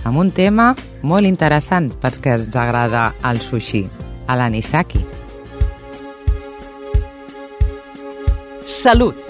amb 0.00 0.24
un 0.24 0.32
tema 0.32 0.72
molt 1.02 1.28
interessant 1.28 1.92
pels 2.00 2.16
que 2.16 2.32
ens 2.32 2.48
agrada 2.56 3.10
el 3.28 3.44
sushi, 3.44 3.84
a 4.24 4.40
l'anisaki. 4.40 5.04
Salut 8.64 9.29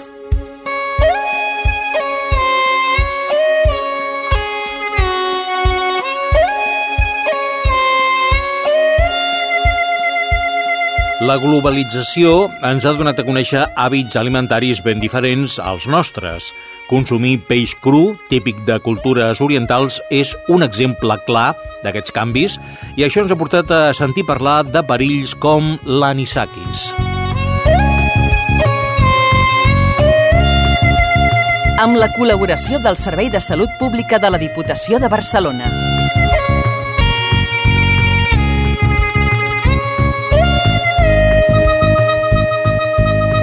La 11.31 11.37
globalització 11.39 12.49
ens 12.67 12.83
ha 12.83 12.91
donat 12.91 13.21
a 13.21 13.23
conèixer 13.23 13.61
hàbits 13.79 14.17
alimentaris 14.19 14.81
ben 14.83 14.99
diferents 14.99 15.53
als 15.63 15.85
nostres. 15.87 16.49
Consumir 16.89 17.37
peix 17.47 17.71
cru, 17.79 18.17
típic 18.27 18.57
de 18.67 18.75
cultures 18.83 19.39
orientals, 19.39 20.01
és 20.11 20.33
un 20.51 20.65
exemple 20.65 21.15
clar 21.23 21.53
d'aquests 21.85 22.11
canvis 22.11 22.57
i 22.99 23.07
això 23.07 23.23
ens 23.23 23.31
ha 23.31 23.39
portat 23.39 23.71
a 23.71 23.79
sentir 23.95 24.25
parlar 24.27 24.57
de 24.67 24.83
perills 24.83 25.31
com 25.39 25.71
l'anisakis. 25.87 26.89
Amb 31.79 31.95
la 31.95 32.11
col·laboració 32.11 32.83
del 32.83 32.99
Servei 32.99 33.31
de 33.31 33.39
Salut 33.39 33.71
Pública 33.79 34.19
de 34.19 34.35
la 34.35 34.41
Diputació 34.41 34.99
de 34.99 35.07
Barcelona. 35.07 35.71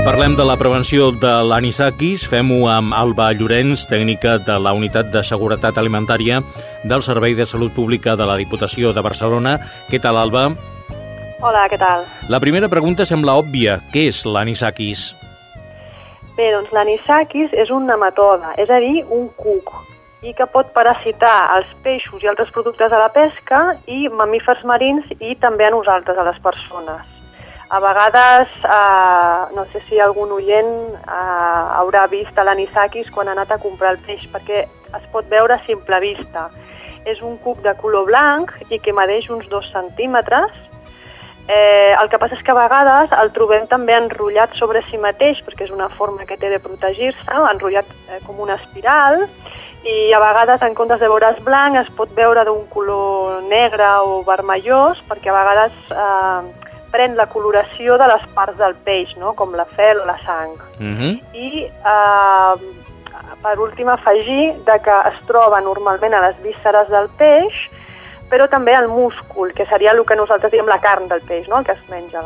Parlem 0.09 0.39
de 0.39 0.45
la 0.49 0.55
prevenció 0.57 1.11
de 1.13 1.31
l'anisakis. 1.45 2.23
Fem-ho 2.33 2.63
amb 2.73 2.95
Alba 2.97 3.27
Llorenç, 3.37 3.83
tècnica 3.91 4.39
de 4.41 4.55
la 4.57 4.71
Unitat 4.73 5.11
de 5.13 5.21
Seguretat 5.21 5.77
Alimentària 5.77 6.39
del 6.89 7.05
Servei 7.05 7.35
de 7.37 7.45
Salut 7.45 7.75
Pública 7.77 8.15
de 8.17 8.25
la 8.25 8.39
Diputació 8.41 8.95
de 8.97 9.03
Barcelona. 9.05 9.59
Què 9.91 10.01
tal, 10.01 10.17
Alba? 10.17 10.47
Hola, 11.45 11.67
què 11.69 11.77
tal? 11.77 12.07
La 12.33 12.41
primera 12.41 12.73
pregunta 12.73 13.05
sembla 13.05 13.37
òbvia. 13.37 13.83
Què 13.93 14.07
és 14.09 14.23
l'anisakis? 14.25 15.11
Bé, 16.41 16.49
doncs 16.57 16.73
l'anisakis 16.73 17.53
és 17.53 17.69
un 17.69 17.85
nematode, 17.93 18.57
és 18.57 18.73
a 18.73 18.81
dir, 18.81 19.05
un 19.13 19.29
cuc, 19.37 19.75
i 20.25 20.33
que 20.33 20.49
pot 20.49 20.73
parasitar 20.73 21.37
els 21.59 21.77
peixos 21.85 22.25
i 22.25 22.33
altres 22.33 22.49
productes 22.57 22.89
de 22.89 23.05
la 23.05 23.13
pesca 23.13 23.63
i 23.85 24.09
mamífers 24.09 24.65
marins 24.65 25.05
i 25.21 25.37
també 25.37 25.69
a 25.69 25.75
nosaltres, 25.77 26.17
a 26.17 26.31
les 26.33 26.41
persones. 26.41 27.18
A 27.71 27.81
vegades, 27.81 28.49
eh, 28.65 29.55
no 29.55 29.67
sé 29.73 29.83
si 29.89 29.99
algun 30.01 30.31
oient 30.33 30.95
eh, 30.97 31.65
haurà 31.77 32.07
vist 32.09 32.39
l'anisakis 32.41 33.11
quan 33.13 33.29
ha 33.29 33.35
anat 33.37 33.51
a 33.53 33.59
comprar 33.61 33.91
el 33.93 33.99
peix, 34.07 34.23
perquè 34.33 34.63
es 34.97 35.05
pot 35.13 35.29
veure 35.29 35.59
a 35.59 35.65
simple 35.67 35.99
vista. 36.01 36.47
És 37.05 37.21
un 37.21 37.37
cuc 37.45 37.61
de 37.61 37.75
color 37.77 38.07
blanc 38.09 38.55
i 38.73 38.79
que 38.81 38.95
medeix 38.97 39.29
uns 39.29 39.51
dos 39.53 39.69
centímetres. 39.75 40.55
Eh, 41.49 41.93
el 41.93 42.09
que 42.09 42.17
passa 42.21 42.39
és 42.39 42.45
que 42.45 42.53
a 42.53 42.57
vegades 42.57 43.13
el 43.21 43.33
trobem 43.37 43.67
també 43.69 43.93
enrotllat 43.97 44.57
sobre 44.57 44.81
si 44.89 44.97
mateix, 45.01 45.43
perquè 45.45 45.67
és 45.69 45.75
una 45.75 45.91
forma 45.93 46.25
que 46.25 46.39
té 46.41 46.49
de 46.49 46.61
protegir-se, 46.65 47.37
enrotllat 47.53 47.89
eh, 48.09 48.23
com 48.25 48.41
una 48.41 48.57
espiral, 48.57 49.27
i 49.85 50.13
a 50.13 50.23
vegades 50.25 50.65
en 50.65 50.73
comptes 50.75 51.01
de 51.01 51.09
veure's 51.09 51.45
blanc 51.45 51.77
es 51.77 51.93
pot 51.97 52.11
veure 52.17 52.43
d'un 52.49 52.65
color 52.73 53.45
negre 53.49 53.93
o 54.09 54.23
vermellós, 54.25 55.05
perquè 55.09 55.31
a 55.33 55.37
vegades 55.37 55.93
eh, 55.93 56.68
pren 56.93 57.17
la 57.17 57.27
coloració 57.27 57.99
de 58.01 58.07
les 58.09 58.25
parts 58.35 58.59
del 58.59 58.75
peix, 58.85 59.15
no? 59.21 59.35
com 59.37 59.55
la 59.55 59.67
fel 59.77 60.01
o 60.01 60.07
la 60.07 60.19
sang. 60.25 60.55
Mm 60.79 60.95
-hmm. 60.97 61.21
I 61.35 61.65
eh, 61.65 62.55
per 63.43 63.59
últim 63.59 63.89
afegir 63.89 64.55
de 64.65 64.79
que 64.85 64.97
es 65.11 65.19
troba 65.27 65.61
normalment 65.61 66.15
a 66.15 66.21
les 66.29 66.43
vísceres 66.43 66.89
del 66.89 67.09
peix, 67.19 67.55
però 68.31 68.49
també 68.49 68.75
al 68.75 68.89
múscul, 68.89 69.53
que 69.53 69.67
seria 69.67 69.93
el 69.93 70.05
que 70.05 70.17
nosaltres 70.17 70.53
diem 70.53 70.67
la 70.67 70.79
carn 70.79 71.09
del 71.09 71.23
peix, 71.23 71.49
no? 71.49 71.59
el 71.59 71.65
que 71.65 71.73
es 71.73 71.89
menja. 71.89 72.23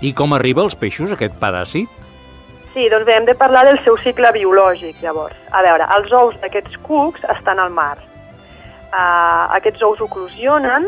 I 0.00 0.12
com 0.14 0.32
arriba 0.32 0.62
als 0.62 0.74
peixos 0.74 1.12
aquest 1.12 1.34
paràsit? 1.40 1.88
Sí, 2.74 2.88
doncs 2.88 3.06
bé, 3.06 3.16
hem 3.16 3.24
de 3.24 3.34
parlar 3.34 3.64
del 3.66 3.80
seu 3.84 3.96
cicle 3.98 4.30
biològic, 4.32 5.00
llavors. 5.02 5.34
A 5.50 5.62
veure, 5.62 5.86
els 5.96 6.12
ous 6.12 6.36
d'aquests 6.42 6.76
cucs 6.84 7.24
estan 7.36 7.58
al 7.58 7.70
mar. 7.70 7.96
Uh, 8.88 9.56
aquests 9.56 9.82
ous 9.82 10.00
oclusionen 10.00 10.86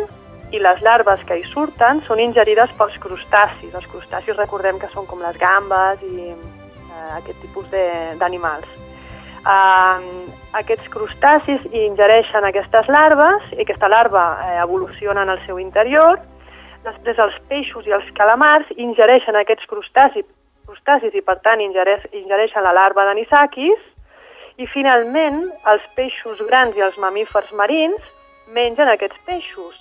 i 0.53 0.59
les 0.59 0.81
larves 0.83 1.23
que 1.27 1.39
hi 1.39 1.45
surten 1.47 2.01
són 2.07 2.21
ingerides 2.23 2.73
pels 2.79 2.97
crustacis. 3.03 3.75
Els 3.75 3.87
crustacis 3.91 4.37
recordem 4.39 4.81
que 4.83 4.91
són 4.95 5.07
com 5.07 5.23
les 5.23 5.39
gambes 5.39 6.03
i 6.07 6.31
eh, 6.31 7.11
aquest 7.21 7.39
tipus 7.45 7.71
d'animals. 8.19 8.69
Uh, 9.41 10.27
aquests 10.53 10.91
crustacis 10.93 11.63
ingereixen 11.73 12.45
aquestes 12.45 12.91
larves 12.93 13.47
i 13.55 13.63
aquesta 13.63 13.89
larva 13.89 14.25
eh, 14.45 14.59
evoluciona 14.61 15.23
en 15.25 15.33
el 15.33 15.41
seu 15.47 15.61
interior. 15.63 16.21
Després 16.85 17.23
els 17.25 17.39
peixos 17.49 17.87
i 17.89 17.95
els 17.97 18.11
calamars 18.19 18.69
ingereixen 18.77 19.39
aquests 19.41 19.69
crustacis, 19.71 20.27
crustacis 20.67 21.17
i 21.17 21.25
per 21.25 21.39
tant 21.47 21.63
ingereix, 21.65 22.05
ingereixen 22.13 22.67
la 22.67 22.75
larva 22.77 23.07
d'anisakis 23.09 23.81
i 24.61 24.69
finalment 24.69 25.47
els 25.73 25.87
peixos 25.97 26.43
grans 26.49 26.77
i 26.77 26.85
els 26.85 26.99
mamífers 27.01 27.55
marins 27.57 28.13
mengen 28.53 28.93
aquests 28.93 29.25
peixos 29.25 29.80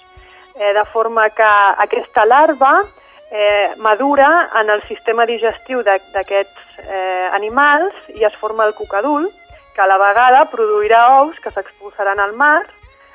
eh, 0.60 0.74
de 0.74 0.86
forma 0.92 1.30
que 1.30 1.50
aquesta 1.78 2.26
larva 2.26 2.84
eh, 3.32 3.72
madura 3.78 4.50
en 4.60 4.70
el 4.70 4.82
sistema 4.84 5.26
digestiu 5.26 5.82
d'aquests 5.86 6.84
eh, 6.84 7.30
animals 7.34 7.96
i 8.14 8.26
es 8.28 8.36
forma 8.36 8.68
el 8.68 8.76
cuc 8.76 8.94
adult, 9.00 9.32
que 9.74 9.82
a 9.82 9.88
la 9.88 9.98
vegada 10.02 10.44
produirà 10.52 11.22
ous 11.22 11.40
que 11.40 11.52
s'expulsaran 11.54 12.20
al 12.20 12.36
mar 12.36 12.66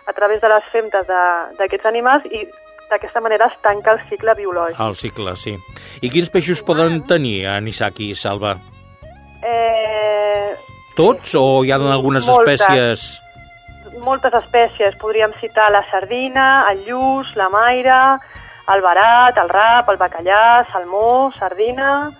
a 0.06 0.12
través 0.12 0.40
de 0.40 0.48
les 0.48 0.64
femtes 0.72 1.06
d'aquests 1.06 1.86
animals 1.86 2.24
i 2.32 2.46
d'aquesta 2.88 3.20
manera 3.20 3.48
es 3.52 3.58
tanca 3.60 3.92
el 3.92 4.00
cicle 4.08 4.34
biològic. 4.38 4.80
El 4.80 4.96
cicle, 4.96 5.36
sí. 5.36 5.56
I 6.00 6.10
quins 6.12 6.30
peixos 6.32 6.62
poden 6.64 7.02
tenir 7.08 7.44
anisaki, 7.52 8.14
Salva? 8.14 8.56
Eh... 9.44 10.54
Tots 10.94 11.34
o 11.34 11.64
hi 11.66 11.72
ha 11.74 11.76
algunes 11.76 12.28
Moltes. 12.28 12.60
espècies 12.62 13.23
moltes 14.02 14.34
espècies. 14.34 14.96
Podríem 15.00 15.32
citar 15.40 15.70
la 15.72 15.84
sardina, 15.90 16.66
el 16.70 16.84
lluç, 16.88 17.34
la 17.36 17.48
maira, 17.52 18.18
el 18.72 18.82
barat, 18.82 19.38
el 19.38 19.48
rap, 19.48 19.88
el 19.92 20.00
bacallà, 20.00 20.64
salmó, 20.72 21.30
sardina, 21.38 22.10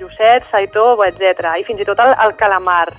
llucet, 0.00 0.48
saitó, 0.50 0.96
etc. 1.06 1.54
I 1.58 1.64
fins 1.68 1.80
i 1.80 1.88
tot 1.88 2.00
el, 2.02 2.14
el 2.26 2.36
calamar. 2.36 2.90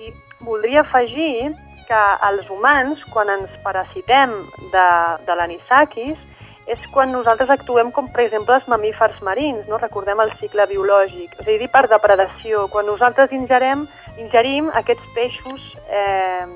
I 0.00 0.12
voldria 0.44 0.84
afegir 0.84 1.52
que 1.86 2.02
els 2.28 2.48
humans, 2.50 3.02
quan 3.14 3.30
ens 3.30 3.52
parasitem 3.64 4.32
de, 4.72 4.88
de 5.26 5.36
l'anisakis, 5.38 6.18
és 6.66 6.82
quan 6.90 7.12
nosaltres 7.14 7.50
actuem 7.54 7.92
com, 7.94 8.08
per 8.10 8.24
exemple, 8.24 8.56
els 8.58 8.66
mamífers 8.66 9.20
marins, 9.22 9.68
no? 9.70 9.78
recordem 9.78 10.18
el 10.24 10.32
cicle 10.40 10.66
biològic, 10.66 11.36
és 11.38 11.46
a 11.46 11.58
dir, 11.62 11.68
per 11.70 11.84
depredació. 11.86 12.66
Quan 12.72 12.88
nosaltres 12.90 13.30
ingerem, 13.32 13.84
ingerim 14.18 14.72
aquests 14.74 15.12
peixos 15.14 15.68
eh, 15.86 16.46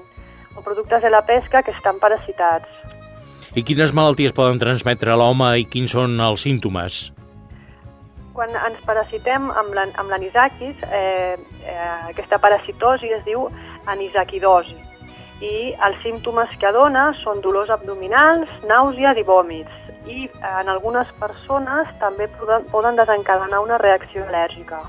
o 0.60 0.64
productes 0.64 1.00
de 1.02 1.10
la 1.10 1.24
pesca 1.24 1.62
que 1.64 1.72
estan 1.72 1.98
parasitats. 1.98 2.68
I 3.56 3.64
quines 3.66 3.94
malalties 3.96 4.36
poden 4.36 4.60
transmetre 4.60 5.10
a 5.10 5.16
l'home 5.18 5.48
i 5.58 5.64
quins 5.66 5.96
són 5.96 6.20
els 6.22 6.44
símptomes? 6.46 7.00
Quan 8.36 8.52
ens 8.54 8.78
parasitem 8.86 9.48
amb 9.50 9.74
l'anisakis, 10.12 10.84
eh, 10.86 11.34
eh, 11.64 11.90
aquesta 12.12 12.38
parasitosi 12.38 13.10
es 13.16 13.24
diu 13.26 13.48
anisakidosi 13.90 14.78
i 15.40 15.72
els 15.86 15.98
símptomes 16.04 16.52
que 16.60 16.70
dona 16.76 17.10
són 17.24 17.40
dolors 17.40 17.72
abdominals, 17.72 18.52
nàusees 18.68 19.18
i 19.18 19.24
vòmits 19.24 20.06
i 20.06 20.28
en 20.60 20.68
algunes 20.68 21.08
persones 21.20 21.90
també 22.00 22.28
poden, 22.38 22.66
poden 22.70 22.96
desencadenar 23.00 23.64
una 23.64 23.78
reacció 23.80 24.26
al·lèrgica. 24.28 24.84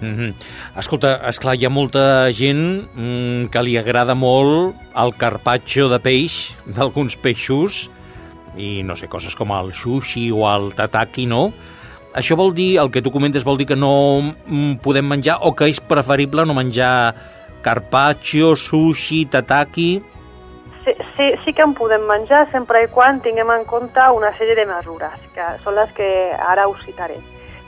Mm 0.00 0.14
-hmm. 0.14 0.34
Escolta, 0.78 1.28
esclar, 1.28 1.56
hi 1.56 1.66
ha 1.66 1.70
molta 1.70 2.30
gent 2.32 2.86
mm, 2.94 3.48
que 3.50 3.62
li 3.62 3.76
agrada 3.76 4.14
molt 4.14 4.74
el 4.94 5.14
carpaccio 5.16 5.88
de 5.88 5.98
peix 5.98 6.54
d'alguns 6.66 7.16
peixos 7.16 7.90
i 8.56 8.82
no 8.82 8.96
sé, 8.96 9.08
coses 9.08 9.34
com 9.34 9.50
el 9.52 9.72
sushi 9.72 10.30
o 10.30 10.46
el 10.54 10.74
tataki, 10.74 11.26
no? 11.26 11.52
Això 12.14 12.36
vol 12.36 12.54
dir, 12.54 12.78
el 12.78 12.90
que 12.90 13.02
tu 13.02 13.10
comentes 13.10 13.44
vol 13.44 13.58
dir 13.58 13.66
que 13.66 13.76
no 13.76 14.34
mm, 14.46 14.78
podem 14.82 15.06
menjar 15.06 15.38
o 15.42 15.54
que 15.54 15.68
és 15.68 15.80
preferible 15.80 16.44
no 16.46 16.54
menjar 16.54 17.14
carpaccio, 17.62 18.56
sushi, 18.56 19.26
tataki... 19.26 20.02
Sí, 20.84 20.92
sí, 21.16 21.26
sí 21.44 21.52
que 21.52 21.62
en 21.62 21.74
podem 21.74 22.06
menjar 22.08 22.50
sempre 22.50 22.84
i 22.84 22.88
quan 22.88 23.20
tinguem 23.20 23.50
en 23.50 23.64
compte 23.64 24.00
una 24.14 24.30
sèrie 24.38 24.54
de 24.54 24.64
mesures, 24.64 25.18
que 25.34 25.44
són 25.64 25.74
les 25.74 25.90
que 25.92 26.32
ara 26.32 26.66
us 26.68 26.80
citaré. 26.86 27.18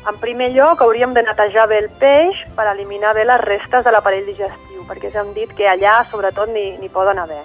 En 0.08 0.16
primer 0.16 0.48
lloc, 0.54 0.80
hauríem 0.80 1.12
de 1.12 1.22
netejar 1.22 1.66
bé 1.68 1.82
el 1.82 1.90
peix 2.00 2.38
per 2.56 2.64
eliminar 2.70 3.12
bé 3.14 3.26
les 3.28 3.40
restes 3.44 3.84
de 3.84 3.92
l'aparell 3.92 4.24
digestiu, 4.24 4.84
perquè 4.88 5.10
ja 5.12 5.20
hem 5.20 5.34
dit 5.36 5.52
que 5.56 5.68
allà, 5.68 6.00
sobretot, 6.08 6.48
n'hi 6.54 6.88
poden 6.92 7.20
haver. 7.20 7.42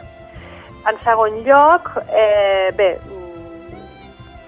En 0.88 0.96
segon 1.04 1.42
lloc, 1.44 1.90
eh, 2.14 2.72
bé, 2.78 2.94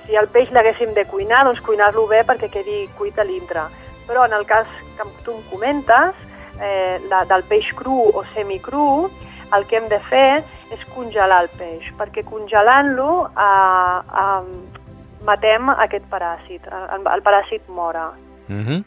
si 0.07 0.15
el 0.15 0.29
peix 0.31 0.51
l'haguéssim 0.55 0.93
de 0.95 1.03
cuinar, 1.11 1.43
doncs 1.43 1.59
cuinar-lo 1.65 2.05
bé 2.07 2.23
perquè 2.23 2.47
quedi 2.49 2.85
cuit 2.97 3.19
a 3.19 3.25
l'intre. 3.27 3.67
Però 4.07 4.23
en 4.23 4.33
el 4.33 4.45
cas 4.47 4.67
que 4.95 5.07
tu 5.25 5.35
em 5.35 5.43
comentes, 5.51 6.15
eh, 6.61 6.99
la, 7.11 7.25
del 7.25 7.43
peix 7.43 7.73
cru 7.75 8.07
o 8.13 8.23
semicru, 8.33 9.09
el 9.55 9.67
que 9.67 9.81
hem 9.81 9.89
de 9.91 9.99
fer 10.07 10.43
és 10.71 10.87
congelar 10.95 11.43
el 11.43 11.51
peix, 11.59 11.91
perquè 11.99 12.23
congelant-lo 12.23 13.27
eh, 13.27 13.99
eh, 14.23 14.76
matem 15.25 15.69
aquest 15.69 16.05
paràsit, 16.11 16.67
el, 16.67 17.07
el 17.07 17.23
paràsit 17.23 17.67
mora. 17.67 18.11
Mm 18.47 18.65
-hmm. 18.65 18.83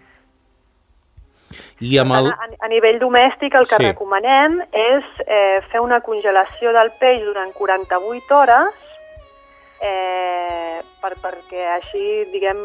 I 1.80 1.98
amb 1.98 2.12
el... 2.12 2.26
A, 2.30 2.48
a 2.60 2.68
nivell 2.68 2.98
domèstic 3.00 3.54
el 3.54 3.66
que 3.66 3.76
Sí. 3.76 3.86
recomanem 3.86 4.60
és 4.72 5.04
eh, 5.26 5.60
fer 5.72 5.80
una 5.80 6.00
congelació 6.00 6.72
del 6.72 6.90
peix 7.00 7.24
durant 7.24 7.52
48 7.52 8.36
hores 8.36 8.74
eh, 9.82 10.80
per, 11.00 11.16
perquè 11.16 11.64
així, 11.80 12.24
diguem, 12.32 12.56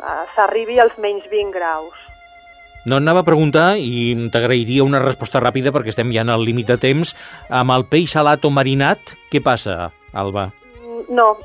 eh, 0.00 0.24
s'arribi 0.34 0.80
als 0.80 0.96
menys 0.98 1.28
20 1.30 1.52
graus. 1.52 1.94
No 2.84 2.96
anava 2.96 3.20
a 3.20 3.28
preguntar, 3.28 3.76
i 3.78 4.28
t'agrairia 4.32 4.82
una 4.82 4.98
resposta 4.98 5.38
ràpida 5.38 5.70
perquè 5.70 5.92
estem 5.94 6.10
ja 6.10 6.22
en 6.22 6.30
el 6.34 6.42
límit 6.42 6.66
de 6.66 6.78
temps, 6.78 7.14
amb 7.48 7.70
el 7.70 7.84
peix 7.84 8.10
salat 8.10 8.44
o 8.44 8.50
marinat, 8.50 8.98
què 9.30 9.42
passa, 9.42 9.92
Alba? 10.12 10.50
No, 11.08 11.36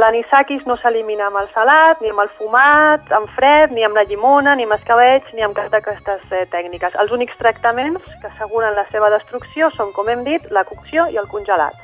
l'anisakis 0.00 0.66
no 0.66 0.76
s'elimina 0.76 1.28
amb 1.28 1.40
el 1.40 1.48
salat, 1.54 2.00
ni 2.02 2.10
amb 2.12 2.22
el 2.24 2.30
fumat, 2.38 3.12
amb 3.16 3.28
fred, 3.36 3.72
ni 3.72 3.84
amb 3.86 3.96
la 3.96 4.04
llimona, 4.04 4.54
ni 4.56 4.66
amb 4.66 4.76
escabetx, 4.76 5.32
ni 5.34 5.44
amb 5.46 5.56
cap 5.56 5.70
d'aquestes 5.72 6.26
eh, 6.32 6.44
tècniques. 6.52 6.96
Els 7.00 7.12
únics 7.14 7.38
tractaments 7.38 8.04
que 8.20 8.28
asseguren 8.28 8.74
la 8.76 8.84
seva 8.90 9.10
destrucció 9.14 9.70
són, 9.76 9.94
com 9.96 10.08
hem 10.08 10.24
dit, 10.26 10.50
la 10.50 10.64
cocció 10.68 11.06
i 11.08 11.16
el 11.20 11.30
congelat. 11.30 11.76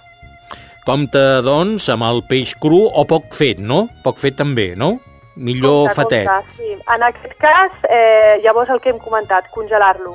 Compte, 0.87 1.25
doncs, 1.43 1.89
amb 1.91 2.07
el 2.07 2.23
peix 2.29 2.55
cru 2.62 2.85
o 2.87 3.07
poc 3.09 3.33
fet, 3.35 3.59
no? 3.59 3.89
Poc 4.05 4.21
fet 4.23 4.37
també, 4.39 4.75
no? 4.79 4.97
Millor 5.37 5.89
Compte, 5.89 5.97
fatet. 5.99 6.29
compte, 6.29 6.55
sí. 6.57 6.77
En 6.95 7.03
aquest 7.03 7.35
cas, 7.43 7.73
eh, 7.91 8.39
llavors 8.45 8.71
el 8.71 8.81
que 8.81 8.91
hem 8.95 8.99
comentat, 9.03 9.51
congelar-lo. 9.53 10.14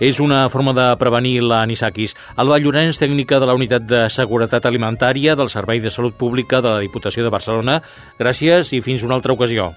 És 0.00 0.18
una 0.18 0.46
forma 0.48 0.72
de 0.72 0.86
prevenir 0.96 1.42
l'anisakis. 1.44 2.16
Alba 2.40 2.56
Llorenç, 2.58 2.96
tècnica 2.98 3.38
de 3.38 3.46
la 3.46 3.54
Unitat 3.54 3.84
de 3.84 4.06
Seguretat 4.08 4.64
Alimentària 4.64 5.36
del 5.36 5.52
Servei 5.52 5.80
de 5.84 5.92
Salut 5.92 6.16
Pública 6.16 6.62
de 6.64 6.72
la 6.72 6.80
Diputació 6.80 7.22
de 7.22 7.30
Barcelona. 7.30 7.82
Gràcies 8.18 8.72
i 8.72 8.80
fins 8.80 9.04
una 9.04 9.20
altra 9.20 9.36
ocasió. 9.36 9.70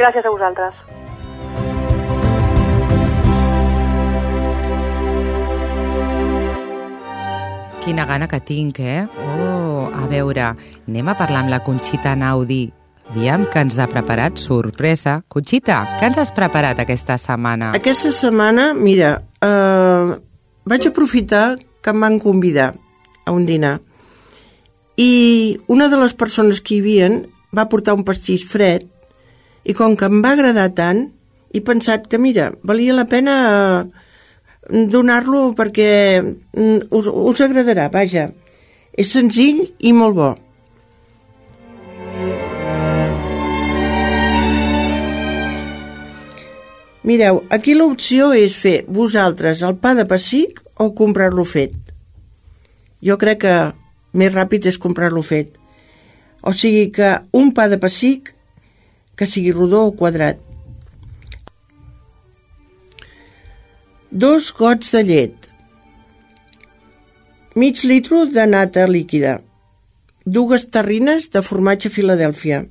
Gràcies 0.00 0.24
a 0.24 0.32
vosaltres. 0.32 0.72
Quina 7.84 8.02
gana 8.08 8.26
que 8.26 8.40
tinc, 8.40 8.80
eh? 8.80 9.04
Oh, 9.22 9.86
a 9.94 10.08
veure, 10.10 10.48
anem 10.88 11.12
a 11.12 11.14
parlar 11.14 11.44
amb 11.44 11.52
la 11.52 11.60
Conxita 11.62 12.16
Naudi. 12.18 12.64
Aviam 13.10 13.46
que 13.50 13.62
ens 13.62 13.78
ha 13.78 13.86
preparat 13.90 14.40
sorpresa. 14.42 15.20
Conxita, 15.32 15.78
què 16.00 16.08
ens 16.10 16.18
has 16.18 16.32
preparat 16.34 16.80
aquesta 16.82 17.16
setmana? 17.22 17.70
Aquesta 17.78 18.10
setmana, 18.12 18.72
mira, 18.74 19.12
eh, 19.40 20.16
vaig 20.66 20.88
aprofitar 20.88 21.56
que 21.80 21.94
em 21.94 22.00
van 22.02 22.18
convidar 22.18 22.74
a 23.24 23.32
un 23.32 23.46
dinar 23.46 23.78
i 24.96 25.58
una 25.68 25.88
de 25.92 25.98
les 26.00 26.14
persones 26.14 26.60
que 26.60 26.74
hi 26.74 26.80
havien 26.80 27.26
va 27.54 27.68
portar 27.68 27.94
un 27.94 28.04
pastís 28.04 28.44
fred 28.48 28.86
i 29.64 29.74
com 29.76 29.94
que 29.96 30.08
em 30.08 30.22
va 30.24 30.32
agradar 30.34 30.70
tant 30.74 31.06
he 31.54 31.62
pensat 31.64 32.08
que, 32.10 32.18
mira, 32.18 32.50
valia 32.62 32.96
la 32.96 33.06
pena 33.08 33.36
eh, 33.84 34.86
donar-lo 34.92 35.52
perquè 35.56 35.92
mm, 36.22 36.88
us, 36.90 37.06
us 37.06 37.40
agradarà, 37.44 37.86
vaja. 37.92 38.28
És 38.92 39.12
senzill 39.12 39.62
i 39.78 39.92
molt 39.92 40.16
bo. 40.16 40.32
Mireu, 47.06 47.44
aquí 47.54 47.76
l'opció 47.78 48.32
és 48.34 48.56
fer 48.58 48.80
vosaltres 48.90 49.60
el 49.62 49.76
pa 49.78 49.92
de 49.94 50.04
pessic 50.10 50.58
o 50.82 50.88
comprar-lo 50.98 51.44
fet. 51.46 51.76
Jo 52.98 53.14
crec 53.20 53.44
que 53.44 53.54
més 54.18 54.34
ràpid 54.34 54.66
és 54.66 54.78
comprar-lo 54.82 55.22
fet. 55.22 55.52
O 56.42 56.50
sigui 56.50 56.88
que 56.96 57.12
un 57.30 57.52
pa 57.54 57.68
de 57.70 57.78
pessic 57.78 58.32
que 59.14 59.30
sigui 59.30 59.54
rodó 59.54 59.84
o 59.86 59.94
quadrat. 59.94 60.42
Dos 64.10 64.50
gots 64.58 64.90
de 64.96 65.06
llet. 65.06 65.48
Mig 67.54 67.84
litro 67.84 68.26
de 68.26 68.50
nata 68.50 68.90
líquida. 68.90 69.38
Dues 70.26 70.66
terrines 70.74 71.30
de 71.30 71.46
formatge 71.46 71.90
Filadèlfia. 71.94 72.64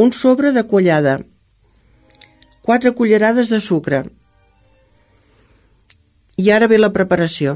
Un 0.00 0.12
sobre 0.12 0.56
de 0.56 0.64
quallada. 0.64 1.18
4 2.66 2.96
cullerades 2.98 3.48
de 3.48 3.60
sucre. 3.62 4.02
I 6.36 6.50
ara 6.50 6.66
ve 6.66 6.80
la 6.80 6.90
preparació. 6.90 7.52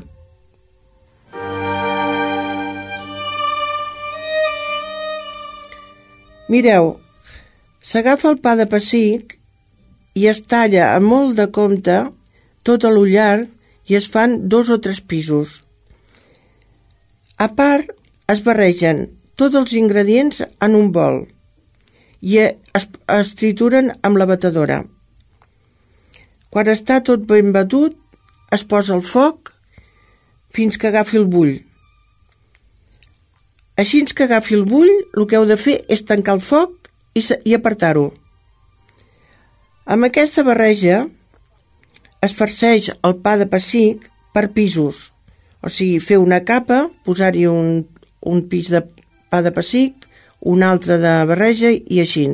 Mireu, 6.55 6.93
s'agafa 7.83 8.31
el 8.31 8.39
pa 8.45 8.55
de 8.61 8.69
pessic 8.71 9.35
i 10.15 10.29
es 10.31 10.43
talla 10.53 10.93
a 10.93 11.03
molt 11.03 11.35
de 11.43 11.49
compte 11.59 11.99
tot 12.63 12.87
a 12.87 12.95
lo 12.95 13.03
llarg 13.11 13.51
i 13.91 13.99
es 13.99 14.07
fan 14.15 14.39
dos 14.55 14.71
o 14.71 14.79
tres 14.79 15.03
pisos. 15.03 15.57
A 17.35 17.51
part, 17.59 17.91
es 18.31 18.45
barregen 18.47 19.05
tots 19.35 19.59
els 19.59 19.75
ingredients 19.75 20.43
en 20.47 20.79
un 20.79 20.95
bol 20.95 21.23
i 22.23 22.39
es, 22.47 22.89
es 23.19 23.35
trituren 23.35 23.91
amb 24.07 24.23
la 24.23 24.31
batedora. 24.31 24.83
Quan 26.51 26.69
està 26.71 26.99
tot 27.07 27.23
ben 27.31 27.53
batut, 27.55 27.95
es 28.51 28.65
posa 28.67 28.97
al 28.97 29.05
foc 29.07 29.53
fins 30.51 30.77
que 30.77 30.91
agafi 30.91 31.21
el 31.21 31.29
bull. 31.31 31.53
Així 33.79 34.03
que 34.05 34.27
agafi 34.27 34.57
el 34.59 34.67
bull, 34.69 34.91
el 35.17 35.27
que 35.27 35.39
heu 35.39 35.47
de 35.49 35.57
fer 35.57 35.79
és 35.89 36.03
tancar 36.05 36.35
el 36.37 36.43
foc 36.45 36.91
i, 37.15 37.23
i 37.23 37.55
apartar-ho. 37.57 38.11
Amb 39.87 40.07
aquesta 40.11 40.43
barreja 40.45 41.05
es 42.21 42.35
farceix 42.37 42.91
el 42.93 43.17
pa 43.25 43.37
de 43.41 43.47
pessic 43.49 44.11
per 44.35 44.51
pisos, 44.53 45.09
o 45.63 45.71
sigui, 45.73 46.03
fer 46.03 46.19
una 46.21 46.43
capa, 46.45 46.89
posar-hi 47.07 47.47
un, 47.49 47.87
un 48.21 48.43
pis 48.51 48.69
de 48.75 48.83
pa 49.31 49.41
de 49.47 49.55
pessic, 49.55 50.05
un 50.41 50.63
altre 50.67 50.99
de 51.01 51.15
barreja 51.31 51.73
i 51.73 52.03
així. 52.03 52.27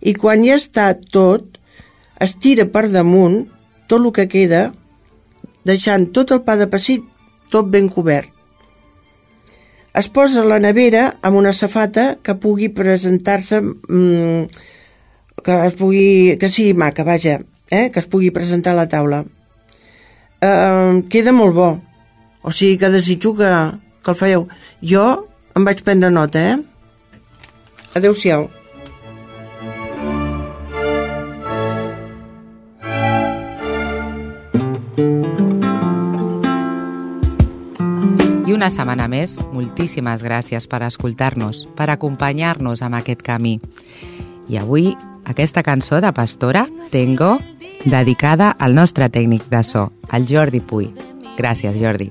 I 0.00 0.14
quan 0.14 0.44
ja 0.46 0.60
està 0.60 0.92
tot, 0.94 1.49
es 2.20 2.36
tira 2.36 2.66
per 2.68 2.88
damunt 2.92 3.46
tot 3.88 4.04
el 4.04 4.12
que 4.14 4.28
queda, 4.30 4.68
deixant 5.66 6.10
tot 6.14 6.30
el 6.34 6.44
pa 6.44 6.56
de 6.60 6.68
pessic 6.70 7.06
tot 7.50 7.68
ben 7.72 7.88
cobert. 7.88 8.30
Es 9.96 10.06
posa 10.06 10.44
la 10.46 10.60
nevera 10.62 11.16
amb 11.26 11.40
una 11.40 11.52
safata 11.56 12.20
que 12.22 12.36
pugui 12.38 12.68
presentar-se 12.70 13.58
mmm, 13.60 14.44
que 15.42 15.56
es 15.66 15.74
pugui, 15.74 16.36
que 16.38 16.50
sigui 16.52 16.76
maca, 16.78 17.02
vaja, 17.02 17.40
eh? 17.70 17.90
que 17.90 17.98
es 17.98 18.06
pugui 18.06 18.30
presentar 18.30 18.76
a 18.76 18.82
la 18.82 18.88
taula. 18.88 19.24
Eh, 20.40 21.02
queda 21.10 21.34
molt 21.34 21.56
bo, 21.56 21.68
o 22.42 22.52
sigui 22.52 22.78
que 22.78 22.92
desitjo 22.94 23.34
que, 23.40 23.50
que 24.04 24.14
el 24.14 24.20
feieu. 24.22 24.46
Jo 24.80 25.08
em 25.56 25.66
vaig 25.66 25.82
prendre 25.82 26.12
nota, 26.14 26.46
eh? 26.52 26.56
Adéu-siau. 27.98 28.59
Una 38.60 38.68
setmana 38.68 39.06
més, 39.08 39.38
moltíssimes 39.54 40.20
gràcies 40.20 40.66
per 40.68 40.82
escoltar-nos, 40.84 41.62
per 41.78 41.86
acompanyar-nos 41.88 42.82
amb 42.84 42.98
aquest 42.98 43.22
camí. 43.24 43.54
I 44.52 44.58
avui, 44.60 44.90
aquesta 45.24 45.62
cançó 45.64 46.02
de 46.04 46.10
Pastora, 46.12 46.66
Tengo, 46.92 47.38
dedicada 47.86 48.50
al 48.50 48.74
nostre 48.76 49.08
tècnic 49.08 49.46
de 49.48 49.62
so, 49.64 49.86
el 50.12 50.26
Jordi 50.28 50.60
Puy. 50.60 50.90
Gràcies, 51.38 51.78
Jordi. 51.80 52.10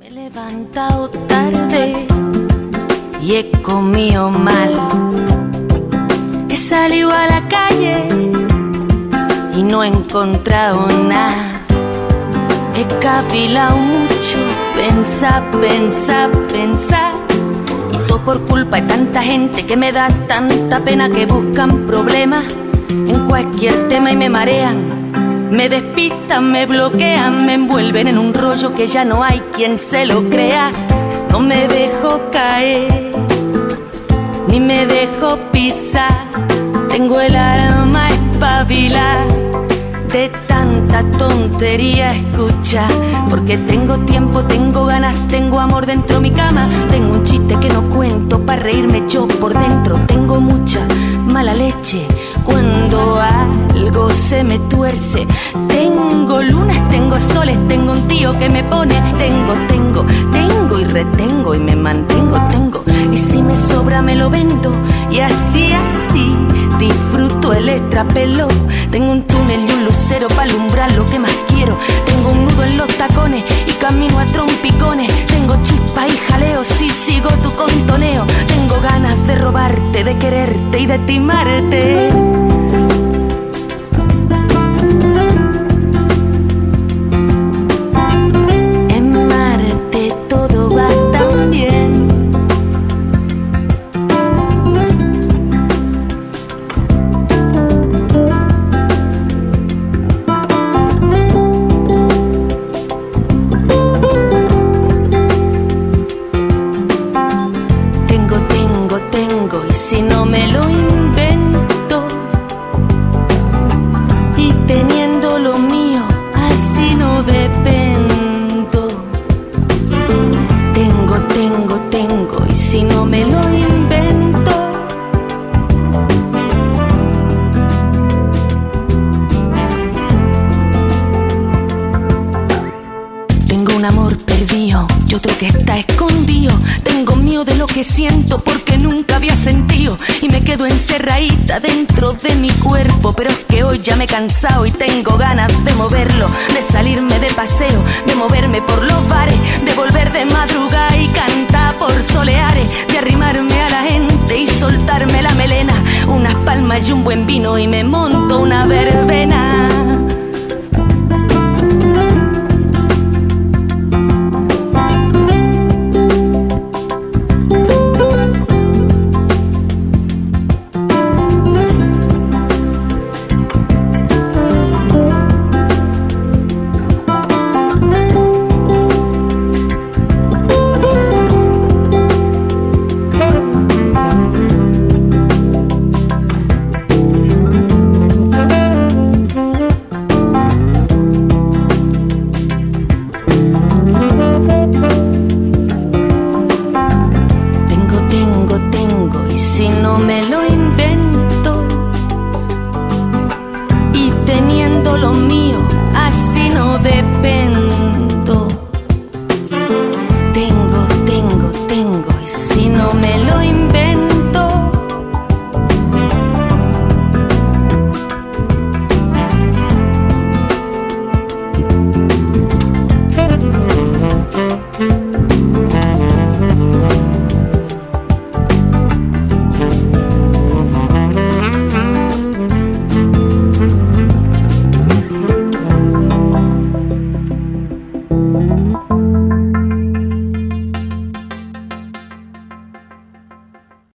Me 0.00 0.08
he 0.08 0.10
levantado 0.10 1.08
tarde 1.30 2.06
y 3.22 3.36
he 3.36 3.50
comido 3.62 4.28
mal. 4.30 4.74
He 6.48 6.56
salido 6.56 7.12
a 7.12 7.28
la 7.28 7.46
calle 7.46 8.08
y 9.54 9.62
no 9.62 9.84
he 9.84 9.86
encontrado 9.86 10.88
nada. 11.06 11.62
He 12.74 12.84
cavilado 12.98 13.76
mucho, 13.76 14.38
pensar, 14.80 15.42
pensar, 15.50 16.30
pensar. 16.48 17.12
Y 17.92 17.98
todo 18.06 18.24
por 18.24 18.40
culpa 18.46 18.80
de 18.80 18.86
tanta 18.88 19.22
gente 19.22 19.66
que 19.66 19.76
me 19.76 19.92
da 19.92 20.08
tanta 20.26 20.80
pena 20.80 21.10
que 21.10 21.26
buscan 21.26 21.86
problemas 21.86 22.44
en 22.88 23.26
cualquier 23.26 23.88
tema 23.88 24.10
y 24.10 24.16
me 24.16 24.30
marean. 24.30 25.50
Me 25.50 25.68
despistan, 25.68 26.50
me 26.50 26.64
bloquean, 26.64 27.44
me 27.44 27.54
envuelven 27.54 28.08
en 28.08 28.16
un 28.16 28.32
rollo 28.32 28.74
que 28.74 28.86
ya 28.86 29.04
no 29.04 29.22
hay 29.22 29.40
quien 29.54 29.78
se 29.78 30.06
lo 30.06 30.22
crea. 30.30 30.70
No 31.30 31.40
me 31.40 31.68
dejo 31.68 32.30
caer, 32.32 33.12
ni 34.48 34.60
me 34.60 34.86
dejo 34.86 35.38
pisar. 35.52 36.30
Tengo 36.88 37.20
el 37.20 37.36
alma 37.36 38.08
espabilada 38.08 39.26
de 40.12 40.28
tanta 40.46 41.02
tontería 41.18 42.08
escucha. 42.08 42.88
Porque 43.28 43.56
tengo 43.58 43.98
tiempo, 43.98 44.44
tengo 44.44 44.86
ganas, 44.86 45.14
tengo 45.28 45.60
amor 45.60 45.86
dentro 45.86 46.16
de 46.16 46.22
mi 46.22 46.30
cama. 46.30 46.68
Tengo 46.88 47.14
un 47.14 47.22
chiste 47.22 47.56
que 47.60 47.68
no 47.68 47.82
cuento 47.90 48.44
para 48.44 48.62
reírme 48.62 49.04
yo 49.08 49.28
por 49.28 49.52
dentro. 49.52 49.98
Tengo 50.06 50.40
mucha 50.40 50.80
mala 51.32 51.54
leche 51.54 52.06
cuando 52.44 53.20
algo 53.20 54.10
se 54.10 54.42
me 54.42 54.58
tuerce. 54.58 55.26
Tengo 55.68 56.42
lunas, 56.42 56.88
tengo 56.88 57.18
soles, 57.18 57.56
tengo 57.68 57.92
un 57.92 58.08
tío 58.08 58.32
que 58.32 58.48
me 58.48 58.64
pone. 58.64 58.94
Tengo, 59.18 59.54
tengo, 59.68 60.04
tengo 60.32 60.78
y 60.78 60.84
retengo 60.84 61.54
y 61.54 61.58
me 61.58 61.76
mantengo, 61.76 62.36
tengo. 62.48 62.89
Si 63.20 63.42
me 63.42 63.54
sobra 63.54 64.00
me 64.00 64.14
lo 64.14 64.30
vendo 64.30 64.72
y 65.10 65.20
así, 65.20 65.70
así 65.72 66.34
disfruto 66.78 67.52
el 67.52 67.68
extrapelo. 67.68 68.48
Tengo 68.90 69.12
un 69.12 69.22
túnel 69.26 69.60
y 69.60 69.72
un 69.72 69.84
lucero 69.84 70.26
para 70.28 70.44
alumbrar 70.50 70.90
lo 70.92 71.04
que 71.04 71.18
más 71.18 71.36
quiero. 71.48 71.76
Tengo 72.06 72.32
un 72.32 72.46
nudo 72.46 72.64
en 72.64 72.78
los 72.78 72.88
tacones 72.96 73.44
y 73.66 73.72
camino 73.72 74.18
a 74.18 74.24
trompicones. 74.24 75.12
Tengo 75.26 75.62
chispa 75.62 76.06
y 76.08 76.16
jaleo 76.28 76.64
si 76.64 76.88
sigo 76.88 77.28
tu 77.42 77.54
contoneo. 77.54 78.26
Tengo 78.46 78.80
ganas 78.80 79.26
de 79.26 79.34
robarte, 79.36 80.02
de 80.02 80.18
quererte 80.18 80.80
y 80.80 80.86
de 80.86 80.98
timarte. 81.00 82.29